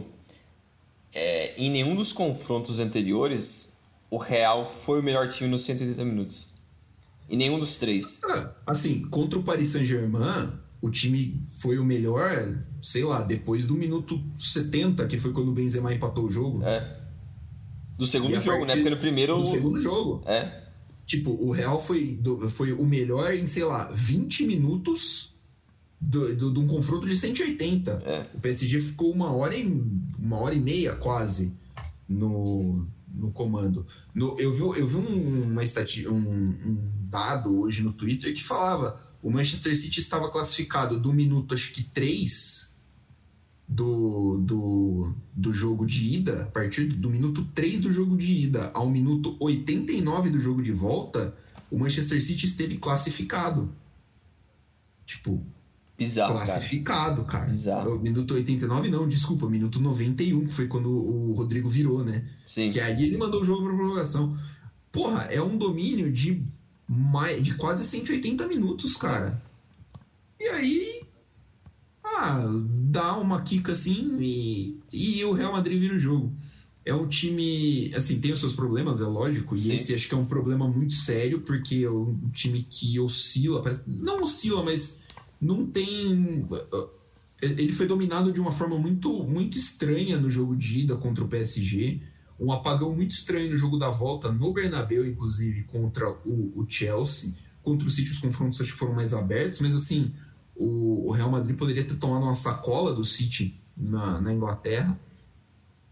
é, 1.13 1.55
em 1.57 1.69
nenhum 1.69 1.95
dos 1.95 2.12
confrontos 2.12 2.81
anteriores, 2.81 3.77
o 4.10 4.17
Real 4.17 4.65
foi 4.65 4.99
o 4.99 5.03
melhor 5.03 5.27
time 5.29 5.49
nos 5.49 5.63
180 5.63 6.03
minutos. 6.03 6.51
Em 7.29 7.38
nenhum 7.38 7.57
dos 7.57 7.77
três. 7.77 8.17
cara, 8.17 8.57
assim, 8.67 9.03
contra 9.03 9.39
o 9.39 9.43
Paris 9.43 9.69
Saint-Germain, 9.69 10.51
o 10.81 10.89
time 10.89 11.39
foi 11.60 11.79
o 11.79 11.86
melhor, 11.86 12.57
sei 12.84 13.05
lá, 13.05 13.21
depois 13.21 13.67
do 13.67 13.75
minuto 13.75 14.21
70, 14.38 15.07
que 15.07 15.17
foi 15.17 15.31
quando 15.31 15.47
o 15.47 15.53
Benzema 15.53 15.93
empatou 15.93 16.25
o 16.25 16.31
jogo. 16.31 16.62
É. 16.63 16.97
Do 17.97 18.05
segundo 18.05 18.34
jogo, 18.41 18.60
né? 18.62 18.65
partir 18.65 18.77
Porque 18.79 18.89
no 18.89 18.97
primeiro. 18.97 19.38
No 19.39 19.45
segundo 19.45 19.79
jogo. 19.79 20.23
É. 20.25 20.61
Tipo, 21.12 21.32
o 21.32 21.52
Real 21.52 21.82
foi, 21.84 22.15
do- 22.15 22.50
foi 22.50 22.71
o 22.71 22.86
melhor 22.86 23.34
em, 23.34 23.45
sei 23.45 23.65
lá, 23.65 23.91
20 23.93 24.45
minutos 24.45 25.34
do- 26.00 26.34
do- 26.34 26.54
de 26.54 26.60
um 26.60 26.67
confronto 26.67 27.06
de 27.06 27.15
180. 27.17 28.02
É. 28.06 28.30
O 28.34 28.39
PSG 28.39 28.80
ficou 28.80 29.12
uma 29.12 29.30
hora 29.32 29.54
e, 29.56 29.65
uma 30.17 30.38
hora 30.38 30.56
e 30.56 30.60
meia 30.62 30.95
quase 30.95 31.52
no, 32.08 32.88
no 33.13 33.30
comando. 33.32 33.86
No- 34.15 34.39
eu 34.39 34.54
vi, 34.54 34.80
eu 34.80 34.88
vi 34.88 34.95
um, 34.95 35.52
uma 35.52 35.63
estati, 35.63 36.08
um, 36.08 36.15
um 36.15 36.78
dado 37.10 37.60
hoje 37.60 37.82
no 37.84 37.91
Twitter 37.91 38.34
que 38.34 38.41
falava 38.43 39.02
o 39.21 39.30
Manchester 39.30 39.78
City 39.78 40.00
estava 40.00 40.30
classificado 40.32 40.97
do 40.97 41.12
minuto 41.13 41.54
acho 41.54 41.74
que 41.74 41.84
3 41.84 42.76
do, 43.71 44.38
do, 44.39 45.13
do 45.34 45.53
jogo 45.53 45.86
de 45.86 46.15
ida, 46.15 46.41
a 46.41 46.45
partir 46.47 46.84
do 46.86 47.10
minuto 47.10 47.47
3 47.55 47.79
do 47.79 47.89
jogo 47.89 48.17
de 48.17 48.36
ida 48.36 48.69
ao 48.73 48.89
minuto 48.89 49.38
89 49.39 50.29
do 50.29 50.38
jogo 50.38 50.62
de 50.62 50.73
volta, 50.73 51.34
o 51.71 51.79
Manchester 51.79 52.21
City 52.21 52.45
esteve 52.45 52.77
classificado. 52.77 53.73
Tipo, 55.05 55.41
Bizarro, 55.97 56.34
cara. 56.34 56.45
classificado, 56.45 57.23
cara. 57.23 57.45
Bizarro. 57.45 57.95
O 57.95 57.99
Minuto 57.99 58.34
89 58.34 58.89
não, 58.89 59.07
desculpa, 59.07 59.49
minuto 59.49 59.79
91, 59.79 60.47
que 60.47 60.51
foi 60.51 60.67
quando 60.67 60.89
o 60.89 61.31
Rodrigo 61.31 61.69
virou, 61.69 62.03
né? 62.03 62.27
Sim. 62.45 62.71
Que 62.71 62.79
aí 62.81 63.05
ele 63.05 63.17
mandou 63.17 63.41
o 63.41 63.45
jogo 63.45 63.63
pra 63.63 63.73
prorrogação. 63.73 64.38
Porra, 64.91 65.23
é 65.31 65.41
um 65.41 65.57
domínio 65.57 66.12
de, 66.12 66.43
mais, 66.86 67.41
de 67.41 67.53
quase 67.53 67.86
180 67.86 68.47
minutos, 68.47 68.97
cara. 68.97 69.41
E 70.38 70.43
aí. 70.49 70.90
Ah, 72.23 72.45
dá 72.91 73.17
uma 73.17 73.41
quica 73.41 73.71
assim 73.71 74.15
e, 74.19 74.79
e 74.93 75.25
o 75.25 75.31
Real 75.31 75.53
Madrid 75.53 75.79
vira 75.79 75.95
o 75.95 75.99
jogo. 75.99 76.31
É 76.86 76.93
um 76.93 77.07
time. 77.07 77.91
Assim, 77.95 78.21
tem 78.21 78.31
os 78.31 78.39
seus 78.39 78.53
problemas, 78.53 79.01
é 79.01 79.05
lógico. 79.05 79.55
E 79.55 79.60
Sim. 79.60 79.73
esse 79.73 79.95
acho 79.95 80.07
que 80.07 80.13
é 80.13 80.17
um 80.17 80.25
problema 80.25 80.67
muito 80.67 80.93
sério, 80.93 81.41
porque 81.41 81.77
é 81.84 81.89
um 81.89 82.15
time 82.31 82.62
que 82.62 82.99
oscila. 82.99 83.60
Parece, 83.63 83.89
não 83.89 84.21
oscila, 84.21 84.63
mas 84.63 85.01
não 85.41 85.65
tem. 85.65 86.47
Ele 87.41 87.71
foi 87.71 87.88
dominado 87.88 88.31
de 88.31 88.39
uma 88.39 88.51
forma 88.51 88.77
muito, 88.77 89.23
muito 89.23 89.57
estranha 89.57 90.19
no 90.19 90.29
jogo 90.29 90.55
de 90.55 90.81
ida 90.81 90.95
contra 90.95 91.23
o 91.23 91.27
PSG. 91.27 92.01
Um 92.39 92.51
apagão 92.51 92.93
muito 92.93 93.12
estranho 93.12 93.49
no 93.49 93.57
jogo 93.57 93.77
da 93.77 93.89
volta, 93.89 94.31
no 94.31 94.53
Bernabéu, 94.53 95.07
inclusive, 95.07 95.63
contra 95.63 96.07
o, 96.23 96.53
o 96.55 96.65
Chelsea. 96.69 97.34
Contra 97.63 97.88
o 97.88 97.89
City, 97.89 98.12
os 98.12 98.19
confrontos 98.19 98.62
acho 98.62 98.73
que 98.73 98.77
foram 98.77 98.93
mais 98.93 99.12
abertos, 99.13 99.60
mas 99.62 99.75
assim, 99.75 100.12
o, 100.63 101.08
o 101.08 101.12
Real 101.12 101.30
Madrid 101.32 101.56
poderia 101.58 101.84
ter 101.84 101.95
tomado 101.95 102.24
uma 102.24 102.34
sacola 102.34 102.93
do 102.93 103.04
City 103.04 103.60
na, 103.76 104.21
na 104.21 104.34
Inglaterra. 104.34 105.00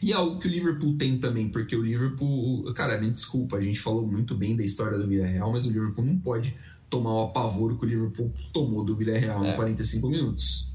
E 0.01 0.11
é 0.11 0.15
algo 0.15 0.39
que 0.39 0.47
o 0.47 0.51
Liverpool 0.51 0.95
tem 0.97 1.17
também, 1.17 1.49
porque 1.49 1.75
o 1.75 1.81
Liverpool, 1.83 2.63
cara, 2.73 2.99
me 3.01 3.09
desculpa, 3.09 3.57
a 3.57 3.61
gente 3.61 3.79
falou 3.79 4.07
muito 4.07 4.33
bem 4.35 4.55
da 4.55 4.63
história 4.63 4.97
do 4.97 5.07
Villarreal, 5.07 5.51
mas 5.51 5.65
o 5.65 5.71
Liverpool 5.71 6.05
não 6.05 6.17
pode 6.17 6.55
tomar 6.89 7.13
o 7.13 7.23
apavoro 7.25 7.77
que 7.77 7.85
o 7.85 7.89
Liverpool 7.89 8.33
tomou 8.53 8.85
do 8.85 8.95
Villarreal 8.95 9.43
É. 9.43 9.53
em 9.53 9.55
45 9.55 10.09
minutos. 10.09 10.69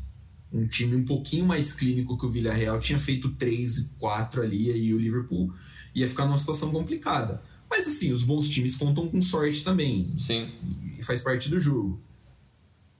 Um 0.52 0.66
time 0.66 0.94
um 0.96 1.04
pouquinho 1.04 1.46
mais 1.46 1.72
clínico 1.72 2.18
que 2.18 2.26
o 2.26 2.30
Villarreal 2.30 2.78
tinha 2.78 2.98
feito 2.98 3.30
3, 3.30 3.92
4 3.98 4.42
ali, 4.42 4.70
e 4.70 4.92
o 4.94 4.98
Liverpool 4.98 5.50
ia 5.94 6.06
ficar 6.08 6.26
numa 6.26 6.38
situação 6.38 6.70
complicada. 6.70 7.42
Mas 7.70 7.88
assim, 7.88 8.12
os 8.12 8.22
bons 8.22 8.48
times 8.48 8.76
contam 8.76 9.08
com 9.08 9.20
sorte 9.22 9.64
também 9.64 10.12
Sim. 10.18 10.46
e 10.98 11.02
faz 11.02 11.22
parte 11.22 11.48
do 11.48 11.58
jogo. 11.58 12.00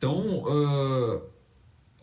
Então, 0.04 0.44
ah, 0.46 1.20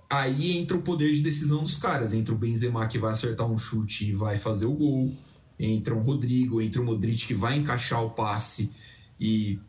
aí 0.10 0.58
entra 0.58 0.76
o 0.76 0.82
poder 0.82 1.14
de 1.14 1.22
decisão 1.22 1.62
dos 1.64 1.78
caras. 1.78 2.16
Entra 2.16 2.34
o 2.34 2.38
Benzema 2.38 2.88
que 2.88 2.97
vai 2.97 3.12
acertar 3.12 3.47
um 3.47 3.60
chute 3.60 4.10
e 4.10 4.12
vai 4.14 4.38
fazer 4.38 4.66
o 4.66 4.74
gol. 4.74 5.14
Entra 5.60 5.93
um 5.93 6.02
Rodrigo, 6.02 6.60
entra 6.60 6.82
o 6.82 6.86
Modric 6.86 7.28
que 7.28 7.36
vai 7.36 7.56
encaixar 7.56 8.04
o 8.04 8.10
passe 8.10 8.72
e 9.20 9.60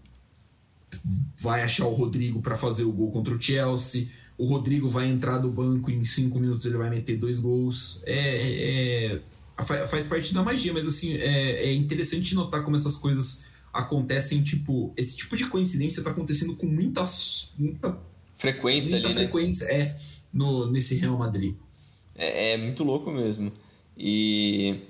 vai 1.42 1.62
achar 1.62 1.86
o 1.86 1.92
Rodrigo 1.92 2.40
para 2.40 2.56
fazer 2.56 2.84
o 2.84 2.92
gol 2.92 3.10
contra 3.10 3.34
o 3.34 3.40
Chelsea. 3.40 4.08
O 4.38 4.46
Rodrigo 4.46 4.88
vai 4.88 5.08
entrar 5.08 5.36
do 5.36 5.50
banco 5.50 5.90
e 5.90 5.94
em 5.94 6.02
cinco 6.02 6.40
minutos 6.40 6.64
ele 6.64 6.78
vai 6.78 6.88
meter 6.88 7.18
dois 7.18 7.38
gols. 7.38 8.00
É, 8.06 9.12
é- 9.12 9.22
fa- 9.62 9.86
faz 9.86 10.06
parte 10.06 10.32
da 10.32 10.42
magia, 10.42 10.72
mas 10.72 10.86
assim 10.86 11.12
é, 11.16 11.66
é 11.66 11.74
interessante 11.74 12.34
notar 12.34 12.64
como 12.64 12.76
essas 12.76 12.96
coisas 12.96 13.44
acontecem, 13.70 14.42
tipo, 14.42 14.90
esse 14.96 15.18
tipo 15.18 15.36
de 15.36 15.46
coincidência 15.46 16.02
tá 16.02 16.10
acontecendo 16.10 16.56
com 16.56 16.66
muita, 16.66 17.04
muita 17.58 17.98
frequência 18.42 18.96
ali, 18.96 19.06
né? 19.06 19.14
frequência, 19.14 19.64
é, 19.66 19.94
no, 20.32 20.70
nesse 20.70 20.96
Real 20.96 21.16
Madrid. 21.16 21.54
É, 22.16 22.52
é 22.52 22.56
muito 22.56 22.82
louco 22.82 23.10
mesmo. 23.10 23.52
E 23.96 24.80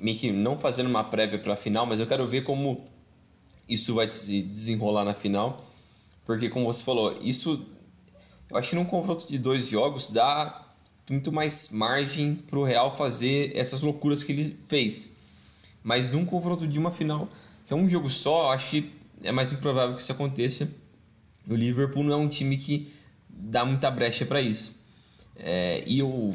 meio 0.00 0.18
que 0.18 0.32
não 0.32 0.58
fazendo 0.58 0.88
uma 0.88 1.04
prévia 1.04 1.38
para 1.38 1.52
a 1.52 1.56
final, 1.56 1.86
mas 1.86 2.00
eu 2.00 2.06
quero 2.06 2.26
ver 2.26 2.42
como 2.42 2.84
isso 3.68 3.94
vai 3.94 4.10
se 4.10 4.42
desenrolar 4.42 5.04
na 5.04 5.14
final, 5.14 5.64
porque 6.26 6.48
como 6.48 6.66
você 6.66 6.84
falou, 6.84 7.16
isso 7.22 7.64
eu 8.50 8.56
acho 8.56 8.70
que 8.70 8.76
num 8.76 8.84
confronto 8.84 9.26
de 9.26 9.38
dois 9.38 9.68
jogos 9.68 10.10
dá 10.10 10.66
muito 11.08 11.30
mais 11.30 11.70
margem 11.70 12.34
para 12.34 12.58
o 12.58 12.64
Real 12.64 12.94
fazer 12.94 13.52
essas 13.54 13.82
loucuras 13.82 14.24
que 14.24 14.32
ele 14.32 14.56
fez. 14.68 15.18
Mas 15.82 16.10
num 16.10 16.24
confronto 16.24 16.66
de 16.66 16.78
uma 16.78 16.90
final, 16.90 17.28
que 17.66 17.72
é 17.72 17.76
um 17.76 17.88
jogo 17.88 18.10
só, 18.10 18.44
eu 18.44 18.50
acho 18.50 18.70
que 18.70 18.92
é 19.22 19.30
mais 19.30 19.52
improvável 19.52 19.94
que 19.94 20.00
isso 20.00 20.12
aconteça. 20.12 20.83
O 21.48 21.54
Liverpool 21.54 22.02
não 22.02 22.14
é 22.14 22.16
um 22.16 22.28
time 22.28 22.56
que 22.56 22.88
dá 23.28 23.64
muita 23.64 23.90
brecha 23.90 24.24
para 24.24 24.40
isso. 24.40 24.82
É, 25.36 25.82
e 25.86 26.02
o 26.02 26.34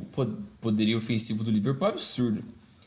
poderio 0.60 0.97
ofensivo 0.97 1.43
do 1.43 1.51
Liverpool 1.51 1.88
é 1.88 1.91
absurdo. 1.91 2.43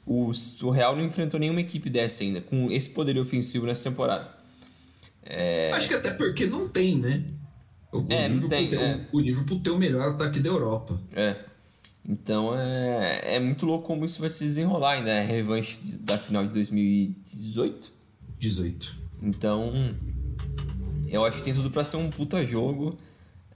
O, 0.06 0.30
o 0.62 0.70
Real 0.70 0.96
não 0.96 1.04
enfrentou 1.04 1.38
nenhuma 1.38 1.60
equipe 1.60 1.88
dessa 1.88 2.22
ainda, 2.22 2.40
com 2.40 2.70
esse 2.70 2.90
poderio 2.90 3.22
ofensivo 3.22 3.66
nessa 3.66 3.90
temporada. 3.90 4.30
É... 5.22 5.70
Acho 5.72 5.88
que 5.88 5.94
até 5.94 6.10
porque 6.10 6.46
não 6.46 6.68
tem, 6.68 6.96
né? 6.96 7.24
O, 7.92 8.04
é, 8.08 8.26
o 8.26 8.34
não 8.34 8.48
tem. 8.48 8.68
tem 8.68 8.78
é. 8.78 9.06
o, 9.12 9.18
o 9.18 9.20
Liverpool 9.20 9.60
tem 9.60 9.72
o 9.72 9.78
melhor 9.78 10.10
ataque 10.10 10.40
da 10.40 10.48
Europa. 10.48 11.00
É. 11.12 11.36
Então 12.08 12.58
é, 12.58 13.36
é 13.36 13.40
muito 13.40 13.64
louco 13.64 13.86
como 13.86 14.04
isso 14.04 14.20
vai 14.20 14.28
se 14.28 14.44
desenrolar 14.44 14.92
ainda. 14.92 15.10
É 15.10 15.24
revanche 15.24 15.96
da 16.00 16.18
final 16.18 16.44
de 16.44 16.52
2018? 16.52 17.92
18. 18.38 18.96
Então, 19.22 19.72
eu 21.12 21.24
acho 21.24 21.38
que 21.38 21.44
tem 21.44 21.54
tudo 21.54 21.70
para 21.70 21.84
ser 21.84 21.98
um 21.98 22.10
puta 22.10 22.44
jogo. 22.44 22.96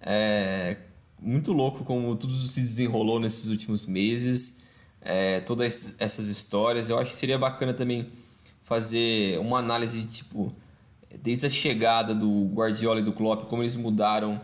É 0.00 0.76
muito 1.18 1.52
louco 1.52 1.84
como 1.84 2.14
tudo 2.14 2.32
se 2.34 2.60
desenrolou 2.60 3.18
nesses 3.18 3.48
últimos 3.48 3.86
meses 3.86 4.62
é, 5.00 5.40
todas 5.40 5.96
essas 5.98 6.28
histórias. 6.28 6.90
Eu 6.90 6.98
acho 6.98 7.10
que 7.10 7.16
seria 7.16 7.38
bacana 7.38 7.72
também 7.72 8.10
fazer 8.62 9.38
uma 9.38 9.58
análise 9.58 10.02
de, 10.02 10.08
tipo, 10.08 10.52
desde 11.22 11.46
a 11.46 11.50
chegada 11.50 12.14
do 12.14 12.46
Guardiola 12.52 13.00
e 13.00 13.02
do 13.02 13.12
Klopp, 13.12 13.44
como 13.48 13.62
eles 13.62 13.76
mudaram 13.76 14.40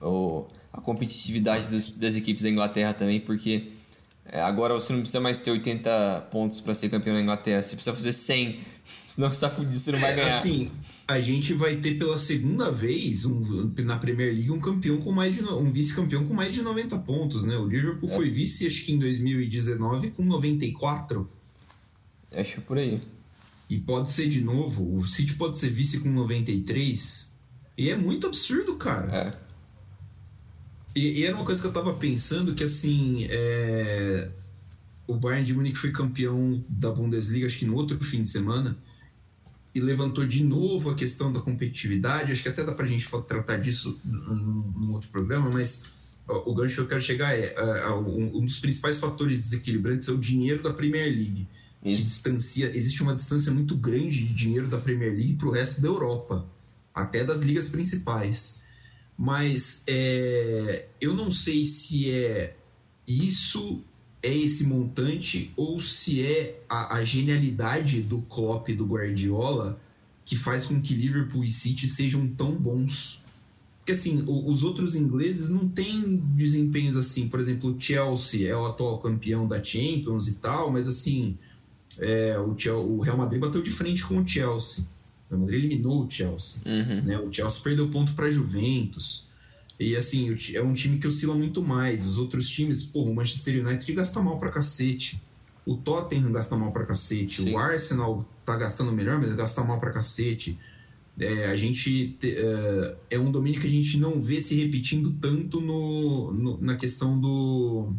o, 0.00 0.46
a 0.72 0.80
competitividade 0.80 1.70
dos, 1.70 1.94
das 1.94 2.16
equipes 2.16 2.42
da 2.42 2.50
Inglaterra 2.50 2.92
também, 2.92 3.18
porque 3.18 3.72
é, 4.26 4.40
agora 4.40 4.74
você 4.74 4.92
não 4.92 5.00
precisa 5.00 5.20
mais 5.20 5.38
ter 5.38 5.50
80 5.50 6.28
pontos 6.30 6.60
para 6.60 6.74
ser 6.74 6.90
campeão 6.90 7.14
da 7.14 7.22
Inglaterra, 7.22 7.62
você 7.62 7.74
precisa 7.74 7.94
fazer 7.94 8.12
100, 8.12 8.60
senão 9.08 9.28
você 9.28 9.34
está 9.34 9.48
fudido, 9.48 9.78
você 9.78 9.92
não 9.92 9.98
vai 9.98 10.14
ganhar. 10.14 10.28
Assim, 10.28 10.70
a 11.08 11.20
gente 11.20 11.54
vai 11.54 11.76
ter 11.76 11.96
pela 11.96 12.18
segunda 12.18 12.70
vez 12.70 13.24
um, 13.24 13.72
na 13.84 13.96
Premier 13.96 14.32
League 14.32 14.50
um 14.50 14.58
campeão 14.58 14.98
com 14.98 15.12
mais 15.12 15.36
de 15.36 15.42
um 15.42 15.70
vice-campeão 15.70 16.24
com 16.26 16.34
mais 16.34 16.52
de 16.52 16.62
90 16.62 16.98
pontos, 16.98 17.44
né? 17.44 17.56
O 17.56 17.66
Liverpool 17.66 18.10
é. 18.10 18.14
foi 18.14 18.28
vice 18.28 18.66
acho 18.66 18.84
que 18.84 18.92
em 18.92 18.98
2019 18.98 20.10
com 20.10 20.24
94. 20.24 21.30
Acho 22.32 22.60
por 22.62 22.76
aí. 22.76 23.00
E 23.70 23.78
pode 23.78 24.10
ser 24.10 24.28
de 24.28 24.40
novo, 24.40 24.98
o 24.98 25.06
City 25.06 25.34
pode 25.34 25.58
ser 25.58 25.70
vice 25.70 26.00
com 26.00 26.08
93. 26.10 27.36
E 27.78 27.90
é 27.90 27.96
muito 27.96 28.26
absurdo, 28.26 28.74
cara. 28.74 29.14
É. 29.14 29.46
E, 30.96 31.20
e 31.20 31.24
era 31.24 31.36
uma 31.36 31.44
coisa 31.44 31.60
que 31.60 31.68
eu 31.68 31.72
tava 31.72 31.94
pensando 31.94 32.54
que 32.54 32.64
assim, 32.64 33.26
é... 33.30 34.28
o 35.06 35.14
Bayern 35.14 35.44
de 35.44 35.54
Munique 35.54 35.76
foi 35.76 35.92
campeão 35.92 36.64
da 36.68 36.90
Bundesliga 36.90 37.46
acho 37.46 37.60
que 37.60 37.66
no 37.66 37.76
outro 37.76 37.98
fim 38.00 38.22
de 38.22 38.28
semana 38.28 38.76
e 39.76 39.80
levantou 39.80 40.26
de 40.26 40.42
novo 40.42 40.88
a 40.88 40.94
questão 40.94 41.30
da 41.30 41.38
competitividade. 41.38 42.32
Acho 42.32 42.42
que 42.42 42.48
até 42.48 42.64
dá 42.64 42.72
para 42.72 42.86
a 42.86 42.88
gente 42.88 43.06
tratar 43.28 43.58
disso 43.58 44.00
num, 44.02 44.94
outro 44.94 45.10
programa, 45.10 45.50
mas 45.50 45.84
o 46.26 46.54
gancho 46.54 46.76
que 46.76 46.80
eu 46.80 46.86
quero 46.86 47.00
chegar 47.02 47.38
é, 47.38 47.52
é 47.54 47.90
um 47.92 48.42
dos 48.42 48.58
principais 48.58 48.98
fatores 48.98 49.42
desequilibrantes 49.42 50.08
é 50.08 50.12
o 50.12 50.16
dinheiro 50.16 50.62
da 50.62 50.72
Premier 50.72 51.12
League. 51.12 51.46
Que 51.82 51.94
distancia, 51.94 52.74
existe 52.74 53.02
uma 53.02 53.14
distância 53.14 53.52
muito 53.52 53.76
grande 53.76 54.24
de 54.24 54.32
dinheiro 54.32 54.66
da 54.66 54.78
Premier 54.78 55.12
League 55.12 55.34
para 55.34 55.48
o 55.48 55.50
resto 55.50 55.82
da 55.82 55.88
Europa, 55.88 56.48
até 56.94 57.22
das 57.22 57.42
ligas 57.42 57.68
principais. 57.68 58.62
Mas 59.14 59.84
é, 59.86 60.86
eu 60.98 61.12
não 61.12 61.30
sei 61.30 61.66
se 61.66 62.10
é 62.10 62.56
isso 63.06 63.84
é 64.26 64.36
esse 64.36 64.64
montante 64.64 65.52
ou 65.56 65.78
se 65.78 66.20
é 66.20 66.60
a, 66.68 66.96
a, 66.96 67.04
genialidade 67.04 68.02
do 68.02 68.20
Klopp 68.22 68.68
e 68.68 68.74
do 68.74 68.84
Guardiola 68.84 69.78
que 70.24 70.34
faz 70.34 70.66
com 70.66 70.80
que 70.80 70.94
Liverpool 70.94 71.44
e 71.44 71.48
City 71.48 71.86
sejam 71.86 72.26
tão 72.26 72.50
bons. 72.50 73.22
Porque 73.78 73.92
assim, 73.92 74.24
o, 74.26 74.50
os 74.50 74.64
outros 74.64 74.96
ingleses 74.96 75.48
não 75.48 75.68
têm 75.68 76.20
desempenhos 76.34 76.96
assim. 76.96 77.28
Por 77.28 77.38
exemplo, 77.38 77.70
o 77.70 77.80
Chelsea 77.80 78.48
é 78.50 78.56
o 78.56 78.66
atual 78.66 78.98
campeão 78.98 79.46
da 79.46 79.62
Champions 79.62 80.26
e 80.26 80.34
tal, 80.34 80.72
mas 80.72 80.88
assim, 80.88 81.38
é, 82.00 82.36
o, 82.36 82.56
o, 82.80 83.00
Real 83.00 83.16
Madrid 83.16 83.40
bateu 83.40 83.62
de 83.62 83.70
frente 83.70 84.04
com 84.04 84.18
o 84.18 84.26
Chelsea. 84.26 84.84
O 85.28 85.30
Real 85.30 85.40
Madrid 85.42 85.64
eliminou 85.64 86.04
o 86.04 86.10
Chelsea. 86.10 86.62
Uhum. 86.66 87.02
Né? 87.02 87.18
O 87.20 87.32
Chelsea 87.32 87.62
perdeu 87.62 87.88
ponto 87.88 88.12
para 88.14 88.28
Juventus. 88.28 89.25
E 89.78 89.94
assim, 89.94 90.34
é 90.54 90.62
um 90.62 90.72
time 90.72 90.98
que 90.98 91.06
oscila 91.06 91.34
muito 91.34 91.62
mais. 91.62 92.06
Os 92.06 92.18
outros 92.18 92.48
times, 92.48 92.84
pô, 92.84 93.02
o 93.02 93.14
Manchester 93.14 93.66
United 93.66 93.92
gasta 93.92 94.20
mal 94.20 94.38
pra 94.38 94.50
cacete. 94.50 95.20
O 95.66 95.76
Tottenham 95.76 96.32
gasta 96.32 96.56
mal 96.56 96.72
pra 96.72 96.86
cacete. 96.86 97.42
Sim. 97.42 97.54
O 97.54 97.58
Arsenal 97.58 98.26
tá 98.44 98.56
gastando 98.56 98.92
melhor, 98.92 99.20
mas 99.20 99.34
gasta 99.34 99.62
mal 99.62 99.78
pra 99.78 99.90
cacete. 99.90 100.58
É, 101.18 101.46
a 101.46 101.56
gente 101.56 102.16
é, 102.22 102.96
é, 103.10 103.18
um 103.18 103.32
domínio 103.32 103.60
que 103.60 103.66
a 103.66 103.70
gente 103.70 103.98
não 103.98 104.20
vê 104.20 104.40
se 104.40 104.54
repetindo 104.54 105.12
tanto 105.20 105.60
no, 105.60 106.32
no, 106.32 106.60
na 106.60 106.76
questão 106.76 107.18
do, 107.18 107.92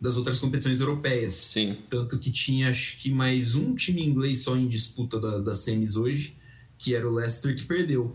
das 0.00 0.16
outras 0.16 0.38
competições 0.38 0.80
europeias. 0.80 1.32
Sim. 1.32 1.76
Tanto 1.90 2.18
que 2.18 2.30
tinha 2.30 2.70
acho 2.70 2.96
que 2.98 3.10
mais 3.10 3.54
um 3.54 3.74
time 3.74 4.04
inglês 4.04 4.40
só 4.40 4.56
em 4.56 4.68
disputa 4.68 5.20
da, 5.20 5.38
das 5.38 5.58
semis 5.58 5.96
hoje, 5.96 6.36
que 6.78 6.94
era 6.94 7.08
o 7.08 7.14
Leicester 7.14 7.56
que 7.56 7.64
perdeu. 7.64 8.14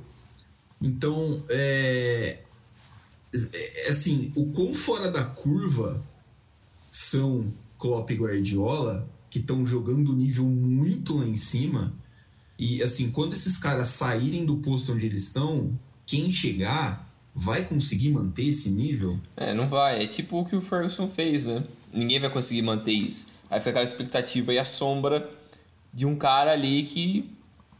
Então, 0.82 1.44
é, 1.50 2.40
assim, 3.88 4.32
o 4.36 4.48
quão 4.48 4.74
fora 4.74 5.10
da 5.10 5.24
curva 5.24 6.02
são 6.92 7.52
Klopp 7.78 8.12
e 8.12 8.16
Guardiola, 8.16 9.08
que 9.30 9.40
estão 9.40 9.66
jogando 9.66 10.14
nível 10.14 10.46
muito 10.46 11.18
lá 11.18 11.26
em 11.26 11.36
cima. 11.36 11.94
E 12.58 12.84
assim, 12.84 13.12
quando 13.12 13.34
esses 13.34 13.58
caras 13.58 13.88
saírem 13.90 14.46
do 14.46 14.58
posto 14.58 14.94
onde 14.94 15.06
eles 15.06 15.24
estão, 15.24 15.78
quem 16.06 16.30
chegar 16.30 17.10
vai 17.36 17.66
conseguir 17.66 18.10
manter 18.12 18.48
esse 18.50 18.70
nível? 18.70 19.20
É, 19.36 19.54
não 19.54 19.68
vai. 19.68 20.04
É 20.04 20.08
tipo 20.08 20.40
o 20.40 20.46
que 20.46 20.56
o 20.56 20.62
Ferguson 20.62 21.10
fez, 21.10 21.46
né? 21.46 21.64
Ninguém 21.92 22.20
vai 22.20 22.30
conseguir 22.30 22.62
manter 22.62 22.92
isso. 22.92 23.28
Aí 23.50 23.60
fica 23.60 23.72
aquela 23.72 23.84
expectativa 23.84 24.54
e 24.54 24.60
a 24.60 24.66
sombra 24.66 25.30
de 25.92 26.06
um 26.06 26.16
cara 26.16 26.52
ali 26.52 26.84
que 26.84 27.30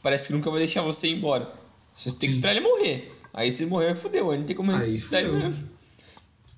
parece 0.02 0.28
que 0.28 0.34
nunca 0.34 0.50
vai 0.50 0.60
deixar 0.60 0.82
você 0.82 1.08
ir 1.08 1.18
embora. 1.18 1.52
Você 1.96 2.10
tem 2.18 2.30
que 2.30 2.36
esperar 2.36 2.56
ele 2.56 2.66
morrer. 2.66 3.13
Aí 3.34 3.52
se 3.52 3.66
morrer, 3.66 3.96
fudeu, 3.96 4.30
aí 4.30 4.38
não 4.38 4.46
tem 4.46 4.56
como 4.56 4.72
ressuscitar 4.72 5.22
ele 5.22 5.32
mesmo. 5.32 5.74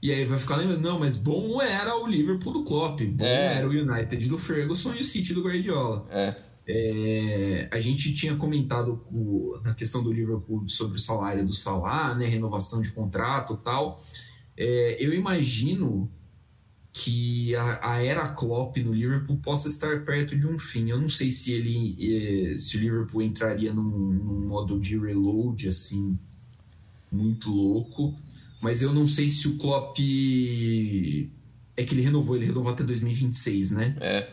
E 0.02 0.12
aí 0.12 0.26
vai 0.26 0.38
ficar 0.38 0.58
lembrando, 0.58 0.82
não, 0.82 1.00
mas 1.00 1.16
bom 1.16 1.62
era 1.62 1.96
o 1.96 2.06
Liverpool 2.06 2.54
do 2.54 2.64
Klopp, 2.64 3.02
bom 3.02 3.26
é. 3.26 3.58
era 3.58 3.68
o 3.68 3.72
United 3.72 4.28
do 4.28 4.38
Ferguson 4.38 4.94
e 4.94 5.00
o 5.00 5.04
City 5.04 5.34
do 5.34 5.42
Guardiola. 5.42 6.06
É. 6.12 6.36
É, 6.68 7.70
a 7.72 7.80
gente 7.80 8.14
tinha 8.14 8.36
comentado 8.36 9.06
o, 9.12 9.60
na 9.64 9.74
questão 9.74 10.04
do 10.04 10.12
Liverpool 10.12 10.68
sobre 10.68 10.98
o 10.98 11.00
salário 11.00 11.46
do 11.46 11.54
Salah, 11.54 12.16
né, 12.16 12.26
renovação 12.26 12.82
de 12.82 12.92
contrato 12.92 13.56
tal. 13.58 14.00
É, 14.58 14.98
eu 15.00 15.14
imagino 15.14 16.12
que 16.92 17.56
a, 17.56 17.94
a, 17.94 18.04
era 18.04 18.28
Klopp 18.30 18.78
no 18.78 18.94
Liverpool 18.94 19.38
possa 19.38 19.68
estar 19.68 20.04
perto 20.04 20.38
de 20.38 20.48
um 20.48 20.58
fim. 20.58 20.90
Eu 20.90 21.00
não 21.00 21.10
sei 21.10 21.30
se 21.30 21.52
ele, 21.52 22.54
é, 22.54 22.58
se 22.58 22.78
o 22.78 22.80
Liverpool 22.80 23.22
entraria 23.22 23.74
num, 23.74 23.84
num 23.84 24.48
modo 24.48 24.80
de 24.80 24.98
reload 24.98 25.68
assim 25.68 26.18
muito 27.16 27.50
louco. 27.50 28.16
Mas 28.62 28.82
eu 28.82 28.94
não 28.94 29.08
sei 29.08 29.30
se 29.30 29.48
o 29.48 29.58
Klopp. 29.58 29.98
É 31.78 31.84
que 31.84 31.94
ele 31.94 32.02
renovou, 32.02 32.36
ele 32.36 32.46
renovou 32.46 32.72
até 32.72 32.84
2026, 32.84 33.72
né? 33.72 33.98
É. 34.00 34.30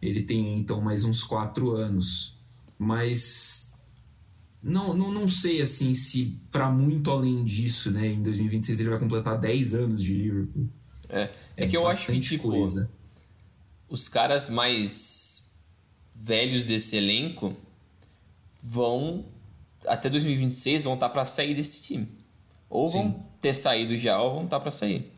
Ele 0.00 0.22
tem 0.22 0.58
então 0.58 0.80
mais 0.80 1.04
uns 1.04 1.22
quatro 1.22 1.72
anos. 1.72 2.36
Mas. 2.78 3.72
Não, 4.62 4.94
não, 4.94 5.10
não 5.10 5.26
sei 5.26 5.60
assim 5.60 5.92
se 5.92 6.38
para 6.52 6.70
muito 6.70 7.10
além 7.10 7.44
disso, 7.44 7.90
né? 7.90 8.06
Em 8.06 8.22
2026 8.22 8.80
ele 8.80 8.90
vai 8.90 8.98
completar 8.98 9.38
10 9.38 9.74
anos 9.74 10.02
de 10.02 10.14
Liverpool. 10.14 10.68
É, 11.08 11.22
é, 11.56 11.64
é 11.64 11.66
que 11.66 11.76
eu 11.76 11.86
acho 11.86 12.12
que 12.12 12.20
tipo, 12.20 12.48
coisa. 12.48 12.90
os 13.88 14.08
caras 14.08 14.48
mais 14.48 15.50
velhos 16.14 16.64
desse 16.64 16.96
elenco 16.96 17.56
vão 18.62 19.26
até 19.86 20.08
2026 20.08 20.84
vão 20.84 20.94
estar 20.94 21.08
para 21.08 21.24
sair 21.24 21.54
desse 21.54 21.80
time. 21.80 22.21
Ou 22.72 22.88
Sim. 22.88 22.98
vão 22.98 23.26
ter 23.40 23.54
saído 23.54 23.96
já 23.98 24.20
ou 24.20 24.34
vão 24.34 24.44
estar 24.44 24.58
para 24.58 24.70
sair. 24.70 25.12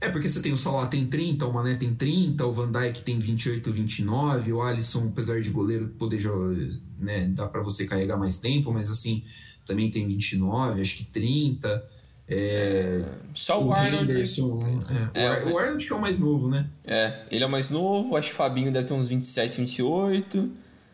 É, 0.00 0.08
porque 0.08 0.28
você 0.28 0.40
tem 0.40 0.52
o 0.52 0.56
Salah 0.56 0.86
tem 0.86 1.06
30, 1.06 1.46
o 1.46 1.52
Mané 1.52 1.76
tem 1.76 1.94
30, 1.94 2.44
o 2.44 2.52
Van 2.52 2.72
Dijk 2.72 3.02
tem 3.02 3.18
28, 3.18 3.70
29, 3.70 4.52
o 4.52 4.62
Alisson, 4.62 5.08
apesar 5.08 5.40
de 5.42 5.50
goleiro 5.50 5.88
poder 5.98 6.18
jogar, 6.18 6.56
né, 6.98 7.28
dá 7.28 7.46
para 7.46 7.62
você 7.62 7.86
carregar 7.86 8.16
mais 8.16 8.38
tempo, 8.38 8.72
mas 8.72 8.90
assim, 8.90 9.22
também 9.66 9.90
tem 9.90 10.06
29, 10.06 10.80
acho 10.80 10.96
que 10.96 11.04
30. 11.04 11.86
É, 12.26 13.04
Só 13.34 13.60
o, 13.60 13.68
o 13.68 13.72
Arnold. 13.74 14.04
Henderson, 14.04 14.84
é, 15.12 15.26
é, 15.26 15.44
o, 15.44 15.58
Arnold 15.58 15.84
que 15.86 15.92
é 15.92 15.96
o 15.96 16.00
mais 16.00 16.18
novo, 16.18 16.48
né? 16.48 16.66
É, 16.86 17.26
ele 17.30 17.44
é 17.44 17.46
o 17.46 17.50
mais 17.50 17.68
novo, 17.68 18.16
acho 18.16 18.28
que 18.28 18.34
o 18.34 18.36
Fabinho 18.36 18.72
deve 18.72 18.88
ter 18.88 18.94
uns 18.94 19.08
27, 19.08 19.58
28. 19.58 20.50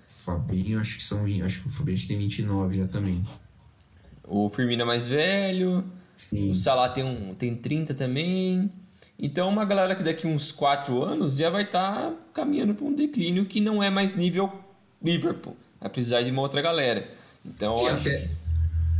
Fabinho, 0.08 0.80
acho 0.80 0.96
que 0.96 1.04
são. 1.04 1.24
Acho 1.44 1.62
que 1.62 1.68
o 1.68 1.70
Fabinho 1.70 1.98
tem 2.08 2.18
29 2.18 2.76
já 2.78 2.88
também. 2.88 3.22
O 4.28 4.48
Firmino 4.48 4.82
é 4.82 4.84
mais 4.84 5.06
velho. 5.06 5.84
Sim. 6.16 6.50
O 6.50 6.54
Salah 6.54 6.88
tem, 6.88 7.04
um, 7.04 7.34
tem 7.34 7.54
30 7.54 7.94
também. 7.94 8.70
Então, 9.18 9.48
uma 9.48 9.64
galera 9.64 9.94
que 9.94 10.02
daqui 10.02 10.26
uns 10.26 10.52
4 10.52 11.02
anos 11.02 11.36
já 11.36 11.48
vai 11.48 11.64
estar 11.64 11.92
tá 11.92 12.14
caminhando 12.34 12.74
para 12.74 12.84
um 12.84 12.94
declínio 12.94 13.46
que 13.46 13.60
não 13.60 13.82
é 13.82 13.88
mais 13.88 14.14
nível 14.14 14.52
Liverpool, 15.02 15.56
apesar 15.80 16.22
de 16.22 16.30
uma 16.30 16.42
outra 16.42 16.60
galera. 16.60 17.06
Então, 17.44 17.82
e 17.82 17.88
acho 17.88 18.08
até, 18.08 18.18
que... 18.18 18.28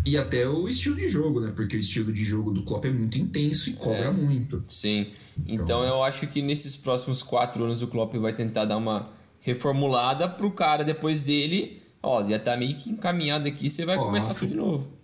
E 0.07 0.17
até 0.17 0.49
o 0.49 0.69
estilo 0.69 0.97
de 0.97 1.09
jogo, 1.09 1.41
né? 1.41 1.53
Porque 1.55 1.77
o 1.77 1.81
estilo 1.81 2.13
de 2.13 2.25
jogo 2.25 2.51
do 2.53 2.63
Klopp 2.63 2.85
é 2.85 2.91
muito 2.91 3.19
intenso 3.19 3.71
e 3.71 3.73
cobra 3.75 4.07
É. 4.07 4.11
muito. 4.11 4.63
Sim. 4.69 5.09
Então, 5.47 5.85
eu 5.85 6.03
acho 6.03 6.27
que 6.29 6.41
nesses 6.41 6.77
próximos 6.77 7.23
4 7.23 7.65
anos 7.65 7.83
o 7.83 7.89
Klopp 7.89 8.15
vai 8.15 8.33
tentar 8.33 8.65
dar 8.65 8.77
uma 8.77 9.11
reformulada 9.41 10.29
pro 10.29 10.51
cara 10.51 10.83
depois 10.85 11.23
dele. 11.23 11.83
Ó, 12.03 12.27
já 12.27 12.39
tá 12.39 12.57
meio 12.57 12.75
que 12.75 12.89
encaminhado 12.89 13.49
aqui, 13.49 13.69
você 13.69 13.85
vai 13.85 13.97
Ó, 13.97 14.05
começar 14.05 14.33
tudo 14.33 14.49
de 14.49 14.55
novo. 14.55 14.96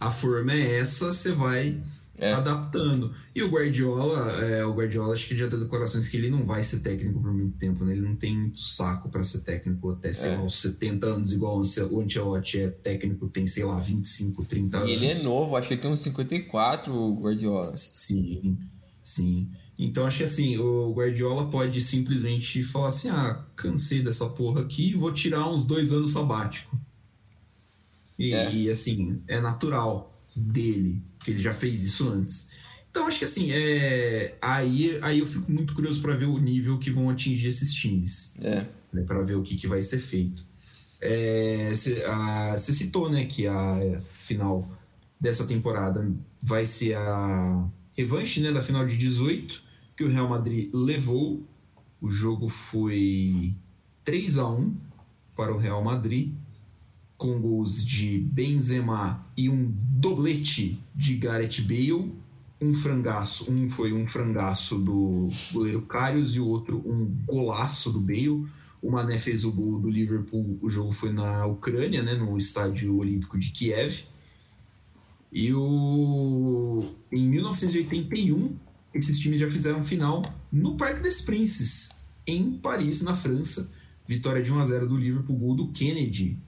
A 0.00 0.10
forma 0.10 0.52
é 0.52 0.78
essa, 0.78 1.12
você 1.12 1.30
vai 1.32 1.78
É. 2.18 2.32
adaptando. 2.32 3.12
E 3.34 3.42
o 3.42 3.48
Guardiola, 3.50 4.30
é, 4.44 4.64
o 4.64 4.72
Guardiola 4.74 5.14
acho 5.14 5.26
que 5.28 5.36
já 5.36 5.46
deu 5.46 5.58
declarações 5.60 6.08
que 6.08 6.16
ele 6.18 6.28
não 6.28 6.44
vai 6.44 6.62
ser 6.62 6.80
técnico 6.80 7.20
por 7.20 7.32
muito 7.32 7.56
tempo, 7.56 7.82
né? 7.84 7.92
Ele 7.92 8.02
não 8.02 8.14
tem 8.16 8.36
muito 8.36 8.58
saco 8.60 9.08
para 9.08 9.22
ser 9.24 9.40
técnico 9.40 9.90
até, 9.90 10.12
sei 10.12 10.30
É. 10.32 10.36
lá, 10.36 10.44
os 10.44 10.56
70 10.60 11.06
anos, 11.06 11.32
igual 11.32 11.56
o 11.56 11.60
Ance- 11.60 11.80
o 11.82 12.00
Ancelotti 12.00 12.58
é 12.60 12.68
técnico, 12.68 13.28
tem, 13.28 13.46
sei 13.46 13.64
lá, 13.64 13.78
25, 13.80 14.44
30 14.44 14.78
anos. 14.78 14.90
E 14.90 14.92
ele 14.94 15.06
é 15.06 15.22
novo, 15.22 15.56
acho 15.56 15.68
que 15.68 15.74
ele 15.74 15.80
tem 15.82 15.90
uns 15.90 16.00
54, 16.00 16.94
o 16.94 17.14
Guardiola. 17.20 17.74
Sim, 17.76 18.58
sim. 19.02 19.48
Então 19.78 20.04
acho 20.06 20.18
que 20.18 20.24
assim, 20.24 20.58
o 20.58 20.92
Guardiola 20.92 21.48
pode 21.50 21.80
simplesmente 21.80 22.62
falar 22.62 22.88
assim: 22.88 23.08
ah, 23.08 23.46
cansei 23.56 24.02
dessa 24.02 24.28
porra 24.30 24.60
aqui, 24.60 24.94
vou 24.94 25.10
tirar 25.12 25.48
uns 25.48 25.66
dois 25.66 25.90
anos 25.92 26.10
sabático. 26.10 26.78
E, 28.20 28.32
É. 28.34 28.54
e, 28.54 28.70
assim, 28.70 29.20
é 29.26 29.40
natural 29.40 30.14
dele, 30.36 31.02
que 31.24 31.30
ele 31.32 31.38
já 31.40 31.52
fez 31.54 31.82
isso 31.82 32.08
antes. 32.08 32.50
Então 32.90 33.06
acho 33.06 33.18
que 33.20 33.24
assim, 33.24 33.50
é... 33.52 34.36
aí, 34.42 34.98
aí 35.00 35.20
eu 35.20 35.26
fico 35.26 35.50
muito 35.50 35.74
curioso 35.74 36.02
para 36.02 36.14
ver 36.16 36.26
o 36.26 36.38
nível 36.38 36.76
que 36.78 36.90
vão 36.90 37.08
atingir 37.08 37.46
esses 37.48 37.72
times 37.72 38.34
É. 38.40 38.66
né, 38.92 39.02
para 39.04 39.22
ver 39.22 39.36
o 39.36 39.42
que, 39.42 39.56
que 39.56 39.66
vai 39.68 39.80
ser 39.80 39.98
feito. 39.98 40.44
Você 41.70 42.72
citou 42.72 43.08
né, 43.10 43.24
que 43.24 43.46
a 43.46 44.00
final 44.18 44.68
dessa 45.20 45.46
temporada 45.46 46.10
vai 46.42 46.64
ser 46.64 46.94
a 46.96 47.68
revanche 47.96 48.40
né, 48.40 48.52
da 48.52 48.60
final 48.60 48.84
de 48.86 48.96
18, 48.96 49.62
que 49.96 50.04
o 50.04 50.08
Real 50.10 50.28
Madrid 50.28 50.70
levou. 50.72 51.46
O 52.00 52.08
jogo 52.10 52.48
foi 52.48 53.54
3 54.04 54.38
a 54.38 54.48
1 54.48 54.74
para 55.36 55.54
o 55.54 55.58
Real 55.58 55.82
Madrid, 55.84 56.32
com 57.20 57.38
gols 57.38 57.84
de 57.84 58.18
Benzema 58.18 59.26
e 59.36 59.50
um 59.50 59.70
doblete 59.70 60.82
de 60.96 61.16
Gareth 61.16 61.60
Bale. 61.60 62.14
Um 62.58 62.72
frangaço, 62.72 63.52
um 63.52 63.68
foi 63.68 63.92
um 63.92 64.08
frangaço 64.08 64.78
do 64.78 65.28
goleiro 65.52 65.82
Karius 65.82 66.34
e 66.34 66.40
o 66.40 66.48
outro 66.48 66.78
um 66.78 67.04
golaço 67.26 67.92
do 67.92 68.00
Bale. 68.00 68.46
O 68.80 68.90
Mané 68.90 69.18
fez 69.18 69.44
o 69.44 69.52
gol 69.52 69.78
do 69.78 69.90
Liverpool, 69.90 70.58
o 70.62 70.70
jogo 70.70 70.92
foi 70.92 71.12
na 71.12 71.44
Ucrânia, 71.44 72.02
né, 72.02 72.14
no 72.14 72.38
estádio 72.38 72.96
olímpico 72.96 73.38
de 73.38 73.50
Kiev. 73.50 74.04
E 75.30 75.52
o... 75.52 76.82
em 77.12 77.28
1981, 77.28 78.56
esses 78.94 79.18
times 79.18 79.38
já 79.38 79.50
fizeram 79.50 79.84
final 79.84 80.24
no 80.50 80.74
Parque 80.74 81.02
des 81.02 81.20
Princes, 81.20 81.90
em 82.26 82.52
Paris, 82.52 83.02
na 83.02 83.14
França. 83.14 83.74
Vitória 84.06 84.42
de 84.42 84.50
1 84.50 84.58
a 84.58 84.64
0 84.64 84.88
do 84.88 84.96
Liverpool, 84.96 85.36
gol 85.36 85.54
do 85.54 85.68
Kennedy, 85.68 86.38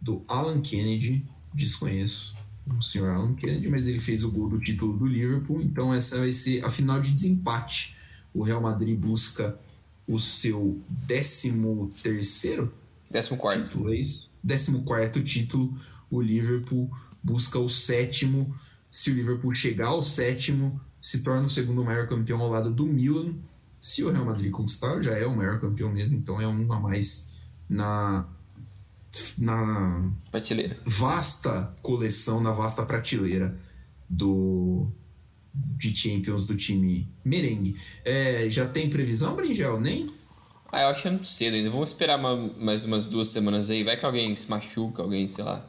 do 0.00 0.22
Alan 0.28 0.60
Kennedy, 0.60 1.24
desconheço 1.54 2.34
o 2.66 2.82
senhor 2.82 3.10
Alan 3.10 3.34
Kennedy, 3.34 3.68
mas 3.68 3.86
ele 3.86 4.00
fez 4.00 4.24
o 4.24 4.30
gol 4.30 4.48
do 4.48 4.58
título 4.58 4.96
do 4.96 5.06
Liverpool, 5.06 5.62
então 5.62 5.94
essa 5.94 6.18
vai 6.18 6.32
ser 6.32 6.64
a 6.64 6.70
final 6.70 7.00
de 7.00 7.12
desempate. 7.12 7.96
O 8.34 8.42
Real 8.42 8.60
Madrid 8.60 8.98
busca 8.98 9.58
o 10.06 10.18
seu 10.18 10.80
13 11.06 11.90
terceiro 12.02 12.72
14. 13.10 13.64
título, 13.64 13.92
é 13.92 13.96
isso? 13.96 14.30
14 14.46 15.22
título. 15.22 15.74
O 16.10 16.20
Liverpool 16.20 16.90
busca 17.22 17.58
o 17.58 17.68
sétimo. 17.68 18.54
Se 18.90 19.10
o 19.10 19.14
Liverpool 19.14 19.54
chegar 19.54 19.88
ao 19.88 20.04
sétimo, 20.04 20.80
se 21.00 21.22
torna 21.22 21.46
o 21.46 21.48
segundo 21.48 21.84
maior 21.84 22.06
campeão 22.06 22.40
ao 22.40 22.50
lado 22.50 22.70
do 22.70 22.86
Milan. 22.86 23.34
Se 23.80 24.02
o 24.02 24.10
Real 24.10 24.24
Madrid 24.24 24.50
conquistar, 24.50 25.00
já 25.02 25.16
é 25.16 25.26
o 25.26 25.36
maior 25.36 25.60
campeão 25.60 25.90
mesmo, 25.90 26.16
então 26.16 26.40
é 26.40 26.46
um 26.46 26.72
a 26.72 26.80
mais 26.80 27.36
na, 27.68 28.26
na 29.38 30.10
Prateleira. 30.30 30.76
vasta 30.84 31.74
coleção, 31.82 32.40
na 32.40 32.50
vasta 32.52 32.84
prateleira 32.84 33.56
do 34.08 34.88
de 35.78 35.96
Champions 35.96 36.46
do 36.46 36.54
time 36.56 37.08
merengue. 37.24 37.76
É, 38.04 38.48
já 38.50 38.66
tem 38.66 38.90
previsão, 38.90 39.34
Bringel? 39.36 39.80
Nem? 39.80 40.10
Ah, 40.70 40.82
eu 40.82 40.88
acho 40.88 41.02
que 41.02 41.08
é 41.08 41.10
muito 41.12 41.26
cedo 41.28 41.54
ainda. 41.54 41.70
Vamos 41.70 41.90
esperar 41.90 42.18
uma- 42.18 42.36
mais 42.58 42.84
umas 42.84 43.06
duas 43.06 43.28
semanas 43.28 43.70
aí. 43.70 43.82
Vai 43.82 43.96
que 43.96 44.04
alguém 44.04 44.34
se 44.34 44.50
machuca, 44.50 45.02
alguém, 45.02 45.26
sei 45.26 45.44
lá. 45.44 45.64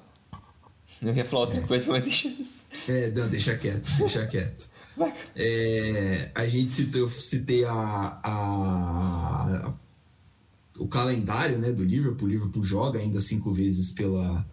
Eu 1.02 1.14
ia 1.16 1.24
falar 1.24 1.44
outra 1.44 1.62
coisa, 1.62 1.88
mas 1.90 2.04
deixa. 2.04 2.34
É, 2.90 3.12
não, 3.12 3.30
deixa 3.30 3.56
quieto, 3.56 3.88
deixa 3.98 4.26
quieto. 4.28 4.68
É, 5.36 6.32
a 6.34 6.48
gente 6.48 6.72
citou, 6.72 7.02
eu 7.02 7.08
citei 7.08 7.64
a, 7.64 8.20
a- 8.24 9.74
o 10.78 10.88
calendário 10.88 11.58
né, 11.58 11.72
do 11.72 11.84
Liverpool. 11.84 12.28
O 12.28 12.32
Liverpool 12.32 12.64
joga 12.64 13.00
ainda 13.00 13.20
cinco 13.20 13.52
vezes 13.52 13.92
pela, 13.92 14.46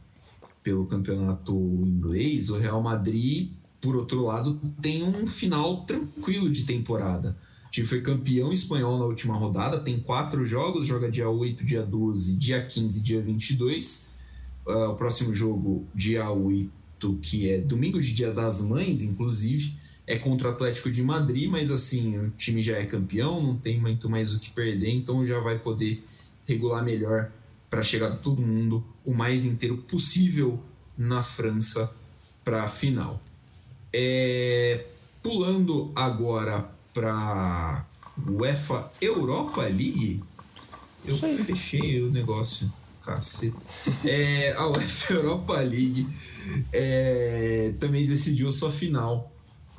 pelo 0.63 0.87
campeonato 0.87 1.55
inglês. 1.55 2.51
O 2.51 2.59
Real 2.59 2.83
Madrid, 2.83 3.53
por 3.81 3.97
outro 3.97 4.23
lado, 4.23 4.61
tem 4.81 5.03
um 5.03 5.27
final 5.27 5.85
tranquilo 5.85 6.51
de 6.51 6.65
temporada. 6.65 7.37
O 7.67 7.71
time 7.71 7.87
foi 7.87 8.01
campeão 8.01 8.53
espanhol 8.53 8.99
na 8.99 9.05
última 9.05 9.37
rodada, 9.37 9.81
tem 9.81 9.99
quatro 9.99 10.47
jogos, 10.47 10.87
joga 10.87 11.11
dia 11.11 11.29
8, 11.29 11.65
dia 11.65 11.83
12, 11.83 12.37
dia 12.39 12.65
15 12.65 13.03
dia 13.03 13.21
22. 13.21 14.15
Ah, 14.67 14.91
o 14.91 14.95
próximo 14.95 15.35
jogo, 15.35 15.87
dia 15.95 16.31
8, 16.31 17.19
que 17.21 17.51
é 17.51 17.61
domingo 17.61 18.01
de 18.01 18.15
Dia 18.15 18.33
das 18.33 18.63
Mães, 18.63 19.03
inclusive, 19.03 19.77
é 20.07 20.17
contra 20.19 20.49
o 20.49 20.51
Atlético 20.53 20.91
de 20.91 21.03
Madrid, 21.03 21.49
mas 21.51 21.71
assim, 21.71 22.19
o 22.19 22.31
time 22.31 22.63
já 22.63 22.77
é 22.77 22.85
campeão, 22.85 23.43
não 23.43 23.57
tem 23.57 23.81
muito 23.81 24.09
mais 24.09 24.35
o 24.35 24.39
que 24.39 24.51
perder, 24.51 24.91
então 24.91 25.25
já 25.25 25.41
vai 25.41 25.59
poder 25.59 26.03
regular 26.47 26.85
melhor 26.85 27.31
para 27.71 27.83
chegar 27.83 28.17
todo 28.17 28.41
mundo 28.41 28.85
o 29.05 29.15
mais 29.15 29.45
inteiro 29.45 29.79
possível 29.79 30.63
na 30.97 31.23
França 31.23 31.93
para 32.45 32.65
a 32.65 32.69
final. 32.69 33.21
É, 33.93 34.87
pulando 35.23 35.91
agora 35.97 36.71
para 36.93 37.85
UEFA 38.29 38.93
Europa 39.01 39.63
League, 39.63 40.23
eu 41.05 41.17
fechei 41.17 42.03
o 42.03 42.11
negócio, 42.11 42.73
caceta. 43.03 43.59
É, 44.05 44.53
a 44.53 44.67
UEFA 44.71 45.15
Europa 45.15 45.55
League 45.61 46.07
é, 46.73 47.75
também 47.81 48.07
decidiu 48.07 48.53
sua 48.53 48.71
final. 48.71 49.34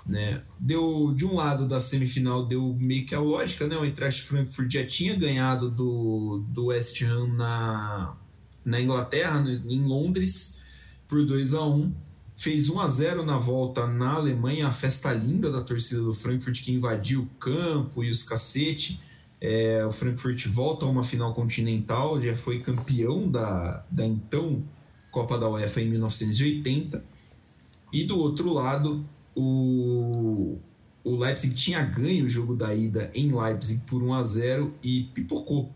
Né? 0.05 0.43
Deu 0.59 1.13
de 1.15 1.25
um 1.25 1.33
lado 1.35 1.67
da 1.67 1.79
semifinal 1.79 2.45
deu 2.45 2.75
meio 2.79 3.05
que 3.07 3.15
a 3.15 3.19
lógica, 3.19 3.67
né? 3.67 3.75
O 3.75 3.83
Eintracht 3.83 4.21
Frankfurt 4.21 4.71
já 4.71 4.85
tinha 4.85 5.15
ganhado 5.15 5.71
do, 5.71 6.45
do 6.49 6.65
West 6.67 7.01
Ham 7.01 7.27
na, 7.35 8.15
na 8.63 8.79
Inglaterra, 8.79 9.39
no- 9.39 9.49
em 9.49 9.83
Londres, 9.83 10.61
por 11.07 11.25
2 11.25 11.53
a 11.55 11.63
1 11.65 11.91
Fez 12.37 12.69
1 12.69 12.81
a 12.81 12.89
0 12.89 13.25
na 13.25 13.37
volta 13.37 13.87
na 13.87 14.15
Alemanha, 14.15 14.67
a 14.67 14.71
festa 14.71 15.13
linda 15.13 15.49
da 15.49 15.61
torcida 15.61 16.01
do 16.01 16.13
Frankfurt 16.13 16.61
que 16.61 16.71
invadiu 16.71 17.21
o 17.21 17.25
campo 17.39 18.03
e 18.03 18.09
os 18.09 18.23
cacete. 18.23 18.99
É, 19.39 19.85
o 19.85 19.91
Frankfurt 19.91 20.45
volta 20.47 20.85
a 20.85 20.89
uma 20.89 21.03
final 21.03 21.33
continental, 21.33 22.21
já 22.21 22.35
foi 22.35 22.59
campeão 22.59 23.29
da, 23.31 23.85
da 23.89 24.05
então 24.05 24.63
Copa 25.09 25.37
da 25.39 25.47
UEFA 25.47 25.79
em 25.81 25.89
1980. 25.89 27.01
E 27.93 28.03
do 28.03 28.19
outro 28.19 28.51
lado, 28.51 29.07
o, 29.35 30.57
o 31.03 31.15
Leipzig 31.15 31.53
tinha 31.55 31.81
ganho 31.83 32.25
o 32.25 32.29
jogo 32.29 32.55
da 32.55 32.73
ida 32.73 33.11
em 33.13 33.31
Leipzig 33.35 33.81
por 33.85 34.01
1 34.01 34.13
a 34.13 34.23
0 34.23 34.73
e 34.81 35.03
pipocou 35.13 35.71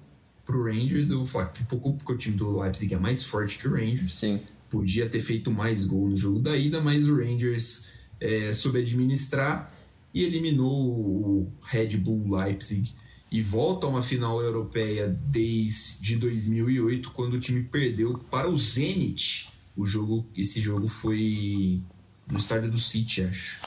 pro 0.45 0.63
Rangers. 0.63 1.11
Eu 1.11 1.17
vou 1.17 1.25
falar 1.25 1.47
que 1.47 1.59
pipocou 1.59 1.93
porque 1.93 2.13
o 2.13 2.17
time 2.17 2.35
do 2.35 2.59
Leipzig 2.59 2.93
é 2.93 2.97
mais 2.97 3.23
forte 3.23 3.59
que 3.59 3.67
o 3.67 3.71
Rangers. 3.71 4.13
Sim. 4.13 4.39
Podia 4.69 5.09
ter 5.09 5.19
feito 5.19 5.51
mais 5.51 5.85
gol 5.85 6.09
no 6.09 6.15
jogo 6.15 6.39
da 6.39 6.55
ida, 6.55 6.79
mas 6.81 7.07
o 7.07 7.15
Rangers 7.15 7.87
é, 8.19 8.53
soube 8.53 8.79
administrar 8.79 9.71
e 10.13 10.23
eliminou 10.23 10.71
o 10.71 11.51
Red 11.63 11.97
Bull 11.97 12.37
Leipzig 12.37 12.93
e 13.31 13.41
volta 13.41 13.85
a 13.85 13.89
uma 13.89 14.01
final 14.01 14.41
europeia 14.41 15.07
desde 15.27 16.15
2008, 16.15 17.11
quando 17.11 17.35
o 17.35 17.39
time 17.39 17.63
perdeu 17.63 18.17
para 18.31 18.49
o 18.49 18.57
Zenit. 18.57 19.49
O 19.77 19.85
jogo, 19.85 20.25
esse 20.35 20.59
jogo 20.59 20.87
foi 20.87 21.81
no 22.29 22.37
estádio 22.37 22.69
do 22.69 22.77
City, 22.77 23.23
acho, 23.23 23.61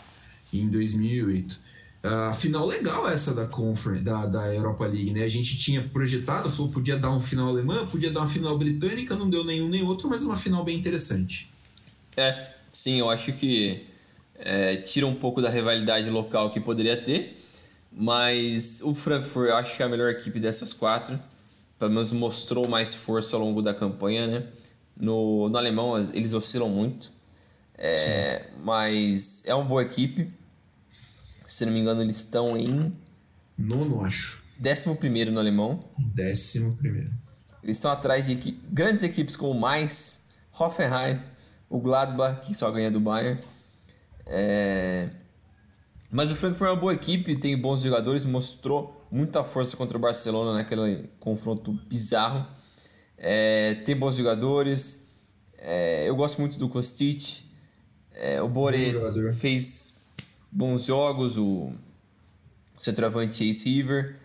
em 0.53 0.69
2008. 0.69 1.61
A 2.03 2.33
uh, 2.33 2.35
final 2.35 2.67
legal 2.67 3.09
essa 3.09 3.33
da 3.33 3.47
Conference, 3.47 4.03
da, 4.03 4.27
da 4.27 4.53
Europa 4.53 4.85
League, 4.87 5.13
né? 5.13 5.23
A 5.23 5.29
gente 5.29 5.57
tinha 5.57 5.83
projetado, 5.83 6.51
falou 6.51 6.73
podia 6.73 6.99
dar 6.99 7.11
uma 7.11 7.21
final 7.21 7.49
alemã, 7.49 7.87
podia 7.87 8.11
dar 8.11 8.21
uma 8.21 8.27
final 8.27 8.59
britânica, 8.59 9.15
não 9.15 9.31
deu 9.31 9.45
nenhum 9.45 9.69
nem 9.69 9.85
outro, 9.85 10.09
mas 10.09 10.25
uma 10.25 10.35
final 10.35 10.65
bem 10.65 10.77
interessante. 10.77 11.49
É, 12.17 12.55
sim, 12.73 12.99
eu 12.99 13.09
acho 13.09 13.33
que 13.33 13.87
é, 14.35 14.79
tira 14.79 15.07
um 15.07 15.15
pouco 15.15 15.41
da 15.41 15.49
rivalidade 15.49 16.11
local 16.11 16.51
que 16.51 16.59
poderia 16.59 17.01
ter, 17.01 17.41
mas 17.93 18.81
o 18.83 18.93
Frankfurt 18.95 19.51
eu 19.51 19.57
acho 19.57 19.77
que 19.77 19.83
é 19.83 19.87
a 19.87 19.89
melhor 19.89 20.11
equipe 20.11 20.41
dessas 20.41 20.73
quatro. 20.73 21.19
Pelo 21.79 21.91
menos 21.93 22.11
mostrou 22.13 22.69
mais 22.69 22.95
força 22.95 23.37
ao 23.37 23.43
longo 23.43 23.63
da 23.63 23.75
campanha, 23.75 24.27
né? 24.27 24.47
No, 24.97 25.49
no 25.49 25.57
alemão 25.57 25.99
eles 26.13 26.33
oscilam 26.33 26.69
muito. 26.69 27.13
É, 27.77 28.51
mas 28.63 29.43
é 29.47 29.55
uma 29.55 29.65
boa 29.65 29.83
equipe. 29.83 30.33
Se 31.47 31.67
não 31.67 31.73
me 31.73 31.81
engano, 31.81 32.03
eles 32.03 32.17
estão 32.19 32.57
em. 32.57 32.97
Nono, 33.59 34.05
acho. 34.05 34.43
Décimo 34.59 34.97
primeiro 34.97 35.33
no 35.33 35.41
alemão. 35.41 35.85
Décimo 36.15 36.77
primeiro. 36.77 37.11
Eles 37.63 37.77
estão 37.77 37.91
atrás 37.91 38.27
de 38.27 38.33
equi 38.33 38.61
grandes 38.71 39.03
equipes 39.03 39.37
como 39.37 39.53
o 39.53 39.61
Mais, 39.61 40.25
Hoffenheim, 40.59 41.21
o 41.69 41.81
Gladbach, 41.81 42.41
que 42.47 42.55
só 42.55 42.71
ganha 42.71 42.91
do 42.91 43.01
Bayern. 43.01 43.41
É... 44.27 45.11
Mas 46.11 46.31
o 46.31 46.37
Frankfurt 46.37 46.69
é 46.69 46.73
uma 46.73 46.81
boa 46.81 46.93
equipe, 46.93 47.35
tem 47.37 47.57
bons 47.57 47.83
jogadores, 47.83 48.25
mostrou 48.25 49.07
muita 49.11 49.43
força 49.43 49.77
contra 49.77 49.97
o 49.97 50.01
Barcelona 50.01 50.53
naquele 50.53 51.11
confronto 51.19 51.73
bizarro. 51.89 52.47
É, 53.17 53.77
tem 53.85 53.97
bons 53.97 54.17
jogadores. 54.17 55.07
É, 55.57 56.09
eu 56.09 56.17
gosto 56.17 56.41
muito 56.41 56.59
do 56.59 56.69
Kostic. 56.69 57.45
É, 58.15 58.43
o 58.43 58.49
Bore 58.49 58.95
fez 59.35 60.03
bons 60.51 60.87
jogos. 60.87 61.37
O 61.37 61.73
centroavante 62.79 63.49
Ace 63.49 63.69
River. 63.69 64.17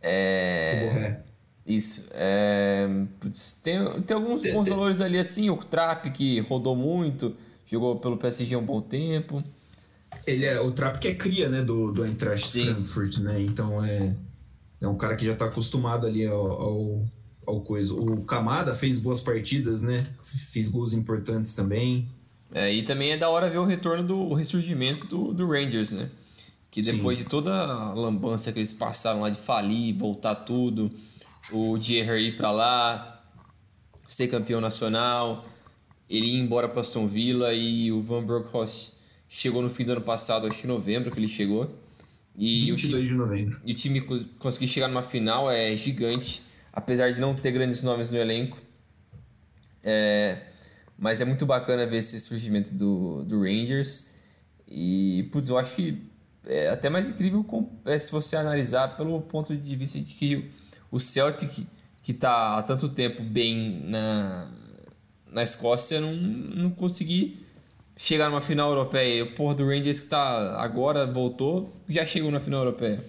É, 0.00 1.20
isso. 1.64 2.08
É, 2.12 2.88
putz, 3.20 3.52
tem, 3.62 3.78
tem 4.02 4.16
alguns 4.16 4.42
tem, 4.42 4.52
bons 4.52 4.64
tem. 4.64 4.74
valores 4.74 5.00
ali 5.00 5.18
assim. 5.18 5.48
O 5.50 5.56
Trap 5.56 6.10
que 6.10 6.40
rodou 6.40 6.74
muito, 6.74 7.36
jogou 7.64 7.96
pelo 7.98 8.16
PSG 8.16 8.54
há 8.54 8.58
um 8.58 8.66
bom 8.66 8.80
tempo. 8.80 9.42
Ele 10.26 10.44
é 10.44 10.60
o 10.60 10.72
Trap 10.72 10.98
que 10.98 11.08
é 11.08 11.14
cria, 11.14 11.48
né, 11.48 11.62
do, 11.62 11.92
do 11.92 12.04
Eintracht 12.04 12.46
Frankfurt, 12.46 13.18
né? 13.18 13.40
Então 13.40 13.84
é, 13.84 14.14
é 14.80 14.88
um 14.88 14.96
cara 14.96 15.16
que 15.16 15.24
já 15.24 15.32
está 15.32 15.46
acostumado 15.46 16.06
ali 16.06 16.26
ao, 16.26 16.46
ao, 16.46 17.04
ao, 17.46 17.60
coisa. 17.60 17.94
O 17.94 18.22
Kamada 18.24 18.74
fez 18.74 19.00
boas 19.00 19.20
partidas, 19.20 19.82
né? 19.82 20.06
Fez 20.22 20.68
gols 20.68 20.92
importantes 20.92 21.54
também. 21.54 22.08
É, 22.54 22.72
e 22.72 22.82
também 22.82 23.12
é 23.12 23.16
da 23.16 23.28
hora 23.28 23.48
ver 23.48 23.58
o 23.58 23.64
retorno 23.64 24.02
do 24.02 24.16
o 24.16 24.34
ressurgimento 24.34 25.06
do, 25.06 25.32
do 25.32 25.46
Rangers, 25.48 25.92
né? 25.92 26.10
Que 26.70 26.80
depois 26.80 27.18
Sim. 27.18 27.24
de 27.24 27.30
toda 27.30 27.52
a 27.52 27.94
lambança 27.94 28.52
que 28.52 28.58
eles 28.58 28.72
passaram 28.72 29.20
lá 29.22 29.30
de 29.30 29.38
falir, 29.38 29.94
voltar 29.94 30.34
tudo, 30.34 30.90
o 31.50 31.76
Dierrer 31.76 32.20
ir 32.20 32.36
para 32.36 32.50
lá, 32.50 33.22
ser 34.06 34.28
campeão 34.28 34.60
nacional, 34.60 35.46
ele 36.08 36.26
ir 36.26 36.38
embora 36.38 36.68
para 36.68 36.80
Aston 36.80 37.06
Villa 37.06 37.52
e 37.52 37.90
o 37.90 38.02
Van 38.02 38.22
Bronckhorst 38.22 38.92
chegou 39.28 39.62
no 39.62 39.70
fim 39.70 39.84
do 39.84 39.92
ano 39.92 40.02
passado, 40.02 40.46
acho 40.46 40.58
que 40.58 40.66
em 40.66 40.68
novembro 40.68 41.10
que 41.10 41.18
ele 41.18 41.28
chegou. 41.28 41.74
E 42.36 42.70
22 42.70 42.72
o 42.72 42.76
time, 42.76 43.02
de 43.06 43.14
novembro. 43.14 43.60
E 43.64 43.72
o 43.72 43.74
time 43.74 44.00
conseguir 44.38 44.68
chegar 44.68 44.88
numa 44.88 45.02
final 45.02 45.50
é 45.50 45.74
gigante, 45.76 46.42
apesar 46.72 47.10
de 47.10 47.20
não 47.20 47.34
ter 47.34 47.50
grandes 47.50 47.82
nomes 47.82 48.10
no 48.10 48.18
elenco. 48.18 48.60
É, 49.82 50.51
mas 51.02 51.20
é 51.20 51.24
muito 51.24 51.44
bacana 51.44 51.84
ver 51.84 51.96
esse 51.96 52.18
surgimento 52.20 52.72
do, 52.74 53.24
do 53.24 53.42
Rangers. 53.42 54.10
E, 54.68 55.28
putz, 55.32 55.48
eu 55.48 55.58
acho 55.58 55.74
que 55.74 56.00
é 56.46 56.68
até 56.68 56.88
mais 56.88 57.08
incrível 57.08 57.44
é, 57.84 57.98
se 57.98 58.12
você 58.12 58.36
analisar 58.36 58.96
pelo 58.96 59.20
ponto 59.20 59.56
de 59.56 59.76
vista 59.76 59.98
de 59.98 60.14
que 60.14 60.48
o 60.92 61.00
Celtic, 61.00 61.66
que 62.00 62.12
está 62.12 62.56
há 62.56 62.62
tanto 62.62 62.88
tempo 62.88 63.20
bem 63.20 63.82
na, 63.84 64.48
na 65.32 65.42
Escócia, 65.42 66.00
não, 66.00 66.14
não 66.14 66.70
chegar 67.96 68.30
numa 68.30 68.40
final 68.40 68.70
europeia. 68.70 69.24
O 69.24 69.34
porra 69.34 69.56
do 69.56 69.66
Rangers 69.66 69.98
que 69.98 70.06
tá 70.06 70.62
agora 70.62 71.04
voltou, 71.04 71.74
já 71.88 72.06
chegou 72.06 72.30
na 72.30 72.38
final 72.38 72.60
europeia. 72.60 73.04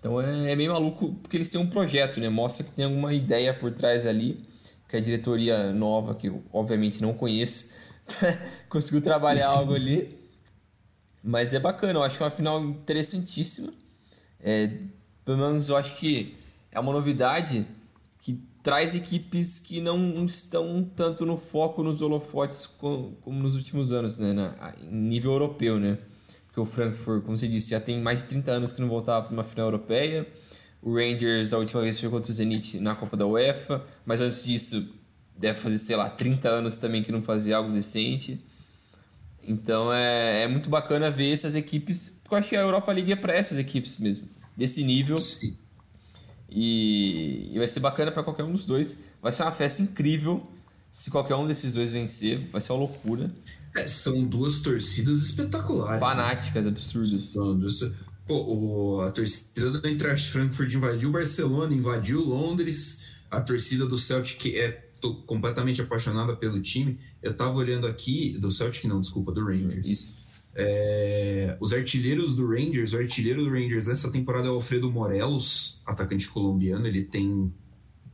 Então 0.00 0.20
é, 0.20 0.50
é 0.50 0.56
meio 0.56 0.72
maluco 0.72 1.14
porque 1.22 1.36
eles 1.36 1.50
têm 1.50 1.60
um 1.60 1.70
projeto, 1.70 2.18
né? 2.18 2.28
Mostra 2.28 2.66
que 2.66 2.72
tem 2.72 2.84
alguma 2.84 3.14
ideia 3.14 3.54
por 3.54 3.70
trás 3.70 4.08
ali, 4.08 4.42
que 4.88 4.96
a 4.96 5.00
diretoria 5.00 5.72
nova, 5.72 6.14
que 6.14 6.28
eu 6.28 6.42
obviamente 6.52 7.02
não 7.02 7.12
conheço, 7.12 7.74
conseguiu 8.68 9.02
trabalhar 9.02 9.48
algo 9.48 9.74
ali. 9.74 10.18
Mas 11.22 11.52
é 11.52 11.58
bacana, 11.58 11.98
eu 11.98 12.02
acho 12.02 12.16
que 12.16 12.22
é 12.22 12.26
uma 12.26 12.32
final 12.32 12.64
interessantíssima. 12.64 13.72
É, 14.40 14.78
pelo 15.24 15.38
menos 15.38 15.68
eu 15.68 15.76
acho 15.76 15.96
que 15.96 16.36
é 16.72 16.80
uma 16.80 16.92
novidade 16.92 17.66
traz 18.68 18.94
equipes 18.94 19.58
que 19.58 19.80
não 19.80 20.26
estão 20.26 20.86
tanto 20.94 21.24
no 21.24 21.38
foco 21.38 21.82
nos 21.82 22.02
holofotes 22.02 22.66
como, 22.66 23.12
como 23.22 23.42
nos 23.42 23.56
últimos 23.56 23.92
anos, 23.92 24.18
né, 24.18 24.34
na, 24.34 24.74
em 24.82 24.94
nível 24.94 25.32
europeu, 25.32 25.78
né? 25.80 25.96
Porque 26.46 26.60
o 26.60 26.66
Frankfurt, 26.66 27.24
como 27.24 27.34
você 27.34 27.48
disse, 27.48 27.70
já 27.70 27.80
tem 27.80 27.98
mais 27.98 28.20
de 28.20 28.26
30 28.26 28.50
anos 28.50 28.72
que 28.72 28.82
não 28.82 28.88
voltava 28.88 29.24
para 29.24 29.32
uma 29.32 29.42
final 29.42 29.68
europeia. 29.68 30.26
O 30.88 30.94
Rangers, 30.94 31.52
a 31.52 31.58
última 31.58 31.82
vez 31.82 31.98
foi 31.98 32.08
contra 32.08 32.30
o 32.30 32.34
Zenit 32.34 32.78
na 32.80 32.94
Copa 32.94 33.16
da 33.16 33.26
UEFA, 33.26 33.84
mas 34.06 34.20
antes 34.20 34.44
disso, 34.44 34.88
deve 35.36 35.58
fazer, 35.58 35.78
sei 35.78 35.96
lá, 35.96 36.08
30 36.08 36.48
anos 36.48 36.76
também 36.76 37.02
que 37.02 37.12
não 37.12 37.22
fazia 37.22 37.56
algo 37.56 37.72
decente. 37.72 38.40
Então 39.42 39.92
é, 39.92 40.42
é 40.44 40.48
muito 40.48 40.68
bacana 40.68 41.10
ver 41.10 41.32
essas 41.32 41.54
equipes, 41.54 42.20
porque 42.22 42.34
eu 42.34 42.38
acho 42.38 42.48
que 42.48 42.56
a 42.56 42.60
Europa 42.60 42.92
League 42.92 43.12
é 43.12 43.16
para 43.16 43.34
essas 43.34 43.58
equipes 43.58 43.98
mesmo, 43.98 44.28
desse 44.56 44.84
nível. 44.84 45.18
Sim 45.18 45.56
e, 46.48 47.50
e 47.52 47.58
vai 47.58 47.68
ser 47.68 47.80
bacana 47.80 48.10
para 48.10 48.22
qualquer 48.22 48.44
um 48.44 48.52
dos 48.52 48.64
dois. 48.64 48.98
Vai 49.20 49.32
ser 49.32 49.42
uma 49.42 49.52
festa 49.52 49.82
incrível 49.82 50.42
se 50.90 51.10
qualquer 51.10 51.34
um 51.34 51.46
desses 51.46 51.74
dois 51.74 51.92
vencer. 51.92 52.38
Vai 52.50 52.60
ser 52.60 52.72
uma 52.72 52.80
loucura. 52.80 53.30
É, 53.76 53.86
são 53.86 54.24
duas 54.24 54.60
torcidas 54.60 55.20
espetaculares. 55.22 56.00
Né? 56.00 56.06
Fanáticas, 56.06 56.64
né? 56.64 56.70
absurdas. 56.70 57.24
São 57.24 57.56
duas... 57.58 57.82
Pô, 58.28 58.44
o, 58.44 59.00
a 59.00 59.10
torcida 59.10 59.70
do 59.70 59.88
Eintracht 59.88 60.30
Frankfurt 60.30 60.70
invadiu 60.74 61.10
Barcelona, 61.10 61.74
invadiu 61.74 62.22
Londres. 62.22 63.16
A 63.30 63.40
torcida 63.40 63.86
do 63.86 63.96
Celtic 63.96 64.54
é 64.54 64.70
tô 65.00 65.14
completamente 65.22 65.80
apaixonada 65.80 66.36
pelo 66.36 66.60
time. 66.60 66.98
Eu 67.22 67.34
tava 67.34 67.56
olhando 67.56 67.86
aqui, 67.86 68.36
do 68.38 68.50
Celtic 68.50 68.84
não, 68.84 69.00
desculpa, 69.00 69.32
do 69.32 69.42
Rangers. 69.42 70.26
É, 70.54 71.56
os 71.58 71.72
artilheiros 71.72 72.36
do 72.36 72.46
Rangers, 72.46 72.92
o 72.92 72.98
artilheiro 72.98 73.44
do 73.44 73.50
Rangers 73.50 73.88
essa 73.88 74.10
temporada 74.12 74.48
é 74.48 74.50
o 74.50 74.54
Alfredo 74.54 74.90
Morelos, 74.90 75.80
atacante 75.86 76.28
colombiano. 76.28 76.86
Ele 76.86 77.04
tem 77.04 77.50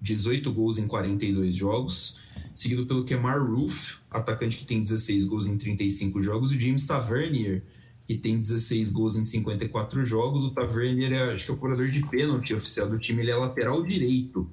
18 0.01 0.53
gols 0.53 0.79
em 0.79 0.87
42 0.87 1.57
jogos, 1.57 2.19
seguido 2.53 2.87
pelo 2.87 3.05
Kemar 3.05 3.45
Roof, 3.45 3.97
atacante 4.09 4.59
que 4.59 4.65
tem 4.65 4.81
16 4.81 5.25
gols 5.25 5.49
em 5.49 5.59
35 5.59 6.23
jogos, 6.23 6.53
e 6.53 6.57
o 6.57 6.61
James 6.61 6.87
Tavernier, 6.87 7.65
que 8.07 8.17
tem 8.17 8.39
16 8.39 8.93
gols 8.93 9.17
em 9.17 9.23
54 9.23 10.05
jogos. 10.05 10.45
O 10.45 10.51
Tavernier 10.51 11.13
é, 11.13 11.35
acho 11.35 11.47
que 11.47 11.51
é 11.51 11.55
o 11.55 11.57
cobrador 11.57 11.89
de 11.89 12.07
pênalti 12.07 12.55
oficial 12.55 12.89
do 12.89 12.99
time, 12.99 13.23
ele 13.23 13.31
é 13.31 13.37
lateral 13.37 13.83
direito. 13.83 14.49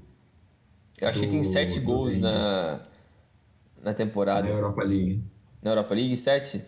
Eu 1.00 1.08
acho 1.08 1.20
do, 1.20 1.26
que 1.26 1.32
tem 1.32 1.44
7 1.44 1.80
gols 1.82 2.18
na, 2.18 2.82
na 3.82 3.94
temporada. 3.94 4.48
Na 4.48 4.54
Europa 4.54 4.84
League. 4.84 5.24
Na 5.62 5.72
Europa 5.72 5.94
League, 5.94 6.18
7? 6.18 6.64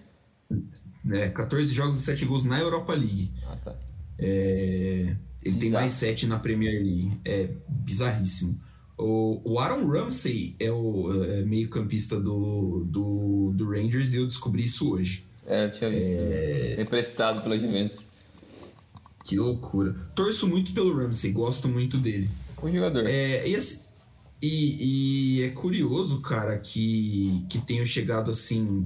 né, 1.04 1.30
14 1.30 1.74
jogos 1.74 1.98
e 1.98 2.02
7 2.02 2.26
gols 2.26 2.46
na 2.46 2.60
Europa 2.60 2.94
League. 2.94 3.32
Ah, 3.48 3.58
tá. 3.58 3.76
É, 4.18 5.16
ele 5.44 5.56
Bizarro. 5.56 5.60
tem 5.60 5.72
mais 5.72 5.92
7 5.94 6.28
na 6.28 6.40
Premier 6.40 6.82
League. 6.82 7.20
É 7.26 7.50
bizarríssimo. 7.68 8.60
O, 8.98 9.42
o 9.44 9.60
Aaron 9.60 9.88
Ramsey 9.88 10.56
é 10.60 10.72
o 10.72 11.24
é 11.24 11.42
meio-campista 11.42 12.20
do, 12.20 12.86
do, 12.86 13.52
do, 13.56 13.70
Rangers 13.70 14.14
e 14.14 14.18
eu 14.18 14.28
descobri 14.28 14.64
isso 14.64 14.92
hoje. 14.92 15.26
É, 15.48 15.66
eu 15.66 15.72
tinha 15.72 15.90
visto. 15.90 16.18
É... 16.18 16.82
Emprestado 16.82 17.42
pela 17.42 17.58
Juventus. 17.58 18.08
Que 19.24 19.38
loucura. 19.38 19.96
Torço 20.16 20.48
muito 20.48 20.74
pelo 20.74 20.96
Ramsey, 20.96 21.32
gosto 21.32 21.68
muito 21.68 21.98
dele. 21.98 22.30
O 22.62 22.70
jogador. 22.70 23.06
É, 23.06 23.48
e, 23.48 23.56
assim, 23.56 23.84
e, 24.42 25.38
e, 25.40 25.44
é 25.44 25.50
curioso, 25.50 26.22
cara, 26.22 26.58
que, 26.58 27.46
que 27.50 27.60
tenham 27.60 27.86
chegado 27.86 28.30
assim. 28.30 28.86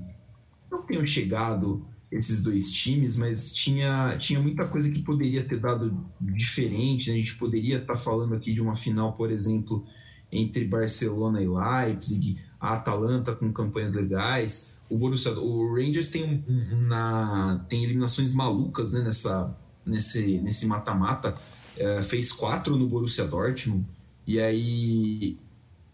Não 0.70 0.86
tenham 0.86 1.05
chegado 1.05 1.86
esses 2.12 2.41
dois 2.41 2.72
times, 2.72 3.18
mas 3.18 3.53
tinha, 3.53 4.16
tinha 4.18 4.39
muita 4.39 4.66
coisa 4.66 4.89
que 4.91 5.01
poderia 5.01 5.43
ter 5.43 5.60
dado 5.60 6.05
diferente. 6.22 7.10
Né? 7.10 7.16
A 7.16 7.20
gente 7.20 7.36
poderia 7.36 7.78
estar 7.78 7.93
tá 7.93 7.99
falando 7.99 8.36
aqui 8.36 8.53
de 8.53 8.62
uma 8.62 8.76
final, 8.76 9.14
por 9.14 9.32
exemplo, 9.32 9.86
entre 10.32 10.66
Barcelona 10.66 11.41
e 11.41 11.47
Leipzig, 11.47 12.38
a 12.60 12.76
Atalanta 12.76 13.36
com 13.36 13.51
campanhas 13.51 13.95
legais. 13.95 14.77
O 14.90 14.98
Borussia, 14.98 15.32
o 15.34 15.76
Rangers 15.76 16.10
tem, 16.10 16.44
na, 16.88 17.64
tem 17.68 17.84
eliminações 17.84 18.34
malucas 18.34 18.94
né, 18.94 19.02
nessa, 19.02 19.56
nesse 19.86 20.38
nesse 20.40 20.66
mata-mata, 20.66 21.36
é, 21.78 22.02
fez 22.02 22.32
quatro 22.32 22.76
no 22.78 22.88
Borussia 22.88 23.26
Dortmund 23.26 23.86
e 24.26 24.40
aí 24.40 25.38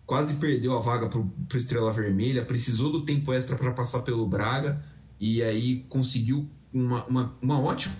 quase 0.06 0.36
perdeu 0.36 0.78
a 0.78 0.80
vaga 0.80 1.08
para 1.08 1.20
o 1.20 1.58
Estrela 1.58 1.92
Vermelha, 1.92 2.46
precisou 2.46 2.92
do 2.92 3.06
tempo 3.06 3.34
extra 3.34 3.56
para 3.56 3.72
passar 3.72 4.02
pelo 4.02 4.28
Braga 4.28 4.84
e 5.20 5.42
aí 5.42 5.86
conseguiu 5.90 6.48
uma, 6.74 7.06
uma, 7.06 7.34
uma 7.42 7.60
ótima 7.60 7.96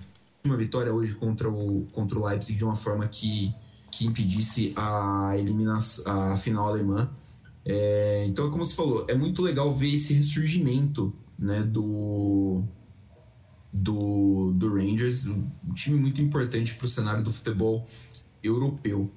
vitória 0.58 0.94
hoje 0.94 1.14
contra 1.14 1.50
o, 1.50 1.88
contra 1.92 2.20
o 2.20 2.26
Leipzig 2.26 2.58
de 2.58 2.66
uma 2.66 2.76
forma 2.76 3.08
que, 3.08 3.54
que 3.92 4.06
impedisse 4.06 4.74
a 4.76 5.38
eliminação 5.38 6.12
a 6.12 6.36
final 6.36 6.68
alemã. 6.68 7.10
É, 7.66 8.26
então, 8.28 8.50
como 8.52 8.66
você 8.66 8.76
falou, 8.76 9.06
é 9.08 9.16
muito 9.16 9.42
legal 9.42 9.74
ver 9.74 9.94
esse 9.94 10.14
ressurgimento 10.14 11.14
né, 11.40 11.64
do, 11.64 12.64
do, 13.72 14.52
do 14.54 14.76
Rangers, 14.76 15.28
um 15.28 15.74
time 15.74 16.00
muito 16.00 16.22
importante 16.22 16.76
para 16.76 16.86
o 16.86 16.90
cenário 16.90 17.24
do 17.24 17.32
futebol 17.32 17.86
europeu. 18.44 19.10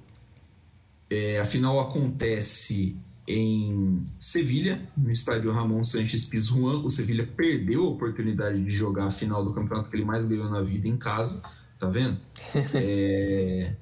É, 1.09 1.39
a 1.39 1.45
final 1.45 1.79
acontece 1.79 2.97
em 3.27 4.05
Sevilha, 4.17 4.87
no 4.97 5.11
estádio 5.11 5.51
Ramon 5.51 5.83
Sánchez 5.83 6.25
Pizjuan. 6.25 6.81
O 6.83 6.89
Sevilha 6.89 7.27
perdeu 7.27 7.83
a 7.83 7.89
oportunidade 7.89 8.63
de 8.63 8.69
jogar 8.69 9.07
a 9.07 9.11
final 9.11 9.43
do 9.43 9.53
campeonato 9.53 9.89
que 9.89 9.95
ele 9.97 10.05
mais 10.05 10.27
ganhou 10.27 10.49
na 10.49 10.61
vida 10.61 10.87
em 10.87 10.97
casa, 10.97 11.43
tá 11.77 11.89
vendo? 11.89 12.17
é... 12.73 13.75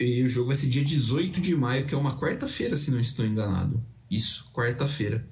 E 0.00 0.24
o 0.24 0.28
jogo 0.30 0.46
vai 0.46 0.56
ser 0.56 0.70
dia 0.70 0.82
18 0.82 1.42
de 1.42 1.54
maio, 1.54 1.84
que 1.84 1.94
é 1.94 1.98
uma 1.98 2.18
quarta-feira, 2.18 2.74
se 2.74 2.90
não 2.90 3.00
estou 3.00 3.26
enganado. 3.26 3.84
Isso, 4.10 4.50
quarta-feira, 4.50 5.28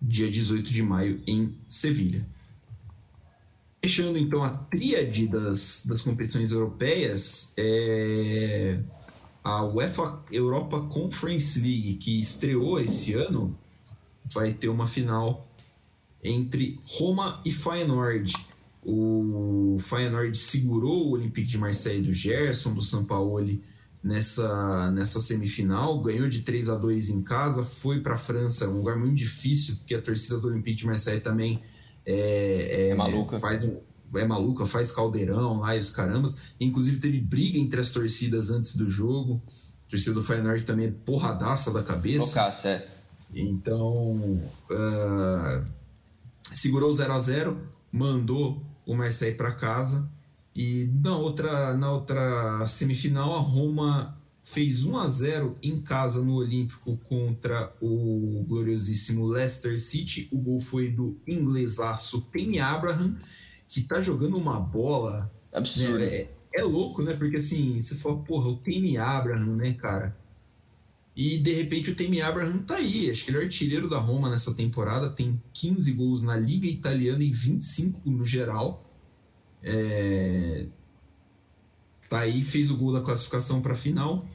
dia 0.00 0.28
18 0.28 0.72
de 0.72 0.82
maio, 0.82 1.22
em 1.24 1.56
Sevilha. 1.68 2.26
Fechando 3.80 4.18
então 4.18 4.42
a 4.42 4.50
tríade 4.50 5.28
das, 5.28 5.86
das 5.86 6.02
competições 6.02 6.50
europeias, 6.50 7.54
é 7.56 8.80
a 9.44 9.64
UEFA 9.64 10.24
Europa 10.32 10.80
Conference 10.80 11.60
League, 11.60 11.94
que 11.94 12.18
estreou 12.18 12.80
esse 12.80 13.14
ano, 13.14 13.56
vai 14.24 14.52
ter 14.52 14.68
uma 14.68 14.86
final 14.86 15.48
entre 16.24 16.80
Roma 16.84 17.40
e 17.44 17.52
Feyenoord. 17.52 18.32
O 18.84 19.76
Feyenoord 19.78 20.36
segurou 20.36 21.06
o 21.06 21.10
Olympique 21.12 21.46
de 21.46 21.58
Marseille 21.58 22.02
do 22.02 22.12
Gerson, 22.12 22.74
do 22.74 22.82
Sampaoli, 22.82 23.62
nessa, 24.02 24.90
nessa 24.90 25.20
semifinal, 25.20 26.00
ganhou 26.00 26.28
de 26.28 26.42
3 26.42 26.68
a 26.70 26.76
2 26.76 27.10
em 27.10 27.22
casa, 27.22 27.62
foi 27.62 28.00
para 28.00 28.14
a 28.14 28.18
França, 28.18 28.68
um 28.68 28.78
lugar 28.78 28.96
muito 28.96 29.14
difícil, 29.14 29.76
porque 29.76 29.94
a 29.94 30.02
torcida 30.02 30.38
do 30.38 30.48
Olympique 30.48 30.78
de 30.78 30.86
Marseille 30.86 31.20
também 31.20 31.60
é, 32.04 32.14
é, 32.14 32.88
é 32.88 32.94
maluca. 32.94 33.38
Faz 33.38 33.64
um, 33.64 33.78
é 34.14 34.26
maluca, 34.26 34.66
faz 34.66 34.92
caldeirão 34.92 35.60
lá 35.60 35.76
e 35.76 35.78
os 35.80 35.90
carambas. 35.90 36.42
Inclusive 36.60 37.00
teve 37.00 37.20
briga 37.20 37.58
entre 37.58 37.80
as 37.80 37.90
torcidas 37.90 38.50
antes 38.50 38.76
do 38.76 38.90
jogo. 38.90 39.40
A 39.86 39.90
torcida 39.90 40.14
do 40.14 40.22
Feyenoord 40.22 40.64
também 40.64 40.86
é 40.86 40.90
porradaça 40.90 41.70
da 41.70 41.82
cabeça. 41.82 42.26
Focaça, 42.26 42.68
é. 42.68 42.88
Então, 43.34 44.40
uh, 44.70 45.64
segurou 46.52 46.92
0 46.92 47.12
a 47.12 47.18
0 47.18 47.72
mandou 47.90 48.62
o 48.86 48.94
Marseille 48.94 49.36
para 49.36 49.52
casa. 49.52 50.08
E 50.54 50.90
na 51.02 51.16
outra, 51.16 51.76
na 51.76 51.92
outra 51.92 52.66
semifinal, 52.66 53.36
a 53.36 53.40
Roma 53.40 54.18
fez 54.44 54.84
1 54.84 54.98
a 54.98 55.08
0 55.08 55.56
em 55.62 55.80
casa 55.80 56.22
no 56.22 56.34
Olímpico 56.34 56.96
contra 57.08 57.74
o 57.80 58.44
gloriosíssimo 58.46 59.26
Leicester 59.26 59.78
City. 59.80 60.28
O 60.30 60.38
gol 60.38 60.60
foi 60.60 60.90
do 60.90 61.18
inglesaço 61.26 62.22
Penny 62.30 62.60
Abraham 62.60 63.16
que 63.72 63.82
tá 63.82 64.02
jogando 64.02 64.36
uma 64.36 64.60
bola. 64.60 65.32
Absurdo. 65.50 65.98
Né? 65.98 66.04
É, 66.04 66.30
é, 66.56 66.62
louco, 66.62 67.02
né? 67.02 67.14
Porque 67.14 67.38
assim, 67.38 67.80
você 67.80 67.94
fala, 67.94 68.18
porra, 68.18 68.48
o 68.48 68.56
Temi 68.56 68.98
Abraham, 68.98 69.56
né, 69.56 69.72
cara? 69.72 70.14
E 71.16 71.38
de 71.38 71.54
repente 71.54 71.90
o 71.90 71.94
Temi 71.94 72.20
Abraham 72.20 72.58
tá 72.58 72.76
aí. 72.76 73.10
Acho 73.10 73.24
que 73.24 73.30
ele 73.30 73.38
é 73.38 73.42
artilheiro 73.42 73.88
da 73.88 73.98
Roma 73.98 74.28
nessa 74.28 74.54
temporada. 74.54 75.08
Tem 75.08 75.40
15 75.54 75.92
gols 75.92 76.22
na 76.22 76.36
Liga 76.36 76.66
Italiana 76.66 77.24
e 77.24 77.30
25 77.30 78.10
no 78.10 78.26
geral. 78.26 78.82
É... 79.62 80.66
Tá 82.08 82.20
aí, 82.20 82.42
fez 82.42 82.70
o 82.70 82.76
gol 82.76 82.92
da 82.92 83.00
classificação 83.00 83.62
para 83.62 83.72
a 83.72 83.76
final. 83.76 84.26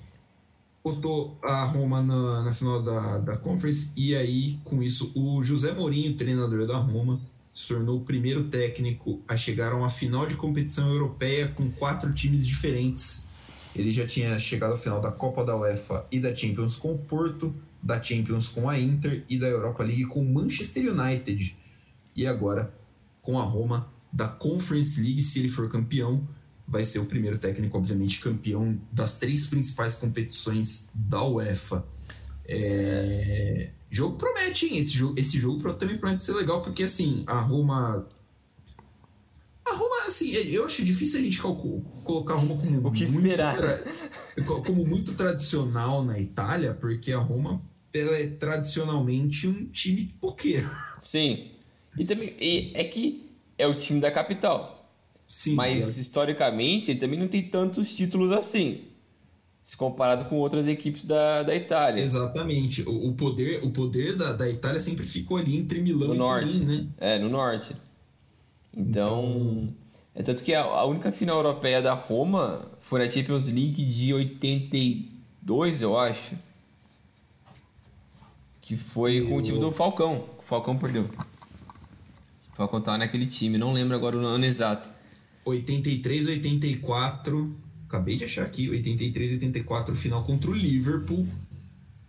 Botou 0.84 1.38
a 1.44 1.64
Roma 1.66 2.02
na, 2.02 2.44
na 2.44 2.54
final 2.54 2.82
da, 2.82 3.20
da 3.20 3.38
Conference. 3.38 3.94
E 3.96 4.16
aí, 4.16 4.60
com 4.64 4.82
isso, 4.82 5.12
o 5.16 5.44
José 5.44 5.74
Mourinho, 5.74 6.16
treinador 6.16 6.66
da 6.66 6.78
Roma 6.78 7.20
se 7.54 7.68
tornou 7.70 7.98
o 7.98 8.02
primeiro 8.02 8.46
técnico 8.50 9.20
a 9.28 9.36
chegar 9.36 9.74
a 9.74 9.76
uma 9.76 9.90
final 9.90 10.28
de 10.28 10.36
competição 10.36 10.92
europeia 10.92 11.48
com 11.48 11.72
quatro 11.72 12.14
times 12.14 12.46
diferentes. 12.46 13.28
Ele 13.76 13.92
já 13.92 14.06
tinha 14.06 14.38
chegado 14.38 14.74
à 14.74 14.78
final 14.78 15.02
da 15.02 15.12
Copa 15.12 15.44
da 15.44 15.58
UEFA 15.58 16.06
e 16.12 16.20
da 16.20 16.34
Champions 16.36 16.78
com 16.78 16.94
o 16.94 16.98
Porto, 17.00 17.54
da 17.82 18.02
Champions 18.02 18.48
com 18.48 18.70
a 18.70 18.80
Inter 18.80 19.24
e 19.28 19.40
da 19.40 19.48
Europa 19.48 19.84
League 19.84 20.06
com 20.06 20.22
o 20.22 20.34
Manchester 20.34 20.92
United. 20.92 21.56
E 22.16 22.28
agora 22.28 22.72
com 23.24 23.40
a 23.40 23.44
Roma 23.44 23.92
da 24.18 24.28
Conference 24.28 25.00
League, 25.00 25.22
se 25.22 25.38
ele 25.38 25.50
for 25.50 25.70
campeão, 25.70 26.28
vai 26.68 26.84
ser 26.84 26.98
o 26.98 27.06
primeiro 27.06 27.38
técnico, 27.38 27.78
obviamente, 27.78 28.20
campeão 28.20 28.76
das 28.92 29.20
três 29.20 29.46
principais 29.46 29.96
competições 29.96 30.90
da 30.96 31.24
UEFA. 31.24 31.86
É 32.46 33.70
jogo 33.90 34.18
promete, 34.18 34.68
hein? 34.68 34.78
Esse 34.78 34.94
jogo, 34.94 35.20
esse 35.20 35.40
jogo 35.40 35.74
também 35.74 35.98
promete 35.98 36.24
ser 36.24 36.34
legal, 36.34 36.62
porque 36.62 36.84
assim, 36.84 37.24
a 37.28 37.40
Roma. 37.40 38.08
A 39.66 39.74
Roma, 39.74 40.06
assim, 40.06 40.32
eu 40.32 40.66
acho 40.66 40.84
difícil 40.84 41.20
a 41.20 41.24
gente 41.24 41.42
colocar 41.42 42.34
a 42.34 42.38
Roma 42.38 42.58
como. 42.58 42.88
O 42.88 42.92
que 42.92 43.04
esperar? 43.04 43.58
Muito, 44.38 44.62
como 44.64 44.86
muito 44.86 45.14
tradicional 45.14 46.04
na 46.04 46.20
Itália, 46.20 46.74
porque 46.74 47.12
a 47.12 47.20
Roma 47.20 47.62
é 47.94 48.28
tradicionalmente 48.28 49.48
um 49.48 49.66
time 49.66 50.14
poker. 50.20 50.66
Sim. 51.02 51.52
E 51.98 52.06
também 52.06 52.36
e 52.40 52.72
é 52.76 52.84
que 52.84 53.27
é 53.58 53.68
o 53.68 53.76
time 53.76 54.00
da 54.00 54.12
capital. 54.12 54.92
Sim. 55.28 55.56
Mas 55.56 55.98
é. 55.98 56.02
historicamente 56.02 56.92
ele 56.92 57.00
também 57.00 57.20
não 57.20 57.28
tem 57.28 57.44
tantos 57.44 57.96
títulos 57.96 58.32
assim 58.32 58.86
se 59.68 59.76
comparado 59.76 60.24
com 60.30 60.38
outras 60.38 60.66
equipes 60.70 61.04
da, 61.04 61.44
da 61.44 61.54
Itália. 61.54 62.02
Exatamente. 62.02 62.84
O, 62.84 63.10
o 63.10 63.14
poder, 63.14 63.62
o 63.66 63.70
poder 63.70 64.16
da, 64.16 64.32
da 64.32 64.50
Itália 64.50 64.80
sempre 64.80 65.06
ficou 65.06 65.36
ali 65.36 65.58
entre 65.58 65.82
Milão 65.82 66.08
no 66.08 66.16
e 66.16 66.18
norte, 66.18 66.60
Turim, 66.60 66.66
né? 66.66 66.88
É, 66.98 67.20
no 67.20 67.28
norte. 67.28 67.76
Então, 68.74 69.26
então... 69.26 69.74
é 70.16 70.24
tanto 70.24 70.42
que 70.42 70.54
a, 70.54 70.64
a, 70.64 70.86
única 70.86 71.12
final 71.12 71.36
europeia 71.36 71.82
da 71.82 71.94
Roma 71.94 72.66
foi 72.80 73.02
na 73.02 73.12
Champions 73.12 73.48
League 73.48 73.84
de 73.84 74.14
82, 74.14 75.82
eu 75.82 76.00
acho. 76.00 76.38
Que 78.62 78.78
foi 78.78 79.20
com 79.20 79.36
o 79.36 79.42
time 79.42 79.60
do 79.60 79.70
Falcão. 79.70 80.24
O 80.40 80.42
Falcão 80.42 80.78
perdeu. 80.78 81.10
Falcão 82.58 82.82
naquele 82.98 83.28
time, 83.28 83.56
não 83.56 83.72
lembro 83.72 83.96
agora 83.96 84.18
o 84.18 84.26
ano 84.26 84.44
exato. 84.44 84.90
83, 85.46 86.26
84 86.26 87.56
acabei 87.88 88.18
de 88.18 88.24
achar 88.24 88.46
aqui, 88.46 88.68
83 88.68 89.34
84, 89.34 89.96
final 89.96 90.24
contra 90.24 90.50
o 90.50 90.56
Liverpool. 90.56 91.26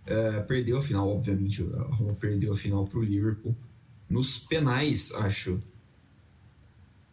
É, 0.07 0.40
perdeu 0.40 0.78
a 0.78 0.82
final, 0.82 1.07
obviamente, 1.07 1.62
a 1.74 1.82
Roma 1.94 2.14
perdeu 2.14 2.55
a 2.55 2.57
final 2.57 2.86
para 2.86 2.99
o 2.99 3.03
Liverpool. 3.03 3.55
Nos 4.09 4.38
penais, 4.38 5.12
acho. 5.16 5.61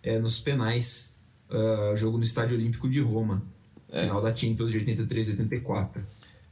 É, 0.01 0.17
nos 0.17 0.39
penais. 0.39 1.21
Uh, 1.49 1.95
jogo 1.95 2.17
no 2.17 2.23
Estádio 2.23 2.55
Olímpico 2.55 2.89
de 2.89 3.01
Roma. 3.01 3.43
É. 3.89 4.03
Final 4.03 4.21
da 4.21 4.33
Champions 4.33 4.71
de 4.71 4.77
83 4.77 5.29
84. 5.31 6.01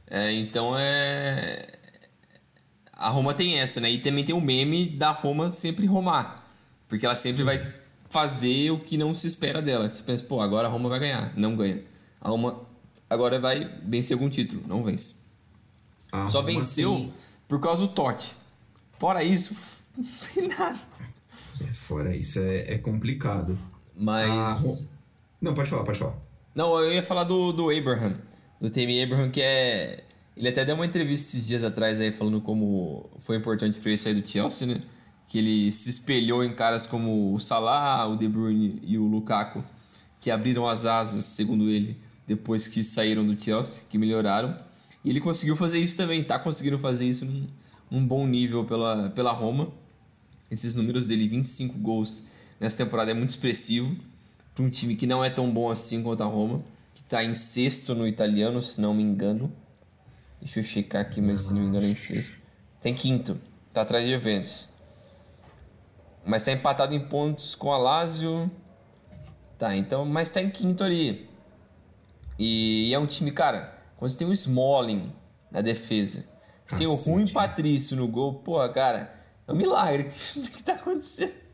É, 0.06 0.32
então 0.34 0.78
é. 0.78 1.78
A 2.92 3.08
Roma 3.08 3.32
tem 3.32 3.58
essa, 3.58 3.80
né? 3.80 3.90
E 3.90 3.98
também 3.98 4.22
tem 4.22 4.34
o 4.34 4.40
meme 4.40 4.86
da 4.86 5.12
Roma 5.12 5.48
sempre 5.48 5.86
romar. 5.86 6.43
Porque 6.88 7.06
ela 7.06 7.16
sempre 7.16 7.42
vai 7.42 7.74
fazer 8.08 8.70
o 8.70 8.78
que 8.78 8.96
não 8.96 9.14
se 9.14 9.26
espera 9.26 9.60
dela. 9.60 9.88
Você 9.88 10.02
pensa, 10.02 10.24
pô, 10.24 10.40
agora 10.40 10.68
a 10.68 10.70
Roma 10.70 10.88
vai 10.88 11.00
ganhar. 11.00 11.32
Não 11.36 11.56
ganha. 11.56 11.82
A 12.20 12.28
Roma 12.28 12.60
agora 13.08 13.38
vai 13.38 13.64
vencer 13.84 14.14
algum 14.14 14.28
título, 14.28 14.62
não 14.66 14.82
vence. 14.82 15.24
A 16.12 16.28
Só 16.28 16.40
Roma 16.40 16.52
venceu 16.52 17.12
por 17.48 17.60
causa 17.60 17.86
do 17.86 17.92
Totti. 17.92 18.34
Fora 18.98 19.22
isso, 19.22 19.82
não 19.96 20.04
foi 20.04 20.46
nada. 20.46 20.78
É, 21.60 21.66
fora 21.72 22.14
isso 22.14 22.40
é, 22.40 22.74
é 22.74 22.78
complicado. 22.78 23.58
Mas. 23.96 24.90
Não, 25.40 25.54
pode 25.54 25.68
falar, 25.70 25.84
pode 25.84 25.98
falar. 25.98 26.16
Não, 26.54 26.78
eu 26.78 26.92
ia 26.92 27.02
falar 27.02 27.24
do, 27.24 27.52
do 27.52 27.70
Abraham. 27.70 28.16
Do 28.60 28.70
Temi 28.70 29.02
Abraham, 29.02 29.30
que 29.30 29.42
é. 29.42 30.04
Ele 30.36 30.48
até 30.48 30.64
deu 30.64 30.74
uma 30.74 30.86
entrevista 30.86 31.36
esses 31.36 31.46
dias 31.46 31.62
atrás 31.62 32.00
aí 32.00 32.10
falando 32.10 32.40
como 32.40 33.08
foi 33.20 33.36
importante 33.36 33.78
para 33.78 33.90
ele 33.90 33.98
sair 33.98 34.14
do 34.14 34.28
Chelsea, 34.28 34.66
né? 34.66 34.82
Que 35.34 35.38
ele 35.38 35.72
se 35.72 35.90
espelhou 35.90 36.44
em 36.44 36.54
caras 36.54 36.86
como 36.86 37.34
o 37.34 37.40
Salah, 37.40 38.06
o 38.06 38.16
De 38.16 38.28
Bruyne 38.28 38.80
e 38.84 38.96
o 38.96 39.04
Lukaku, 39.04 39.64
que 40.20 40.30
abriram 40.30 40.68
as 40.68 40.86
asas, 40.86 41.24
segundo 41.24 41.68
ele, 41.68 41.98
depois 42.24 42.68
que 42.68 42.84
saíram 42.84 43.26
do 43.26 43.36
Chelsea, 43.36 43.82
que 43.90 43.98
melhoraram. 43.98 44.56
E 45.04 45.10
ele 45.10 45.20
conseguiu 45.20 45.56
fazer 45.56 45.80
isso 45.80 45.96
também, 45.96 46.20
está 46.20 46.38
conseguindo 46.38 46.78
fazer 46.78 47.08
isso 47.08 47.24
num, 47.24 47.48
num, 47.90 48.06
bom 48.06 48.24
nível 48.28 48.64
pela, 48.64 49.10
pela 49.10 49.32
Roma. 49.32 49.72
Esses 50.48 50.76
números 50.76 51.08
dele, 51.08 51.26
25 51.26 51.80
gols 51.80 52.26
nessa 52.60 52.84
temporada, 52.84 53.10
é 53.10 53.14
muito 53.14 53.30
expressivo. 53.30 53.92
para 54.54 54.64
um 54.64 54.70
time 54.70 54.94
que 54.94 55.04
não 55.04 55.24
é 55.24 55.30
tão 55.30 55.50
bom 55.50 55.68
assim 55.68 56.00
quanto 56.00 56.22
a 56.22 56.26
Roma, 56.26 56.64
que 56.94 57.02
está 57.02 57.24
em 57.24 57.34
sexto 57.34 57.92
no 57.92 58.06
italiano, 58.06 58.62
se 58.62 58.80
não 58.80 58.94
me 58.94 59.02
engano. 59.02 59.52
Deixa 60.40 60.60
eu 60.60 60.62
checar 60.62 61.02
aqui, 61.02 61.20
mas 61.20 61.40
se 61.40 61.52
não 61.52 61.60
me 61.60 61.66
engano 61.70 61.86
é 61.86 61.90
em 61.90 61.96
sexto. 61.96 62.40
Tem 62.80 62.94
quinto, 62.94 63.36
tá 63.72 63.82
atrás 63.82 64.06
de 64.06 64.12
Juventus. 64.12 64.73
Mas 66.24 66.42
está 66.42 66.52
empatado 66.52 66.94
em 66.94 67.00
pontos 67.00 67.54
com 67.54 67.72
a 67.72 67.78
Lazio. 67.78 68.50
Tá, 69.58 69.76
então, 69.76 70.04
mas 70.04 70.28
está 70.28 70.42
em 70.42 70.50
quinto 70.50 70.82
ali. 70.82 71.28
E 72.38 72.92
é 72.92 72.98
um 72.98 73.06
time, 73.06 73.30
cara, 73.30 73.78
quando 73.96 74.10
você 74.10 74.18
tem 74.18 74.26
o 74.26 74.32
Smalling 74.32 75.12
na 75.50 75.60
defesa, 75.60 76.26
você 76.66 76.78
tem 76.78 76.86
o 76.86 76.94
Rui 76.94 77.30
Patrício 77.30 77.96
no 77.96 78.08
gol, 78.08 78.34
pô, 78.34 78.68
cara, 78.70 79.14
é 79.46 79.52
um 79.52 79.56
milagre 79.56 80.04
que, 80.10 80.50
que 80.50 80.62
tá 80.62 80.74
acontecendo. 80.74 81.44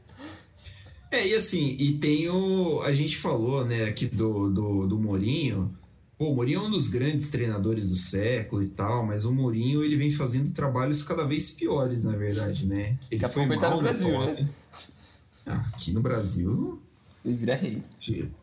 É, 1.10 1.26
e 1.26 1.34
assim, 1.34 1.76
e 1.78 1.94
tem 1.94 2.28
o. 2.28 2.82
A 2.82 2.94
gente 2.94 3.16
falou, 3.16 3.64
né, 3.64 3.84
aqui 3.84 4.06
do, 4.06 4.48
do, 4.48 4.86
do 4.86 4.98
Mourinho. 4.98 5.76
Pô, 6.20 6.32
o 6.32 6.34
Mourinho 6.34 6.60
é 6.60 6.62
um 6.64 6.70
dos 6.70 6.88
grandes 6.88 7.30
treinadores 7.30 7.88
do 7.88 7.96
século 7.96 8.62
e 8.62 8.68
tal, 8.68 9.06
mas 9.06 9.24
o 9.24 9.32
Mourinho 9.32 9.82
ele 9.82 9.96
vem 9.96 10.10
fazendo 10.10 10.52
trabalhos 10.52 11.02
cada 11.02 11.24
vez 11.24 11.50
piores, 11.50 12.04
na 12.04 12.14
verdade, 12.14 12.66
né? 12.66 12.98
Ele 13.10 13.26
foi 13.26 13.46
mal 13.46 13.58
tá 13.58 13.70
no 13.70 13.80
Brasil, 13.80 14.20
né? 14.26 14.46
Ah, 15.46 15.66
aqui 15.72 15.92
no 15.92 16.02
Brasil. 16.02 16.78
Ele 17.24 17.34
vira 17.34 17.54
rei. 17.54 17.82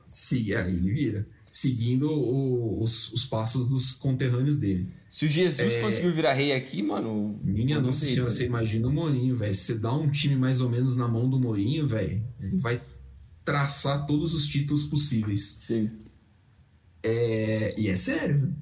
Sim, 0.08 0.54
aí 0.54 0.74
ele 0.74 0.92
vira 0.92 1.28
seguindo 1.52 2.10
o, 2.12 2.82
os, 2.82 3.14
os, 3.14 3.26
passos 3.26 3.68
dos 3.68 3.92
conterrâneos 3.92 4.58
dele. 4.58 4.88
Se 5.08 5.28
o 5.28 5.30
Jesus 5.30 5.76
é... 5.76 5.80
conseguiu 5.80 6.12
virar 6.12 6.34
rei 6.34 6.54
aqui, 6.54 6.82
mano. 6.82 7.40
Minha 7.44 7.80
nossa 7.80 8.08
senhora, 8.08 8.32
você 8.32 8.48
imagina 8.48 8.88
o 8.88 8.92
Mourinho, 8.92 9.36
velho. 9.36 9.54
Se 9.54 9.66
você 9.66 9.76
dá 9.76 9.94
um 9.94 10.10
time 10.10 10.36
mais 10.36 10.62
ou 10.62 10.70
menos 10.70 10.98
na 10.98 11.08
mão 11.08 11.30
do 11.30 11.40
Mourinho, 11.40 11.86
velho, 11.86 12.24
ele 12.42 12.58
vai 12.58 12.82
traçar 13.46 14.08
todos 14.08 14.34
os 14.34 14.48
títulos 14.48 14.84
possíveis. 14.84 15.58
Sim. 15.60 15.92
É... 17.04 17.76
E 17.78 17.88
é 17.88 17.96
sério. 17.96 18.54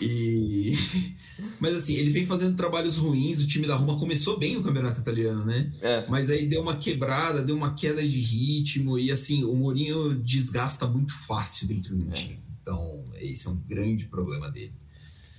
E... 0.00 0.74
Mas 1.60 1.74
assim, 1.74 1.94
ele 1.94 2.10
vem 2.10 2.24
fazendo 2.24 2.56
trabalhos 2.56 2.96
ruins, 2.96 3.42
o 3.42 3.46
time 3.46 3.66
da 3.66 3.76
Roma 3.76 3.98
começou 3.98 4.38
bem 4.38 4.56
o 4.56 4.62
campeonato 4.62 5.00
italiano, 5.00 5.44
né? 5.44 5.70
É. 5.82 6.06
Mas 6.08 6.30
aí 6.30 6.46
deu 6.46 6.62
uma 6.62 6.76
quebrada, 6.76 7.42
deu 7.42 7.54
uma 7.54 7.74
queda 7.74 8.06
de 8.06 8.18
ritmo, 8.18 8.98
e 8.98 9.12
assim, 9.12 9.44
o 9.44 9.54
Mourinho 9.54 10.14
desgasta 10.14 10.86
muito 10.86 11.12
fácil 11.12 11.68
dentro 11.68 11.94
do 11.94 12.08
é. 12.08 12.12
time. 12.12 12.38
Então, 12.62 13.04
esse 13.20 13.46
é 13.46 13.50
um 13.50 13.56
grande 13.68 14.06
problema 14.06 14.50
dele. 14.50 14.72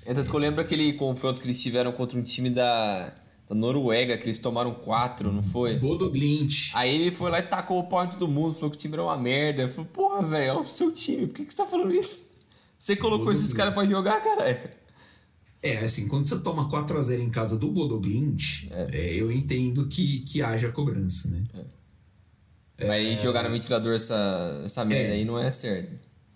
Exato, 0.05 0.29
é. 0.29 0.33
eu 0.33 0.39
lembro 0.39 0.61
aquele 0.61 0.93
confronto 0.93 1.41
que 1.41 1.47
eles 1.47 1.61
tiveram 1.61 1.91
contra 1.91 2.17
um 2.17 2.23
time 2.23 2.49
da, 2.49 3.13
da 3.47 3.55
Noruega, 3.55 4.17
que 4.17 4.25
eles 4.25 4.39
tomaram 4.39 4.73
quatro, 4.73 5.31
não 5.31 5.41
foi? 5.41 5.77
Bodo 5.77 6.11
Glint. 6.11 6.71
Aí 6.73 6.93
ele 6.93 7.11
foi 7.11 7.31
lá 7.31 7.39
e 7.39 7.43
tacou 7.43 7.79
o 7.79 7.87
pau 7.87 8.03
em 8.03 8.09
todo 8.09 8.27
mundo, 8.27 8.53
falou 8.53 8.69
que 8.69 8.75
o 8.75 8.79
time 8.79 8.93
era 8.93 9.03
uma 9.03 9.17
merda. 9.17 9.61
Eu 9.61 9.69
falei, 9.69 9.89
porra, 9.91 10.21
velho, 10.21 10.49
é 10.49 10.59
o 10.59 10.63
seu 10.65 10.91
time, 10.91 11.27
por 11.27 11.35
que, 11.35 11.45
que 11.45 11.53
você 11.53 11.63
tá 11.63 11.65
falando 11.65 11.93
isso? 11.93 12.35
Você 12.77 12.95
colocou 12.95 13.27
Bodo 13.27 13.37
esses 13.37 13.53
caras 13.53 13.73
pra 13.73 13.85
jogar, 13.85 14.21
caralho? 14.21 14.59
É, 15.63 15.77
assim, 15.77 16.07
quando 16.07 16.27
você 16.27 16.39
toma 16.39 16.69
4 16.69 16.97
a 16.97 17.01
0 17.01 17.23
em 17.23 17.29
casa 17.29 17.57
do 17.57 17.71
Bodoglint, 17.71 18.67
é. 18.69 18.89
é, 18.91 19.15
eu 19.15 19.31
entendo 19.31 19.87
que, 19.87 20.19
que 20.19 20.41
haja 20.41 20.71
cobrança, 20.71 21.29
né? 21.29 21.43
É. 22.77 22.87
Mas 22.87 23.21
jogar 23.21 23.43
no 23.43 23.49
ventilador 23.49 23.95
essa, 23.95 24.61
essa 24.63 24.85
merda 24.85 25.13
é. 25.13 25.17
aí 25.17 25.25
não 25.25 25.39
é 25.39 25.49
certo. 25.49 25.95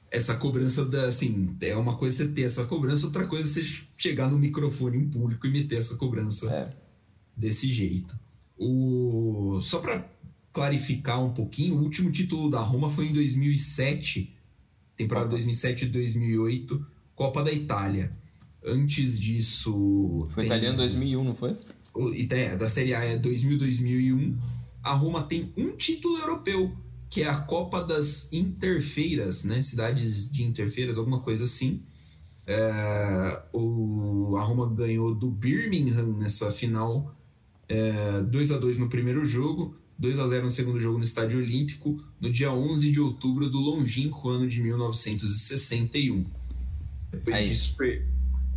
Essa 0.09 0.35
cobrança, 0.35 0.83
da, 0.85 1.05
assim, 1.05 1.55
é 1.61 1.75
uma 1.75 1.95
coisa 1.95 2.17
você 2.17 2.27
ter 2.29 2.43
essa 2.43 2.65
cobrança, 2.65 3.05
outra 3.05 3.27
coisa 3.27 3.47
é 3.47 3.63
você 3.63 3.83
chegar 3.95 4.29
no 4.29 4.39
microfone 4.39 4.97
em 4.97 5.09
público 5.09 5.45
e 5.45 5.51
meter 5.51 5.77
essa 5.77 5.95
cobrança 5.95 6.51
é. 6.51 6.80
Desse 7.35 7.71
jeito. 7.71 8.17
O... 8.57 9.59
Só 9.61 9.79
para 9.79 10.07
clarificar 10.53 11.23
um 11.23 11.33
pouquinho, 11.33 11.75
o 11.75 11.83
último 11.83 12.11
título 12.11 12.49
da 12.49 12.59
Roma 12.59 12.89
foi 12.89 13.07
em 13.07 13.13
2007, 13.13 14.35
temporada 14.95 15.29
2007 15.29 15.85
e 15.85 15.87
2008, 15.89 16.85
Copa 17.15 17.43
da 17.43 17.51
Itália. 17.51 18.11
Antes 18.63 19.19
disso. 19.19 20.27
Foi 20.29 20.43
tem... 20.43 20.45
italiano 20.45 20.77
2001, 20.77 21.23
não 21.23 21.35
foi? 21.35 21.57
Da 22.57 22.69
Série 22.69 22.93
A 22.93 23.03
é 23.03 23.17
2000-2001. 23.17 24.37
A 24.83 24.93
Roma 24.93 25.23
tem 25.23 25.51
um 25.57 25.75
título 25.75 26.17
europeu, 26.17 26.75
que 27.09 27.23
é 27.23 27.27
a 27.27 27.37
Copa 27.37 27.83
das 27.83 28.31
Interfeiras, 28.31 29.43
né? 29.43 29.61
Cidades 29.61 30.31
de 30.31 30.43
Interfeiras, 30.43 30.97
alguma 30.97 31.21
coisa 31.21 31.43
assim. 31.43 31.81
É, 32.47 33.43
o, 33.53 34.35
a 34.37 34.43
Roma 34.43 34.73
ganhou 34.73 35.13
do 35.13 35.29
Birmingham 35.29 36.17
nessa 36.17 36.51
final, 36.51 37.15
é, 37.71 38.21
2 38.23 38.51
a 38.51 38.57
2 38.57 38.77
no 38.77 38.89
primeiro 38.89 39.23
jogo, 39.23 39.75
2 39.97 40.19
a 40.19 40.25
0 40.25 40.43
no 40.43 40.51
segundo 40.51 40.79
jogo 40.79 40.97
no 40.97 41.03
Estádio 41.03 41.39
Olímpico, 41.39 42.03
no 42.19 42.31
dia 42.31 42.51
11 42.51 42.91
de 42.91 42.99
outubro 42.99 43.49
do 43.49 43.59
longínquo 43.59 44.29
ano 44.29 44.47
de 44.47 44.61
1961. 44.61 46.25
Depois 47.11 47.35
Aí. 47.35 47.49
disso, 47.49 47.75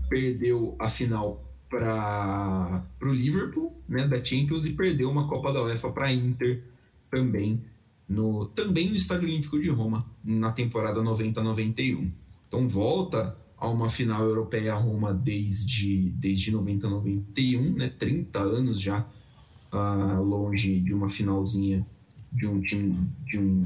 perdeu 0.09 0.77
a 0.79 0.89
final 0.89 1.45
para 1.69 2.85
o 3.03 3.13
Liverpool, 3.13 3.77
né, 3.89 4.07
da 4.07 4.23
Champions, 4.25 4.65
e 4.67 4.73
perdeu 4.73 5.11
uma 5.11 5.27
Copa 5.27 5.53
da 5.53 5.63
UEFA 5.63 5.91
para 5.91 6.07
a 6.07 6.13
Inter 6.13 6.63
também 7.11 7.63
no, 8.09 8.47
também 8.47 8.89
no 8.89 8.97
Estádio 8.97 9.29
Olímpico 9.29 9.61
de 9.61 9.69
Roma, 9.71 10.05
na 10.23 10.53
temporada 10.53 11.01
90-91. 11.01 12.11
Então 12.47 12.69
volta 12.69 13.37
a 13.65 13.71
uma 13.71 13.89
final 13.89 14.23
europeia 14.23 14.75
Roma 14.75 15.13
desde, 15.15 16.11
desde 16.11 16.53
90-91, 16.53 17.75
né, 17.75 17.89
30 17.89 18.39
anos 18.39 18.81
já 18.81 19.09
uh, 19.73 20.23
longe 20.23 20.81
de 20.81 20.93
uma 20.93 21.09
finalzinha 21.09 21.87
de 22.31 22.47
um 22.47 22.61
time 22.61 23.11
de 23.27 23.39
um 23.39 23.65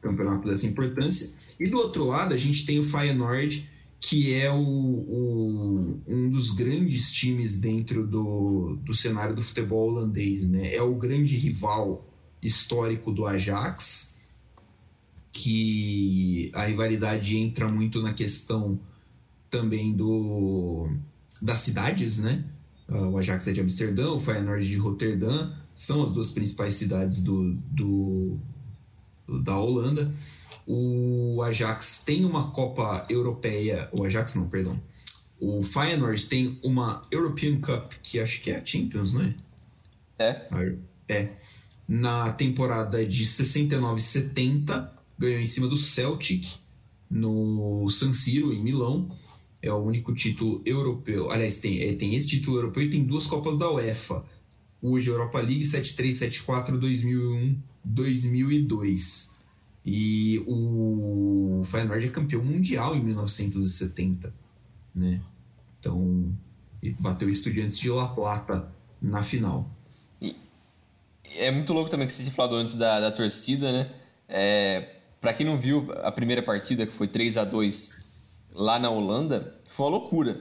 campeonato 0.00 0.48
dessa 0.48 0.66
importância. 0.66 1.34
E 1.60 1.68
do 1.68 1.76
outro 1.76 2.04
lado, 2.04 2.32
a 2.32 2.36
gente 2.36 2.64
tem 2.64 2.78
o 2.78 2.82
Feyenoord, 2.82 3.68
que 4.00 4.32
é 4.32 4.50
o, 4.50 4.56
o, 4.58 6.00
um 6.06 6.30
dos 6.30 6.50
grandes 6.50 7.12
times 7.12 7.58
dentro 7.58 8.06
do, 8.06 8.76
do 8.82 8.94
cenário 8.94 9.34
do 9.34 9.42
futebol 9.42 9.90
holandês. 9.90 10.48
Né? 10.48 10.74
É 10.74 10.82
o 10.82 10.94
grande 10.94 11.36
rival 11.36 12.06
histórico 12.42 13.12
do 13.12 13.26
Ajax, 13.26 14.16
que 15.32 16.50
a 16.54 16.64
rivalidade 16.64 17.36
entra 17.36 17.68
muito 17.68 18.00
na 18.00 18.14
questão 18.14 18.78
também 19.54 19.94
do 19.94 20.88
das 21.40 21.60
cidades, 21.60 22.18
né? 22.18 22.44
Ah, 22.88 23.08
o 23.08 23.16
Ajax 23.18 23.46
é 23.46 23.52
de 23.52 23.60
Amsterdã, 23.60 24.10
o 24.10 24.18
Feyenoord 24.18 24.66
de 24.66 24.76
Roterdã, 24.76 25.52
são 25.72 26.02
as 26.02 26.10
duas 26.10 26.30
principais 26.30 26.74
cidades 26.74 27.22
do, 27.22 27.52
do 27.70 28.36
da 29.44 29.56
Holanda. 29.56 30.12
O 30.66 31.40
Ajax 31.42 32.02
tem 32.04 32.24
uma 32.24 32.50
Copa 32.50 33.06
Europeia, 33.08 33.88
o 33.92 34.02
Ajax 34.02 34.34
não, 34.34 34.48
perdão. 34.48 34.80
O 35.38 35.62
Feyenoord 35.62 36.26
tem 36.26 36.58
uma 36.62 37.06
European 37.10 37.60
Cup, 37.60 37.92
que 38.02 38.18
acho 38.18 38.42
que 38.42 38.50
é 38.50 38.56
a 38.58 38.64
Champions, 38.64 39.12
não 39.12 39.22
é? 39.22 39.34
É. 40.18 40.48
É. 41.08 41.36
Na 41.86 42.32
temporada 42.32 43.04
de 43.06 43.24
69-70, 43.24 44.88
ganhou 45.18 45.40
em 45.40 45.46
cima 45.46 45.68
do 45.68 45.76
Celtic 45.76 46.46
no 47.10 47.88
San 47.90 48.12
Siro, 48.12 48.52
em 48.52 48.62
Milão. 48.62 49.10
É 49.64 49.72
o 49.72 49.78
único 49.78 50.12
título 50.12 50.60
europeu. 50.66 51.30
Aliás, 51.30 51.58
tem, 51.58 51.80
é, 51.80 51.94
tem 51.94 52.14
esse 52.14 52.28
título 52.28 52.58
europeu 52.58 52.82
e 52.82 52.90
tem 52.90 53.02
duas 53.02 53.26
Copas 53.26 53.58
da 53.58 53.70
UEFA. 53.70 54.22
Hoje, 54.82 55.08
Europa 55.08 55.40
League 55.40 55.64
73, 55.64 56.14
74, 56.14 56.78
2001, 56.78 57.56
2002. 57.82 59.34
E 59.86 60.44
o 60.46 61.62
Feyenoord 61.64 62.06
é 62.06 62.10
campeão 62.10 62.44
mundial 62.44 62.94
em 62.94 63.02
1970, 63.02 64.34
né? 64.94 65.22
Então, 65.80 66.30
bateu 67.00 67.28
o 67.28 67.30
Estudiantes 67.30 67.78
de 67.78 67.88
La 67.88 68.08
Plata 68.08 68.70
na 69.00 69.22
final. 69.22 69.70
E 70.20 70.36
é 71.36 71.50
muito 71.50 71.72
louco 71.72 71.88
também 71.88 72.06
que 72.06 72.12
você 72.12 72.22
tinha 72.22 72.34
falado 72.34 72.56
antes 72.56 72.76
da, 72.76 73.00
da 73.00 73.10
torcida, 73.10 73.72
né? 73.72 73.90
É, 74.28 74.96
para 75.22 75.32
quem 75.32 75.46
não 75.46 75.58
viu 75.58 75.90
a 76.02 76.12
primeira 76.12 76.42
partida, 76.42 76.86
que 76.86 76.92
foi 76.92 77.08
3 77.08 77.38
a 77.38 77.44
2 77.44 78.03
lá 78.54 78.78
na 78.78 78.88
Holanda, 78.88 79.60
foi 79.68 79.86
uma 79.86 79.98
loucura. 79.98 80.40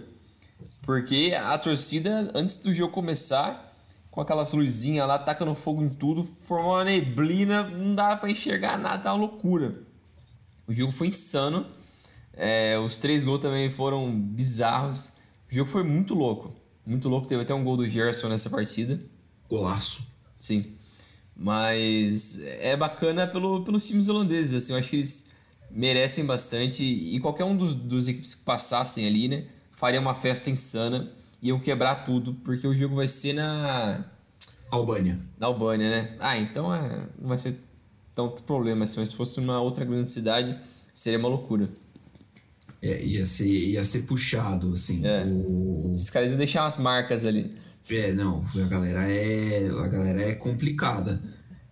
Porque 0.84 1.34
a 1.38 1.58
torcida, 1.58 2.32
antes 2.36 2.58
do 2.58 2.74
jogo 2.74 2.94
começar, 2.94 3.74
com 4.12 4.22
aquelas 4.22 4.54
luzinhas 4.54 5.08
lá, 5.08 5.18
tacando 5.18 5.56
fogo 5.56 5.82
em 5.82 5.90
tudo, 5.90 6.24
formou 6.24 6.76
uma 6.76 6.84
neblina, 6.84 7.64
não 7.64 7.96
dava 7.96 8.18
para 8.18 8.30
enxergar 8.30 8.78
nada, 8.78 9.02
tá 9.02 9.14
uma 9.14 9.20
loucura. 9.26 9.82
O 10.68 10.74
jogo 10.74 10.92
foi 10.92 11.08
insano. 11.08 11.66
É, 12.34 12.78
os 12.80 12.98
três 12.98 13.26
gols 13.26 13.40
também 13.40 13.70
foram 13.70 14.12
bizarros. 14.20 15.14
O 15.50 15.54
jogo 15.54 15.70
foi 15.70 15.84
muito 15.84 16.14
louco. 16.14 16.54
Muito 16.86 17.10
louco. 17.10 17.28
Teve 17.28 17.42
até 17.42 17.54
um 17.54 17.64
gol 17.64 17.78
do 17.78 17.90
Gerson 17.90 18.30
nessa 18.30 18.50
partida. 18.50 19.00
Golaço. 19.50 20.08
Sim. 20.38 20.74
Mas 21.36 22.40
é 22.42 22.78
bacana 22.78 23.28
pelo, 23.28 23.64
pelos 23.64 23.88
times 23.88 24.10
holandeses. 24.10 24.64
Assim, 24.64 24.74
eu 24.74 24.80
acho 24.80 24.90
que 24.90 24.96
eles 24.98 25.32
merecem 25.74 26.26
bastante. 26.26 26.84
E 26.84 27.20
qualquer 27.20 27.44
um 27.46 27.56
dos, 27.56 27.74
dos 27.74 28.08
equipes 28.08 28.36
que 28.36 28.44
passassem 28.44 29.06
ali, 29.06 29.28
né? 29.28 29.46
Faria 29.72 30.00
uma 30.00 30.14
festa 30.14 30.50
insana 30.50 31.12
iam 31.44 31.60
quebrar 31.60 31.96
tudo, 32.06 32.34
porque 32.36 32.66
o 32.66 32.74
jogo 32.74 32.96
vai 32.96 33.10
ser 33.10 33.34
na. 33.34 34.06
Albânia. 34.72 35.20
Na 35.38 35.48
Albânia, 35.48 35.90
né? 35.90 36.16
Ah, 36.20 36.38
então 36.40 36.74
é... 36.74 37.06
não 37.20 37.28
vai 37.28 37.38
ser 37.38 37.60
tanto 38.16 38.42
problema 38.44 38.86
assim, 38.86 39.02
mas 39.02 39.10
se 39.10 39.16
fosse 39.16 39.40
uma 39.40 39.60
outra 39.62 39.84
grande 39.84 40.10
cidade, 40.10 40.58
seria 40.94 41.20
uma 41.20 41.28
loucura. 41.28 41.70
É, 42.82 43.04
ia 43.04 43.26
ser, 43.26 43.48
ia 43.48 43.84
ser 43.84 44.04
puxado, 44.04 44.74
assim. 44.74 45.06
É. 45.06 45.26
O... 45.26 45.94
Os 45.94 46.10
caras 46.10 46.30
iam 46.30 46.38
deixar 46.38 46.66
as 46.66 46.78
marcas 46.78 47.26
ali. 47.26 47.54
É, 47.90 48.14
não, 48.14 48.44
a 48.56 48.68
galera 48.68 49.10
é, 49.10 49.68
a 49.68 49.88
galera 49.88 50.22
é 50.22 50.36
complicada. 50.36 51.22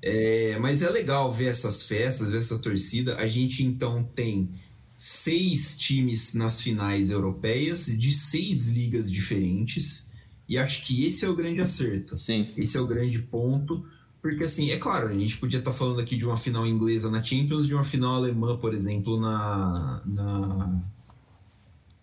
É, 0.02 0.58
mas 0.60 0.82
é 0.82 0.90
legal 0.90 1.32
ver 1.32 1.46
essas 1.46 1.84
festas, 1.84 2.30
ver 2.30 2.40
essa 2.40 2.58
torcida. 2.58 3.18
A 3.18 3.28
gente 3.28 3.64
então 3.64 4.04
tem 4.04 4.50
seis 4.96 5.78
times 5.78 6.34
nas 6.34 6.62
finais 6.62 7.12
europeias 7.12 7.86
de 7.86 8.12
seis 8.14 8.68
ligas 8.68 9.12
diferentes. 9.12 10.12
E 10.48 10.58
acho 10.58 10.84
que 10.84 11.06
esse 11.06 11.24
é 11.24 11.30
o 11.30 11.36
grande 11.36 11.62
acerto. 11.62 12.18
Sim. 12.18 12.50
Esse 12.58 12.78
é 12.78 12.82
o 12.82 12.88
grande 12.88 13.20
ponto. 13.20 13.86
Porque, 14.22 14.44
assim, 14.44 14.70
é 14.70 14.78
claro, 14.78 15.08
a 15.08 15.14
gente 15.14 15.38
podia 15.38 15.58
estar 15.58 15.72
falando 15.72 16.00
aqui 16.00 16.16
de 16.16 16.26
uma 16.26 16.38
final 16.38 16.68
inglesa 16.68 17.10
na 17.10 17.24
Champions, 17.24 17.66
de 17.66 17.74
uma 17.74 17.84
final 17.84 18.16
alemã, 18.16 18.56
por 18.56 18.72
exemplo, 18.72 19.20
na, 19.20 20.04
na, 20.06 20.84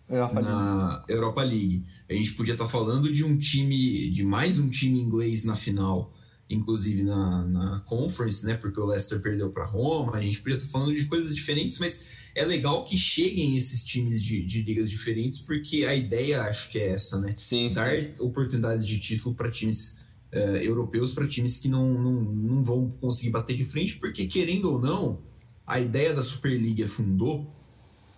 Europa 0.09 0.41
na 0.41 0.87
League. 0.89 1.03
Europa 1.07 1.43
League. 1.43 1.85
A 2.09 2.13
gente 2.13 2.33
podia 2.33 2.53
estar 2.53 2.67
falando 2.67 3.09
de 3.09 3.23
um 3.23 3.37
time, 3.37 4.09
de 4.09 4.23
mais 4.23 4.59
um 4.59 4.67
time 4.67 4.99
inglês 4.99 5.45
na 5.45 5.55
final, 5.55 6.13
inclusive 6.49 7.03
na, 7.03 7.45
na 7.45 7.79
Conference, 7.81 8.45
né? 8.45 8.55
Porque 8.55 8.79
o 8.79 8.85
Leicester 8.85 9.21
perdeu 9.21 9.51
para 9.51 9.65
Roma. 9.65 10.15
A 10.15 10.21
gente 10.21 10.41
podia 10.41 10.57
estar 10.57 10.69
falando 10.69 10.95
de 10.95 11.05
coisas 11.05 11.35
diferentes, 11.35 11.77
mas 11.79 12.05
é 12.35 12.43
legal 12.43 12.83
que 12.83 12.97
cheguem 12.97 13.55
esses 13.55 13.85
times 13.85 14.21
de, 14.23 14.41
de 14.41 14.61
ligas 14.61 14.89
diferentes, 14.89 15.39
porque 15.39 15.85
a 15.85 15.93
ideia 15.93 16.41
acho 16.43 16.69
que 16.69 16.79
é 16.79 16.89
essa, 16.89 17.19
né? 17.19 17.35
Sim, 17.37 17.69
Dar 17.73 18.01
sim. 18.01 18.13
oportunidades 18.19 18.85
de 18.85 18.99
título 18.99 19.35
para 19.35 19.51
times 19.51 20.05
uh, 20.33 20.57
europeus 20.57 21.13
para 21.13 21.27
times 21.27 21.57
que 21.57 21.67
não, 21.67 21.93
não, 21.93 22.13
não 22.13 22.63
vão 22.63 22.89
conseguir 22.99 23.31
bater 23.31 23.55
de 23.55 23.63
frente, 23.63 23.97
porque 23.97 24.25
querendo 24.25 24.71
ou 24.71 24.79
não, 24.79 25.21
a 25.65 25.79
ideia 25.79 26.13
da 26.13 26.23
Superliga 26.23 26.87
fundou, 26.87 27.53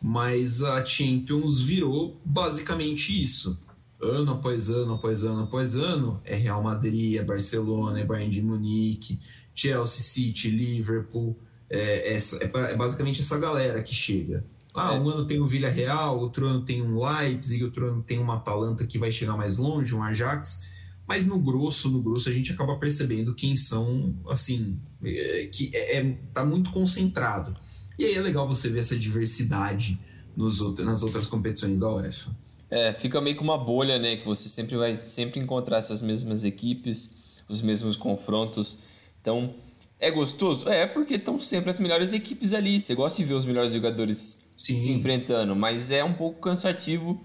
mas 0.01 0.63
a 0.63 0.83
Champions 0.85 1.61
virou 1.61 2.19
basicamente 2.23 3.21
isso. 3.21 3.59
Ano 4.01 4.33
após 4.33 4.69
ano, 4.69 4.95
após 4.95 5.23
ano, 5.23 5.43
após 5.43 5.75
ano, 5.75 6.19
é 6.23 6.35
Real 6.35 6.61
Madrid, 6.63 7.17
é 7.17 7.23
Barcelona, 7.23 7.99
é 7.99 8.05
Bayern 8.05 8.31
de 8.31 8.41
Munique, 8.41 9.19
Chelsea, 9.53 10.01
City, 10.01 10.49
Liverpool, 10.49 11.37
é, 11.69 12.15
é, 12.15 12.17
é 12.43 12.75
basicamente 12.75 13.21
essa 13.21 13.37
galera 13.37 13.81
que 13.81 13.93
chega. 13.93 14.45
Ah, 14.73 14.93
é. 14.93 14.99
um 14.99 15.09
ano 15.09 15.25
tem 15.25 15.41
um 15.41 15.47
Villarreal, 15.47 16.19
outro 16.19 16.45
ano 16.45 16.63
tem 16.63 16.81
um 16.81 16.99
Leipzig, 16.99 17.63
outro 17.63 17.87
ano 17.87 18.01
tem 18.01 18.19
uma 18.19 18.35
Atalanta 18.35 18.85
que 18.87 18.97
vai 18.97 19.11
chegar 19.11 19.35
mais 19.35 19.57
longe, 19.57 19.93
um 19.93 20.03
Ajax. 20.03 20.63
Mas 21.07 21.27
no 21.27 21.39
grosso, 21.39 21.89
no 21.89 22.01
grosso, 22.01 22.29
a 22.29 22.31
gente 22.31 22.53
acaba 22.53 22.77
percebendo 22.77 23.35
quem 23.35 23.55
são, 23.55 24.15
assim, 24.29 24.79
é, 25.03 25.49
que 25.51 25.69
é, 25.73 25.97
é, 25.97 26.19
tá 26.33 26.45
muito 26.45 26.71
concentrado. 26.71 27.55
E 27.99 28.05
aí 28.05 28.15
é 28.15 28.21
legal 28.21 28.47
você 28.47 28.69
ver 28.69 28.79
essa 28.79 28.97
diversidade 28.97 29.99
nos, 30.35 30.59
nas 30.79 31.03
outras 31.03 31.27
competições 31.27 31.79
da 31.79 31.93
UEFA. 31.93 32.35
É, 32.71 32.93
fica 32.93 33.19
meio 33.19 33.35
que 33.35 33.43
uma 33.43 33.57
bolha, 33.57 33.99
né? 33.99 34.15
Que 34.15 34.25
você 34.25 34.47
sempre 34.47 34.77
vai 34.77 34.95
sempre 34.95 35.39
encontrar 35.41 35.77
essas 35.77 36.01
mesmas 36.01 36.45
equipes, 36.45 37.17
os 37.47 37.61
mesmos 37.61 37.97
confrontos. 37.97 38.79
Então, 39.21 39.53
é 39.99 40.09
gostoso? 40.09 40.69
É, 40.69 40.87
porque 40.87 41.15
estão 41.15 41.39
sempre 41.39 41.69
as 41.69 41.79
melhores 41.79 42.13
equipes 42.13 42.53
ali. 42.53 42.79
Você 42.79 42.95
gosta 42.95 43.21
de 43.21 43.27
ver 43.27 43.33
os 43.33 43.43
melhores 43.45 43.73
jogadores 43.73 44.49
Sim. 44.57 44.75
se 44.75 44.91
enfrentando, 44.91 45.55
mas 45.55 45.91
é 45.91 46.03
um 46.03 46.13
pouco 46.13 46.39
cansativo 46.39 47.21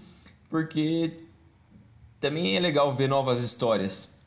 porque 0.49 1.13
também 2.19 2.55
é 2.55 2.59
legal 2.59 2.93
ver 2.93 3.07
novas 3.07 3.41
histórias 3.41 4.17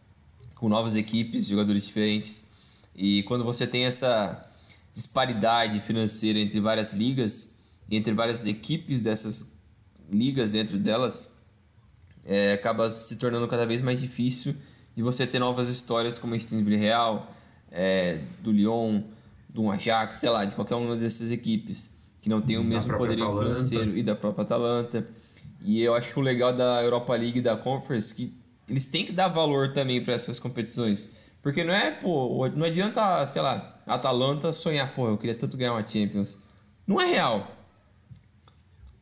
com 0.54 0.68
novas 0.68 0.96
equipes, 0.96 1.46
jogadores 1.46 1.86
diferentes. 1.86 2.50
E 2.94 3.22
quando 3.24 3.44
você 3.44 3.66
tem 3.66 3.84
essa 3.84 4.46
disparidade 4.92 5.80
financeira 5.80 6.38
entre 6.38 6.60
várias 6.60 6.92
ligas 6.92 7.56
e 7.88 7.96
entre 7.96 8.12
várias 8.12 8.46
equipes 8.46 9.00
dessas 9.00 9.59
ligas 10.10 10.52
dentro 10.52 10.78
delas, 10.78 11.38
é, 12.24 12.52
acaba 12.52 12.90
se 12.90 13.16
tornando 13.16 13.46
cada 13.48 13.66
vez 13.66 13.80
mais 13.80 14.00
difícil 14.00 14.54
de 14.94 15.02
você 15.02 15.26
ter 15.26 15.38
novas 15.38 15.68
histórias 15.68 16.18
como 16.18 16.34
a 16.34 16.36
gente 16.36 16.48
tem 16.48 16.62
do 16.62 16.70
Real, 16.70 17.32
é, 17.70 18.20
do 18.42 18.52
Lyon, 18.52 19.02
do 19.48 19.70
Ajax, 19.70 20.16
sei 20.16 20.30
lá, 20.30 20.44
de 20.44 20.54
qualquer 20.54 20.74
uma 20.74 20.96
dessas 20.96 21.32
equipes 21.32 21.98
que 22.20 22.28
não 22.28 22.40
tem 22.40 22.58
o 22.58 22.64
mesmo 22.64 22.96
poder 22.96 23.16
financeiro 23.16 23.96
e 23.96 24.02
da 24.02 24.14
própria 24.14 24.42
Atalanta. 24.42 25.06
E 25.62 25.80
eu 25.80 25.94
acho 25.94 26.18
o 26.18 26.22
legal 26.22 26.52
da 26.52 26.82
Europa 26.82 27.14
League 27.14 27.38
e 27.38 27.42
da 27.42 27.56
Conference 27.56 28.14
que 28.14 28.34
eles 28.68 28.88
têm 28.88 29.04
que 29.04 29.12
dar 29.12 29.28
valor 29.28 29.72
também 29.72 30.02
para 30.02 30.14
essas 30.14 30.38
competições. 30.38 31.18
Porque 31.42 31.64
não 31.64 31.72
é, 31.72 31.90
pô, 31.90 32.46
não 32.48 32.66
adianta, 32.66 33.24
sei 33.24 33.40
lá, 33.40 33.80
a 33.86 33.94
Atalanta 33.94 34.52
sonhar, 34.52 34.92
pô, 34.94 35.08
eu 35.08 35.16
queria 35.16 35.34
tanto 35.34 35.56
ganhar 35.56 35.72
uma 35.72 35.84
Champions. 35.84 36.44
Não 36.86 37.00
é 37.00 37.06
real. 37.06 37.50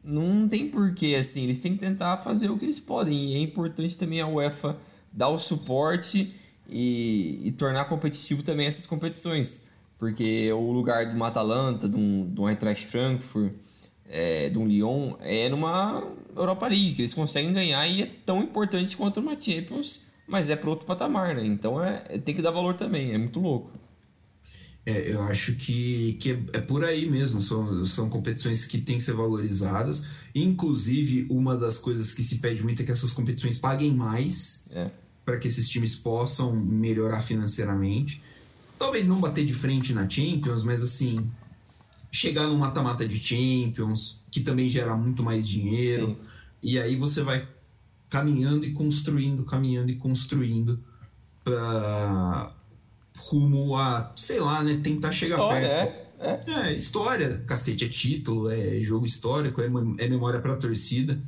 Não 0.03 0.49
tem 0.49 0.71
porquê, 0.71 1.17
assim, 1.19 1.45
eles 1.45 1.59
têm 1.59 1.75
que 1.75 1.79
tentar 1.79 2.17
fazer 2.19 2.51
o 2.51 2.57
que 2.57 2.65
eles 2.65 2.81
podem. 2.81 3.33
E 3.33 3.35
é 3.35 3.39
importante 3.39 3.97
também 3.99 4.21
a 4.21 4.27
UEFA 4.27 4.79
dar 5.13 5.29
o 5.29 5.39
suporte 5.39 6.33
e, 6.69 7.41
e 7.45 7.53
tornar 7.53 7.87
competitivo 7.87 8.43
também 8.43 8.67
essas 8.67 8.87
competições. 8.87 9.69
Porque 9.99 10.53
o 10.53 10.71
lugar 10.71 11.09
de 11.09 11.17
uma 11.17 11.27
Atalanta, 11.27 11.89
de 11.89 11.97
um, 11.97 12.49
Eintracht 12.49 12.87
Frankfurt, 12.87 13.53
é, 14.07 14.49
de 14.49 14.59
um 14.59 14.67
Lyon 14.67 15.15
é 15.21 15.49
numa 15.49 16.03
Europa 16.35 16.69
League, 16.69 16.95
eles 16.99 17.13
conseguem 17.13 17.53
ganhar 17.53 17.87
e 17.87 18.03
é 18.03 18.11
tão 18.25 18.41
importante 18.43 18.97
quanto 18.97 19.21
uma 19.21 19.39
Champions, 19.39 20.07
mas 20.27 20.49
é 20.49 20.57
para 20.57 20.71
outro 20.71 20.87
patamar, 20.87 21.35
né? 21.35 21.45
Então 21.45 21.83
é, 21.83 22.05
é, 22.09 22.19
tem 22.19 22.35
que 22.35 22.41
dar 22.41 22.51
valor 22.51 22.75
também, 22.75 23.13
é 23.13 23.19
muito 23.19 23.41
louco. 23.41 23.71
É, 24.89 25.13
eu 25.13 25.21
acho 25.25 25.53
que, 25.53 26.15
que 26.15 26.31
é, 26.51 26.61
por 26.63 26.83
aí 26.83 27.07
mesmo, 27.11 27.43
são, 27.43 27.85
são 27.85 28.09
competições 28.09 28.65
que 28.65 28.79
têm 28.79 28.97
que 28.97 29.03
ser 29.03 29.13
valorizadas. 29.13 30.07
Inclusive, 30.35 31.27
uma 31.29 31.55
das 31.59 31.77
coisas 31.77 32.15
que 32.15 32.23
se 32.23 32.39
pede 32.39 32.63
muito 32.63 32.81
é 32.81 32.87
que 32.87 32.91
essas 32.91 33.11
competições 33.11 33.59
paguem 33.59 33.93
mais 33.95 34.65
é. 34.71 34.91
para 35.27 35.37
que 35.37 35.47
esses 35.47 35.69
times 35.69 35.95
possam 35.95 36.57
melhorar 36.57 37.21
financeiramente. 37.21 38.23
Talvez 38.79 39.07
não 39.07 39.21
bater 39.21 39.45
de 39.45 39.53
frente 39.53 39.93
na 39.93 40.09
Champions, 40.09 40.65
mas 40.65 40.83
assim, 40.83 41.31
chegar 42.11 42.47
no 42.47 42.57
mata-mata 42.57 43.07
de 43.07 43.23
Champions, 43.23 44.23
que 44.31 44.41
também 44.41 44.71
gera 44.71 44.97
muito 44.97 45.23
mais 45.23 45.47
dinheiro. 45.47 46.07
Sim. 46.07 46.17
E 46.63 46.79
aí 46.79 46.97
você 46.97 47.23
vai 47.23 47.47
caminhando 48.09 48.65
e 48.65 48.73
construindo, 48.73 49.45
caminhando 49.45 49.93
e 49.93 49.97
construindo 49.97 50.83
para 51.45 52.55
rumo 53.29 53.77
a, 53.77 54.13
sei 54.17 54.41
lá, 54.41 54.63
né, 54.63 54.81
tentar 54.83 55.13
chegar 55.13 55.37
história, 55.37 55.69
perto. 55.69 56.09
É, 56.21 56.45
é. 56.47 56.71
é, 56.71 56.75
história, 56.75 57.39
cacete, 57.47 57.85
é 57.85 57.89
título, 57.89 58.51
é 58.51 58.81
jogo 58.81 59.07
histórico, 59.07 59.61
é, 59.61 59.67
é 59.67 60.09
memória 60.09 60.41
para 60.41 60.55
a 60.55 60.57
torcida 60.57 61.21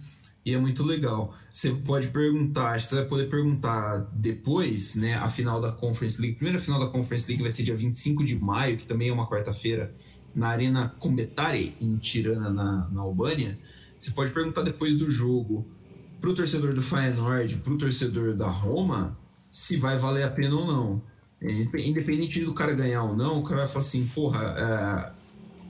e 0.45 0.55
é 0.55 0.59
muito 0.59 0.83
legal. 0.83 1.35
Você 1.53 1.71
pode 1.71 2.09
perguntar, 2.09 2.81
você 2.81 2.97
vai 2.97 3.05
poder 3.05 3.29
perguntar 3.29 4.09
depois, 4.13 4.97
né, 4.97 5.15
a 5.15 5.29
final 5.29 5.61
da 5.61 5.73
Conference 5.73 6.21
League. 6.21 6.37
A 6.37 6.39
primeira 6.39 6.59
final 6.59 6.81
da 6.81 6.87
Conference 6.89 7.29
League 7.29 7.43
vai 7.43 7.51
ser 7.51 7.63
dia 7.63 7.77
25 7.77 8.25
de 8.25 8.37
maio, 8.37 8.77
que 8.77 8.87
também 8.87 9.09
é 9.09 9.13
uma 9.13 9.29
quarta-feira 9.29 9.93
na 10.35 10.49
Arena 10.49 10.95
Combetare, 10.99 11.77
em 11.81 11.97
Tirana, 11.97 12.51
na, 12.51 12.89
na 12.89 13.01
Albânia, 13.01 13.59
você 14.01 14.13
pode 14.13 14.33
perguntar 14.33 14.63
depois 14.63 14.97
do 14.97 15.11
jogo 15.11 15.67
pro 16.21 16.35
torcedor 16.35 16.73
do 16.73 16.81
Feyenoord, 16.81 17.57
pro 17.57 17.77
torcedor 17.77 18.35
da 18.35 18.49
Roma, 18.49 19.19
se 19.51 19.77
vai 19.77 19.99
valer 19.99 20.23
a 20.23 20.31
pena 20.31 20.57
ou 20.57 20.67
não. 20.67 21.03
É, 21.43 21.53
independente 21.81 22.41
do 22.45 22.53
cara 22.53 22.75
ganhar 22.75 23.03
ou 23.05 23.17
não, 23.17 23.41
o 23.41 23.43
cara 23.43 23.61
vai 23.61 23.69
falar 23.69 23.81
assim, 23.81 24.07
porra, 24.15 25.15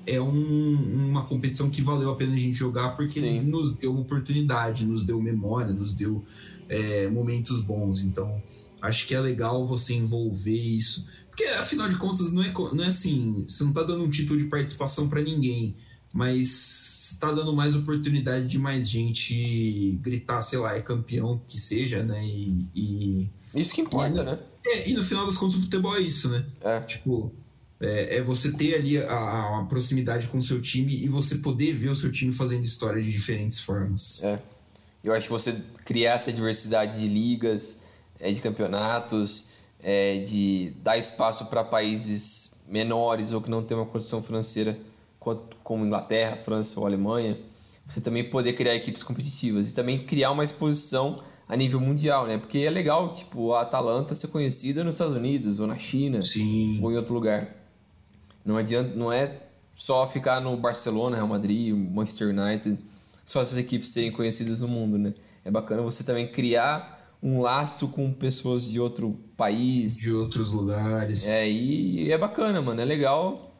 é, 0.06 0.16
é 0.16 0.20
um, 0.20 1.08
uma 1.08 1.24
competição 1.24 1.70
que 1.70 1.80
valeu 1.80 2.10
a 2.10 2.16
pena 2.16 2.34
a 2.34 2.38
gente 2.38 2.56
jogar 2.56 2.96
porque 2.96 3.20
Sim. 3.20 3.42
nos 3.42 3.74
deu 3.76 3.96
oportunidade, 3.96 4.84
nos 4.84 5.04
deu 5.04 5.20
memória, 5.20 5.72
nos 5.72 5.94
deu 5.94 6.24
é, 6.68 7.08
momentos 7.08 7.60
bons. 7.60 8.02
Então, 8.02 8.42
acho 8.82 9.06
que 9.06 9.14
é 9.14 9.20
legal 9.20 9.66
você 9.66 9.94
envolver 9.94 10.60
isso. 10.60 11.06
Porque, 11.28 11.44
afinal 11.44 11.88
de 11.88 11.96
contas, 11.96 12.32
não 12.32 12.42
é, 12.42 12.52
não 12.52 12.84
é 12.84 12.88
assim, 12.88 13.44
você 13.46 13.62
não 13.62 13.72
tá 13.72 13.82
dando 13.82 14.02
um 14.02 14.10
título 14.10 14.38
de 14.38 14.46
participação 14.46 15.08
para 15.08 15.22
ninguém, 15.22 15.76
mas 16.12 17.16
tá 17.20 17.32
dando 17.32 17.52
mais 17.52 17.76
oportunidade 17.76 18.46
de 18.46 18.58
mais 18.58 18.90
gente 18.90 19.98
gritar, 20.02 20.42
sei 20.42 20.58
lá, 20.58 20.76
é 20.76 20.80
campeão 20.80 21.40
que 21.46 21.58
seja, 21.58 22.02
né? 22.02 22.24
E. 22.24 22.68
e 22.74 23.30
isso 23.54 23.74
que 23.74 23.80
importa, 23.80 24.20
e, 24.20 24.24
né? 24.24 24.38
É, 24.66 24.88
e 24.88 24.94
no 24.94 25.02
final 25.02 25.24
das 25.24 25.36
contas, 25.36 25.56
o 25.56 25.62
futebol 25.62 25.96
é 25.96 26.00
isso, 26.00 26.28
né? 26.28 26.44
É. 26.60 26.80
Tipo, 26.80 27.32
é, 27.80 28.16
é, 28.16 28.22
você 28.22 28.52
ter 28.52 28.74
ali 28.74 28.98
a, 28.98 29.58
a, 29.58 29.66
proximidade 29.68 30.26
com 30.28 30.38
o 30.38 30.42
seu 30.42 30.60
time 30.60 30.94
e 30.94 31.08
você 31.08 31.36
poder 31.36 31.74
ver 31.74 31.88
o 31.88 31.94
seu 31.94 32.12
time 32.12 32.32
fazendo 32.32 32.64
história 32.64 33.02
de 33.02 33.10
diferentes 33.10 33.60
formas. 33.60 34.22
É. 34.22 34.38
Eu 35.02 35.14
acho 35.14 35.26
que 35.26 35.32
você 35.32 35.62
criar 35.84 36.14
essa 36.14 36.30
diversidade 36.30 37.00
de 37.00 37.08
ligas, 37.08 37.84
é, 38.18 38.30
de 38.30 38.40
campeonatos 38.40 39.50
é, 39.82 40.18
de 40.18 40.72
dar 40.82 40.98
espaço 40.98 41.46
para 41.46 41.64
países 41.64 42.60
menores 42.68 43.32
ou 43.32 43.40
que 43.40 43.50
não 43.50 43.62
têm 43.62 43.76
uma 43.76 43.86
condição 43.86 44.22
financeira 44.22 44.78
como 45.62 45.84
Inglaterra, 45.84 46.36
França 46.36 46.80
ou 46.80 46.86
Alemanha, 46.86 47.38
você 47.86 48.00
também 48.00 48.28
poder 48.28 48.54
criar 48.54 48.74
equipes 48.74 49.02
competitivas 49.02 49.70
e 49.70 49.74
também 49.74 49.98
criar 49.98 50.30
uma 50.30 50.44
exposição 50.44 51.22
a 51.50 51.56
nível 51.56 51.80
mundial, 51.80 52.28
né? 52.28 52.38
Porque 52.38 52.58
é 52.58 52.70
legal, 52.70 53.10
tipo, 53.10 53.52
a 53.52 53.62
Atalanta 53.62 54.14
ser 54.14 54.28
conhecida 54.28 54.84
nos 54.84 54.94
Estados 54.94 55.16
Unidos 55.16 55.58
ou 55.58 55.66
na 55.66 55.76
China 55.76 56.22
Sim. 56.22 56.78
ou 56.80 56.92
em 56.92 56.96
outro 56.96 57.12
lugar. 57.12 57.56
Não 58.44 58.56
adianta, 58.56 58.94
não 58.94 59.12
é 59.12 59.48
só 59.74 60.06
ficar 60.06 60.40
no 60.40 60.56
Barcelona, 60.56 61.16
Real 61.16 61.26
Madrid, 61.26 61.74
Manchester 61.74 62.28
United, 62.28 62.78
só 63.26 63.40
essas 63.40 63.58
equipes 63.58 63.88
serem 63.88 64.12
conhecidas 64.12 64.60
no 64.60 64.68
mundo, 64.68 64.96
né? 64.96 65.12
É 65.44 65.50
bacana 65.50 65.82
você 65.82 66.04
também 66.04 66.28
criar 66.28 67.16
um 67.20 67.40
laço 67.40 67.88
com 67.88 68.12
pessoas 68.12 68.70
de 68.70 68.78
outro 68.78 69.18
país. 69.36 69.96
De 69.96 70.12
outros 70.12 70.52
lugares. 70.52 71.26
É, 71.26 71.50
e 71.50 72.12
é 72.12 72.16
bacana, 72.16 72.62
mano. 72.62 72.80
É 72.80 72.84
legal. 72.84 73.56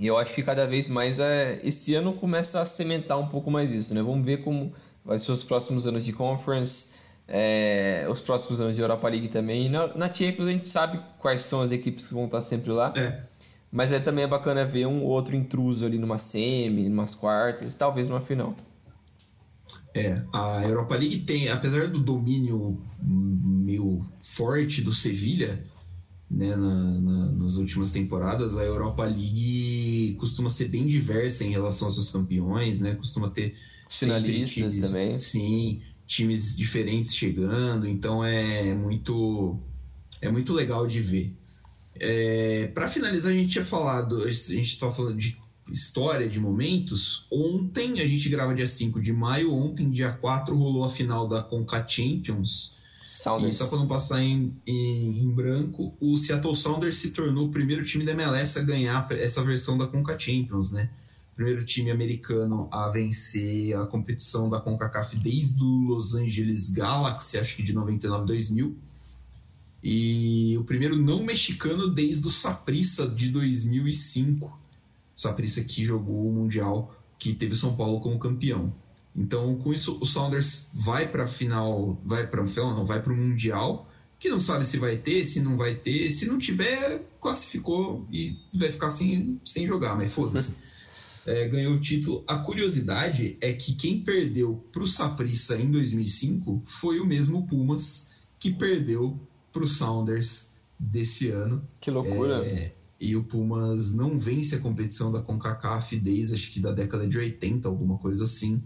E 0.00 0.06
eu 0.06 0.18
acho 0.18 0.34
que 0.34 0.42
cada 0.42 0.66
vez 0.66 0.88
mais 0.88 1.20
é, 1.20 1.60
esse 1.62 1.94
ano 1.94 2.12
começa 2.12 2.60
a 2.60 2.66
cimentar 2.66 3.18
um 3.18 3.28
pouco 3.28 3.50
mais 3.52 3.72
isso, 3.72 3.94
né? 3.94 4.02
Vamos 4.02 4.26
ver 4.26 4.38
como 4.38 4.72
vai 5.08 5.18
ser 5.18 5.32
os 5.32 5.42
próximos 5.42 5.86
anos 5.86 6.04
de 6.04 6.12
Conference, 6.12 6.90
é, 7.26 8.06
os 8.10 8.20
próximos 8.20 8.60
anos 8.60 8.76
de 8.76 8.82
Europa 8.82 9.08
League 9.08 9.28
também. 9.28 9.70
Na, 9.70 9.86
na 9.94 10.12
Champions 10.12 10.46
a 10.46 10.52
gente 10.52 10.68
sabe 10.68 11.00
quais 11.18 11.42
são 11.42 11.62
as 11.62 11.72
equipes 11.72 12.06
que 12.06 12.14
vão 12.14 12.26
estar 12.26 12.42
sempre 12.42 12.70
lá. 12.70 12.92
É. 12.94 13.22
Mas 13.72 13.90
é 13.90 13.98
também 13.98 14.24
é 14.24 14.26
bacana 14.26 14.66
ver 14.66 14.86
um 14.86 15.02
outro 15.02 15.34
intruso 15.34 15.84
ali 15.86 15.98
numa 15.98 16.18
semi, 16.18 16.88
numas 16.88 17.14
quartas, 17.14 17.74
talvez 17.74 18.06
numa 18.06 18.20
final. 18.20 18.54
É, 19.94 20.22
a 20.32 20.62
Europa 20.64 20.94
League 20.94 21.20
tem, 21.20 21.48
apesar 21.48 21.88
do 21.88 21.98
domínio 21.98 22.80
meio 23.02 24.06
forte 24.22 24.82
do 24.82 24.92
Sevilha, 24.92 25.64
né, 26.30 26.54
na, 26.54 26.84
na, 26.84 27.32
nas 27.32 27.56
últimas 27.56 27.90
temporadas, 27.92 28.58
a 28.58 28.62
Europa 28.62 29.04
League 29.04 30.16
costuma 30.20 30.50
ser 30.50 30.68
bem 30.68 30.86
diversa 30.86 31.44
em 31.44 31.50
relação 31.50 31.88
aos 31.88 31.94
seus 31.94 32.10
campeões, 32.10 32.80
né? 32.80 32.94
Costuma 32.94 33.30
ter 33.30 33.54
finalistas 33.88 34.74
times, 34.74 34.76
também. 34.76 35.18
Sim, 35.18 35.80
times 36.06 36.56
diferentes 36.56 37.14
chegando, 37.14 37.86
então 37.86 38.24
é 38.24 38.74
muito 38.74 39.58
é 40.20 40.30
muito 40.30 40.52
legal 40.52 40.86
de 40.86 41.00
ver. 41.00 41.36
É, 42.00 42.70
para 42.74 42.88
finalizar, 42.88 43.32
a 43.32 43.34
gente 43.34 43.50
tinha 43.50 43.64
falado, 43.64 44.22
a 44.22 44.30
gente 44.30 44.60
estava 44.62 44.92
falando 44.92 45.16
de 45.16 45.36
história 45.70 46.28
de 46.28 46.40
momentos. 46.40 47.26
Ontem, 47.30 48.00
a 48.00 48.06
gente 48.06 48.28
grava 48.28 48.54
dia 48.54 48.66
5 48.66 49.00
de 49.00 49.12
maio, 49.12 49.52
ontem, 49.52 49.90
dia 49.90 50.12
4, 50.12 50.56
rolou 50.56 50.84
a 50.84 50.88
final 50.88 51.28
da 51.28 51.42
Conca 51.42 51.86
Champions. 51.86 52.76
Sounders. 53.06 53.54
E 53.54 53.58
só 53.58 53.68
para 53.68 53.78
não 53.78 53.88
passar 53.88 54.22
em, 54.22 54.54
em, 54.66 55.22
em, 55.22 55.30
branco, 55.30 55.96
o 55.98 56.16
Seattle 56.16 56.54
Sounders 56.54 56.96
se 56.96 57.12
tornou 57.12 57.46
o 57.46 57.50
primeiro 57.50 57.82
time 57.82 58.04
da 58.04 58.12
MLS 58.12 58.58
a 58.58 58.62
ganhar 58.62 59.06
essa 59.12 59.42
versão 59.42 59.78
da 59.78 59.86
Conca 59.86 60.18
Champions, 60.18 60.72
né? 60.72 60.90
Primeiro 61.38 61.64
time 61.64 61.92
americano 61.92 62.68
a 62.68 62.88
vencer 62.88 63.72
a 63.76 63.86
competição 63.86 64.50
da 64.50 64.60
CONCACAF 64.60 65.16
desde 65.18 65.62
o 65.62 65.82
Los 65.84 66.16
Angeles 66.16 66.68
Galaxy, 66.70 67.38
acho 67.38 67.54
que 67.54 67.62
de 67.62 67.72
99 67.72 68.26
2000. 68.26 68.76
E 69.80 70.58
o 70.58 70.64
primeiro 70.64 70.96
não 70.96 71.22
mexicano 71.22 71.94
desde 71.94 72.26
o 72.26 72.28
Saprissa 72.28 73.06
de 73.08 73.28
2005. 73.28 74.60
Saprissa 75.14 75.62
que 75.62 75.84
jogou 75.84 76.28
o 76.28 76.32
Mundial, 76.32 76.92
que 77.16 77.32
teve 77.32 77.54
São 77.54 77.76
Paulo 77.76 78.00
como 78.00 78.18
campeão. 78.18 78.74
Então, 79.14 79.54
com 79.58 79.72
isso, 79.72 79.96
o 80.00 80.04
Sounders 80.04 80.72
vai 80.74 81.06
para 81.06 81.22
a 81.22 81.28
final, 81.28 81.96
vai 82.04 82.26
para 82.26 82.44
final, 82.48 82.74
não, 82.74 82.84
vai 82.84 83.00
para 83.00 83.12
o 83.12 83.16
Mundial, 83.16 83.88
que 84.18 84.28
não 84.28 84.40
sabe 84.40 84.64
se 84.64 84.76
vai 84.76 84.96
ter, 84.96 85.24
se 85.24 85.40
não 85.40 85.56
vai 85.56 85.76
ter. 85.76 86.10
Se 86.10 86.26
não 86.26 86.36
tiver, 86.36 87.00
classificou 87.20 88.04
e 88.10 88.36
vai 88.52 88.72
ficar 88.72 88.90
sem, 88.90 89.40
sem 89.44 89.68
jogar, 89.68 89.96
mas 89.96 90.12
foda-se. 90.12 90.56
É, 91.26 91.48
ganhou 91.48 91.74
o 91.74 91.80
título. 91.80 92.24
A 92.26 92.38
curiosidade 92.38 93.36
é 93.40 93.52
que 93.52 93.74
quem 93.74 94.00
perdeu 94.00 94.64
para 94.72 94.82
o 94.82 94.86
Saprissa 94.86 95.56
em 95.56 95.70
2005 95.70 96.62
foi 96.64 97.00
o 97.00 97.06
mesmo 97.06 97.46
Pumas 97.46 98.12
que 98.38 98.50
perdeu 98.50 99.18
para 99.52 99.64
o 99.64 99.68
Sounders 99.68 100.52
desse 100.78 101.30
ano. 101.30 101.66
Que 101.80 101.90
loucura! 101.90 102.46
É, 102.46 102.72
e 103.00 103.14
o 103.14 103.22
Pumas 103.22 103.94
não 103.94 104.18
vence 104.18 104.56
a 104.56 104.60
competição 104.60 105.12
da 105.12 105.20
CONCACAF 105.20 105.96
desde 105.96 106.34
acho 106.34 106.50
que 106.50 106.60
da 106.60 106.72
década 106.72 107.06
de 107.06 107.16
80, 107.16 107.68
alguma 107.68 107.98
coisa 107.98 108.24
assim. 108.24 108.62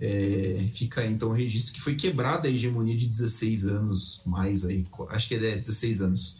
É, 0.00 0.64
fica 0.68 1.00
aí 1.00 1.12
então 1.12 1.30
o 1.30 1.32
registro 1.32 1.74
que 1.74 1.80
foi 1.80 1.96
quebrada 1.96 2.46
a 2.46 2.50
hegemonia 2.50 2.96
de 2.96 3.08
16 3.08 3.66
anos 3.66 4.22
mais 4.24 4.64
aí, 4.64 4.86
acho 5.08 5.26
que 5.26 5.34
é 5.34 5.56
16 5.56 6.02
anos 6.02 6.38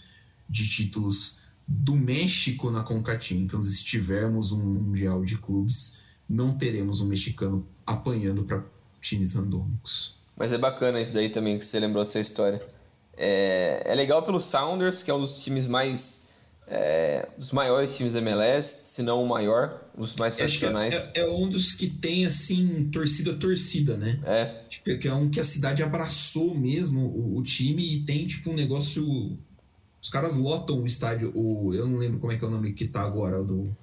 de 0.49 0.69
títulos 0.69 1.38
do 1.69 1.95
México 1.95 2.71
na 2.71 2.83
CONCA 2.83 3.21
Champions. 3.21 3.67
Se 3.67 3.85
tivermos 3.85 4.53
um 4.53 4.59
mundial 4.59 5.23
de 5.23 5.37
clubes, 5.37 5.99
não 6.27 6.57
teremos 6.57 7.03
um 7.03 7.07
mexicano 7.07 7.67
apanhando 7.87 8.43
para 8.45 8.65
times 9.01 9.35
randômicos. 9.35 10.17
Mas 10.35 10.53
é 10.53 10.59
bacana 10.59 11.01
isso 11.01 11.15
daí 11.15 11.29
também 11.29 11.59
que 11.59 11.65
você 11.65 11.79
lembrou 11.79 12.03
dessa 12.03 12.21
história. 12.21 12.63
É, 13.17 13.83
é 13.85 13.95
legal 13.95 14.23
pelo 14.23 14.41
Sounders, 14.41 15.03
que 15.03 15.11
é 15.11 15.15
um 15.15 15.21
dos 15.21 15.43
times 15.43 15.67
mais 15.67 16.29
é, 16.71 17.29
dos 17.37 17.51
maiores 17.51 17.97
times 17.97 18.13
da 18.13 18.21
MLS, 18.21 18.81
se 18.85 19.03
não 19.03 19.23
o 19.23 19.29
maior, 19.29 19.83
um 19.97 20.01
dos 20.01 20.15
mais 20.15 20.37
tradicionais. 20.37 21.11
É, 21.15 21.21
é, 21.21 21.29
um 21.29 21.49
dos 21.49 21.73
que 21.73 21.89
tem, 21.89 22.27
assim, 22.27 22.89
torcida-torcida, 22.93 23.97
né? 23.97 24.21
É. 24.25 24.45
Tipo, 24.69 24.99
que 24.99 25.09
é 25.09 25.15
um 25.15 25.29
que 25.29 25.41
a 25.41 25.45
cidade 25.45 25.83
abraçou 25.83 26.55
mesmo 26.55 27.01
o, 27.01 27.39
o, 27.39 27.43
time 27.43 27.97
e 27.97 28.01
tem, 28.05 28.27
tipo, 28.27 28.51
um 28.51 28.55
negócio... 28.55 29.37
Os 30.01 30.09
caras 30.09 30.37
lotam 30.37 30.81
o 30.81 30.87
estádio, 30.87 31.33
o, 31.35 31.75
eu 31.75 31.87
não 31.87 31.99
lembro 31.99 32.19
como 32.21 32.33
é 32.33 32.37
que 32.37 32.45
é 32.45 32.49
o 32.49 32.51
nome 32.51 32.73
que 32.73 32.87
tá 32.87 33.03
agora, 33.03 33.43
do 33.43 33.77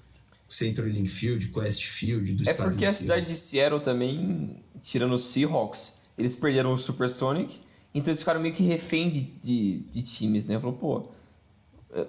Central 0.48 0.88
Link 0.88 1.10
Field, 1.10 1.50
Quest 1.50 1.84
Field, 1.86 2.34
do 2.34 2.42
é 2.48 2.52
estádio. 2.52 2.64
É 2.64 2.70
porque 2.70 2.86
a 2.86 2.94
cidade 2.94 3.26
de 3.26 3.36
Seattle 3.36 3.82
também, 3.82 4.64
tirando 4.82 5.14
os 5.14 5.26
Seahawks, 5.26 6.02
eles 6.18 6.36
perderam 6.36 6.74
o 6.74 6.78
Supersonic, 6.78 7.60
então 7.94 8.12
eles 8.12 8.20
ficaram 8.20 8.40
meio 8.40 8.54
que 8.54 8.64
refém 8.64 9.10
de, 9.10 9.24
de, 9.24 9.80
de 9.92 10.02
times, 10.02 10.48
né? 10.48 10.60
Falou, 10.60 10.76
pô 10.76 11.16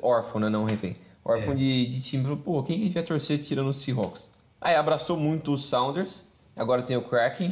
órfão, 0.02 0.40
né? 0.40 0.48
Não 0.48 0.64
refém. 0.64 0.96
Órfão 1.24 1.52
é. 1.52 1.56
de, 1.56 1.86
de 1.86 2.00
time. 2.00 2.22
Falou, 2.22 2.38
pô, 2.38 2.62
quem 2.62 2.76
que 2.76 2.82
a 2.82 2.84
gente 2.86 2.94
vai 2.94 3.02
torcer 3.02 3.38
tirando 3.38 3.68
os 3.68 3.76
Seahawks? 3.78 4.30
Aí 4.60 4.74
abraçou 4.74 5.16
muito 5.16 5.52
os 5.52 5.64
Sounders. 5.64 6.32
Agora 6.54 6.82
tem 6.82 6.96
o 6.96 7.02
Kraken 7.02 7.50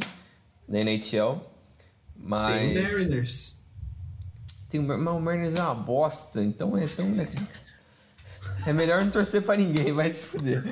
da 0.67 0.79
NHL. 0.79 1.41
Mas... 2.15 2.55
Tem 2.55 2.77
o 2.77 2.83
Mariners. 2.83 3.61
Tem 4.69 4.79
o, 4.79 4.83
mas 4.83 5.15
o 5.15 5.19
Mariners 5.19 5.55
é 5.55 5.61
uma 5.61 5.75
bosta, 5.75 6.43
então 6.43 6.77
é 6.77 6.87
tão... 6.87 7.05
é 8.65 8.73
melhor 8.73 9.03
não 9.03 9.11
torcer 9.11 9.41
pra 9.43 9.55
ninguém, 9.55 9.91
vai 9.91 10.11
se 10.11 10.23
fuder. 10.23 10.63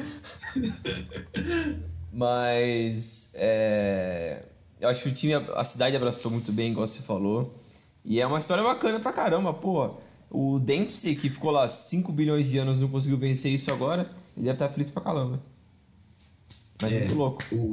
mas... 2.12 3.32
É... 3.36 4.46
Eu 4.80 4.90
acho 4.90 5.04
que 5.04 5.10
o 5.10 5.14
time, 5.14 5.34
a 5.34 5.64
cidade 5.64 5.96
abraçou 5.96 6.30
muito 6.30 6.52
bem, 6.52 6.72
igual 6.72 6.86
você 6.86 7.02
falou. 7.02 7.58
E 8.04 8.20
é 8.20 8.28
uma 8.28 8.40
história 8.40 8.64
bacana 8.64 9.00
pra 9.00 9.14
caramba, 9.14 9.54
pô. 9.54 9.96
O 10.30 10.60
Dempsey, 10.60 11.16
que 11.16 11.30
ficou 11.30 11.52
lá 11.52 11.70
5 11.70 12.12
bilhões 12.12 12.50
de 12.50 12.58
anos 12.58 12.82
não 12.82 12.90
conseguiu 12.90 13.18
vencer 13.18 13.52
isso 13.52 13.72
agora, 13.72 14.10
ele 14.36 14.46
deve 14.46 14.56
estar 14.56 14.68
feliz 14.70 14.90
pra 14.90 15.02
caramba. 15.02 15.40
Mas 16.82 16.92
é, 16.92 17.00
muito 17.00 17.16
louco. 17.16 17.44
O, 17.52 17.72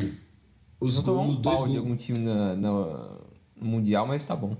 os 0.79 0.97
não 0.97 1.03
tomou 1.03 1.25
um 1.25 1.43
pau 1.43 1.67
de 1.67 1.77
algum 1.77 1.97
time 1.97 2.19
na, 2.21 2.55
na, 2.55 2.71
no 3.57 3.67
Mundial, 3.67 4.07
mas 4.07 4.25
tá 4.25 4.37
bom. 4.37 4.57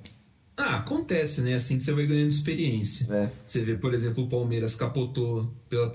Ah, 0.63 0.77
acontece, 0.77 1.41
né? 1.41 1.55
Assim 1.55 1.79
que 1.79 1.83
você 1.83 1.93
vai 1.93 2.07
ganhando 2.07 2.29
experiência. 2.29 3.07
É. 3.11 3.31
Você 3.47 3.63
vê, 3.63 3.77
por 3.77 3.95
exemplo, 3.95 4.25
o 4.25 4.29
Palmeiras 4.29 4.75
capotou, 4.75 5.51
pela, 5.71 5.95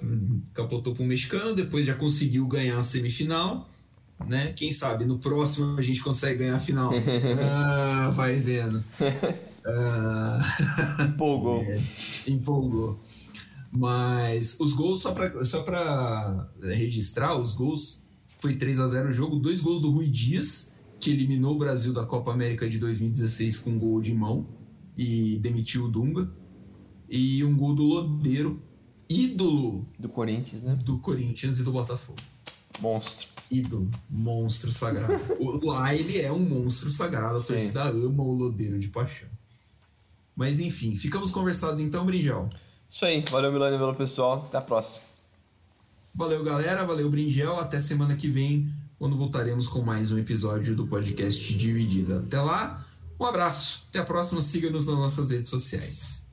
capotou 0.55 0.95
pro 0.95 1.05
mexicano, 1.05 1.53
depois 1.53 1.85
já 1.85 1.93
conseguiu 1.93 2.47
ganhar 2.47 2.79
a 2.79 2.83
semifinal, 2.83 3.69
né? 4.27 4.53
Quem 4.53 4.71
sabe 4.71 5.05
no 5.05 5.19
próximo 5.19 5.77
a 5.77 5.83
gente 5.83 6.01
consegue 6.01 6.39
ganhar 6.39 6.55
a 6.55 6.59
final. 6.59 6.91
ah, 7.45 8.11
vai 8.15 8.37
vendo. 8.37 8.83
Uh... 9.65 11.03
Empolgou. 11.13 11.61
é, 11.61 11.79
empolgou. 12.27 12.99
Mas 13.71 14.57
os 14.59 14.73
gols, 14.73 15.01
só 15.01 15.11
para 15.11 15.45
só 15.45 15.63
registrar, 16.63 17.37
os 17.37 17.53
gols 17.53 18.03
foi 18.39 18.55
3 18.55 18.79
a 18.79 18.87
0 18.87 19.09
o 19.09 19.11
jogo, 19.11 19.35
dois 19.35 19.61
gols 19.61 19.81
do 19.81 19.91
Rui 19.91 20.07
Dias, 20.07 20.73
que 21.05 21.11
eliminou 21.11 21.53
o 21.53 21.57
Brasil 21.59 21.93
da 21.93 22.03
Copa 22.03 22.31
América 22.31 22.67
de 22.67 22.79
2016 22.79 23.59
com 23.59 23.69
um 23.69 23.77
gol 23.77 24.01
de 24.01 24.11
mão 24.11 24.47
e 24.97 25.37
demitiu 25.37 25.85
o 25.85 25.87
Dunga. 25.87 26.27
E 27.07 27.43
um 27.43 27.55
gol 27.55 27.75
do 27.75 27.83
Lodeiro, 27.83 28.59
ídolo 29.07 29.87
do 29.99 30.09
Corinthians, 30.09 30.63
né? 30.63 30.73
Do 30.83 30.97
Corinthians 30.97 31.59
e 31.59 31.63
do 31.63 31.71
Botafogo. 31.71 32.17
Monstro. 32.79 33.29
Ídolo, 33.51 33.91
monstro 34.09 34.71
sagrado. 34.71 35.13
Lá 35.63 35.93
ele 35.93 36.19
é 36.19 36.31
um 36.31 36.39
monstro 36.39 36.89
sagrado, 36.89 37.37
a 37.37 37.39
Sim. 37.39 37.47
torcida 37.49 37.83
ama 37.83 38.23
o 38.23 38.33
Lodeiro 38.33 38.79
de 38.79 38.87
paixão. 38.87 39.29
Mas 40.35 40.59
enfim, 40.59 40.95
ficamos 40.95 41.29
conversados 41.29 41.79
então, 41.79 42.03
Brinjel. 42.03 42.49
Isso 42.89 43.05
aí, 43.05 43.23
valeu 43.29 43.51
Milani, 43.51 43.77
valeu 43.77 43.93
pessoal, 43.93 44.45
até 44.47 44.57
a 44.57 44.61
próxima. 44.61 45.05
Valeu 46.15 46.43
galera, 46.43 46.83
valeu 46.83 47.07
Brinjel, 47.11 47.59
até 47.59 47.77
semana 47.77 48.15
que 48.15 48.27
vem, 48.27 48.67
quando 48.97 49.15
voltaremos 49.15 49.67
com 49.67 49.81
mais 49.81 50.11
um 50.11 50.17
episódio 50.17 50.75
do 50.75 50.87
podcast 50.87 51.53
Dividida. 51.53 52.19
Até 52.19 52.39
lá, 52.39 52.85
um 53.19 53.25
abraço, 53.25 53.85
até 53.89 53.99
a 53.99 54.03
próxima, 54.03 54.41
siga-nos 54.41 54.87
nas 54.87 54.97
nossas 54.97 55.31
redes 55.31 55.49
sociais. 55.49 56.25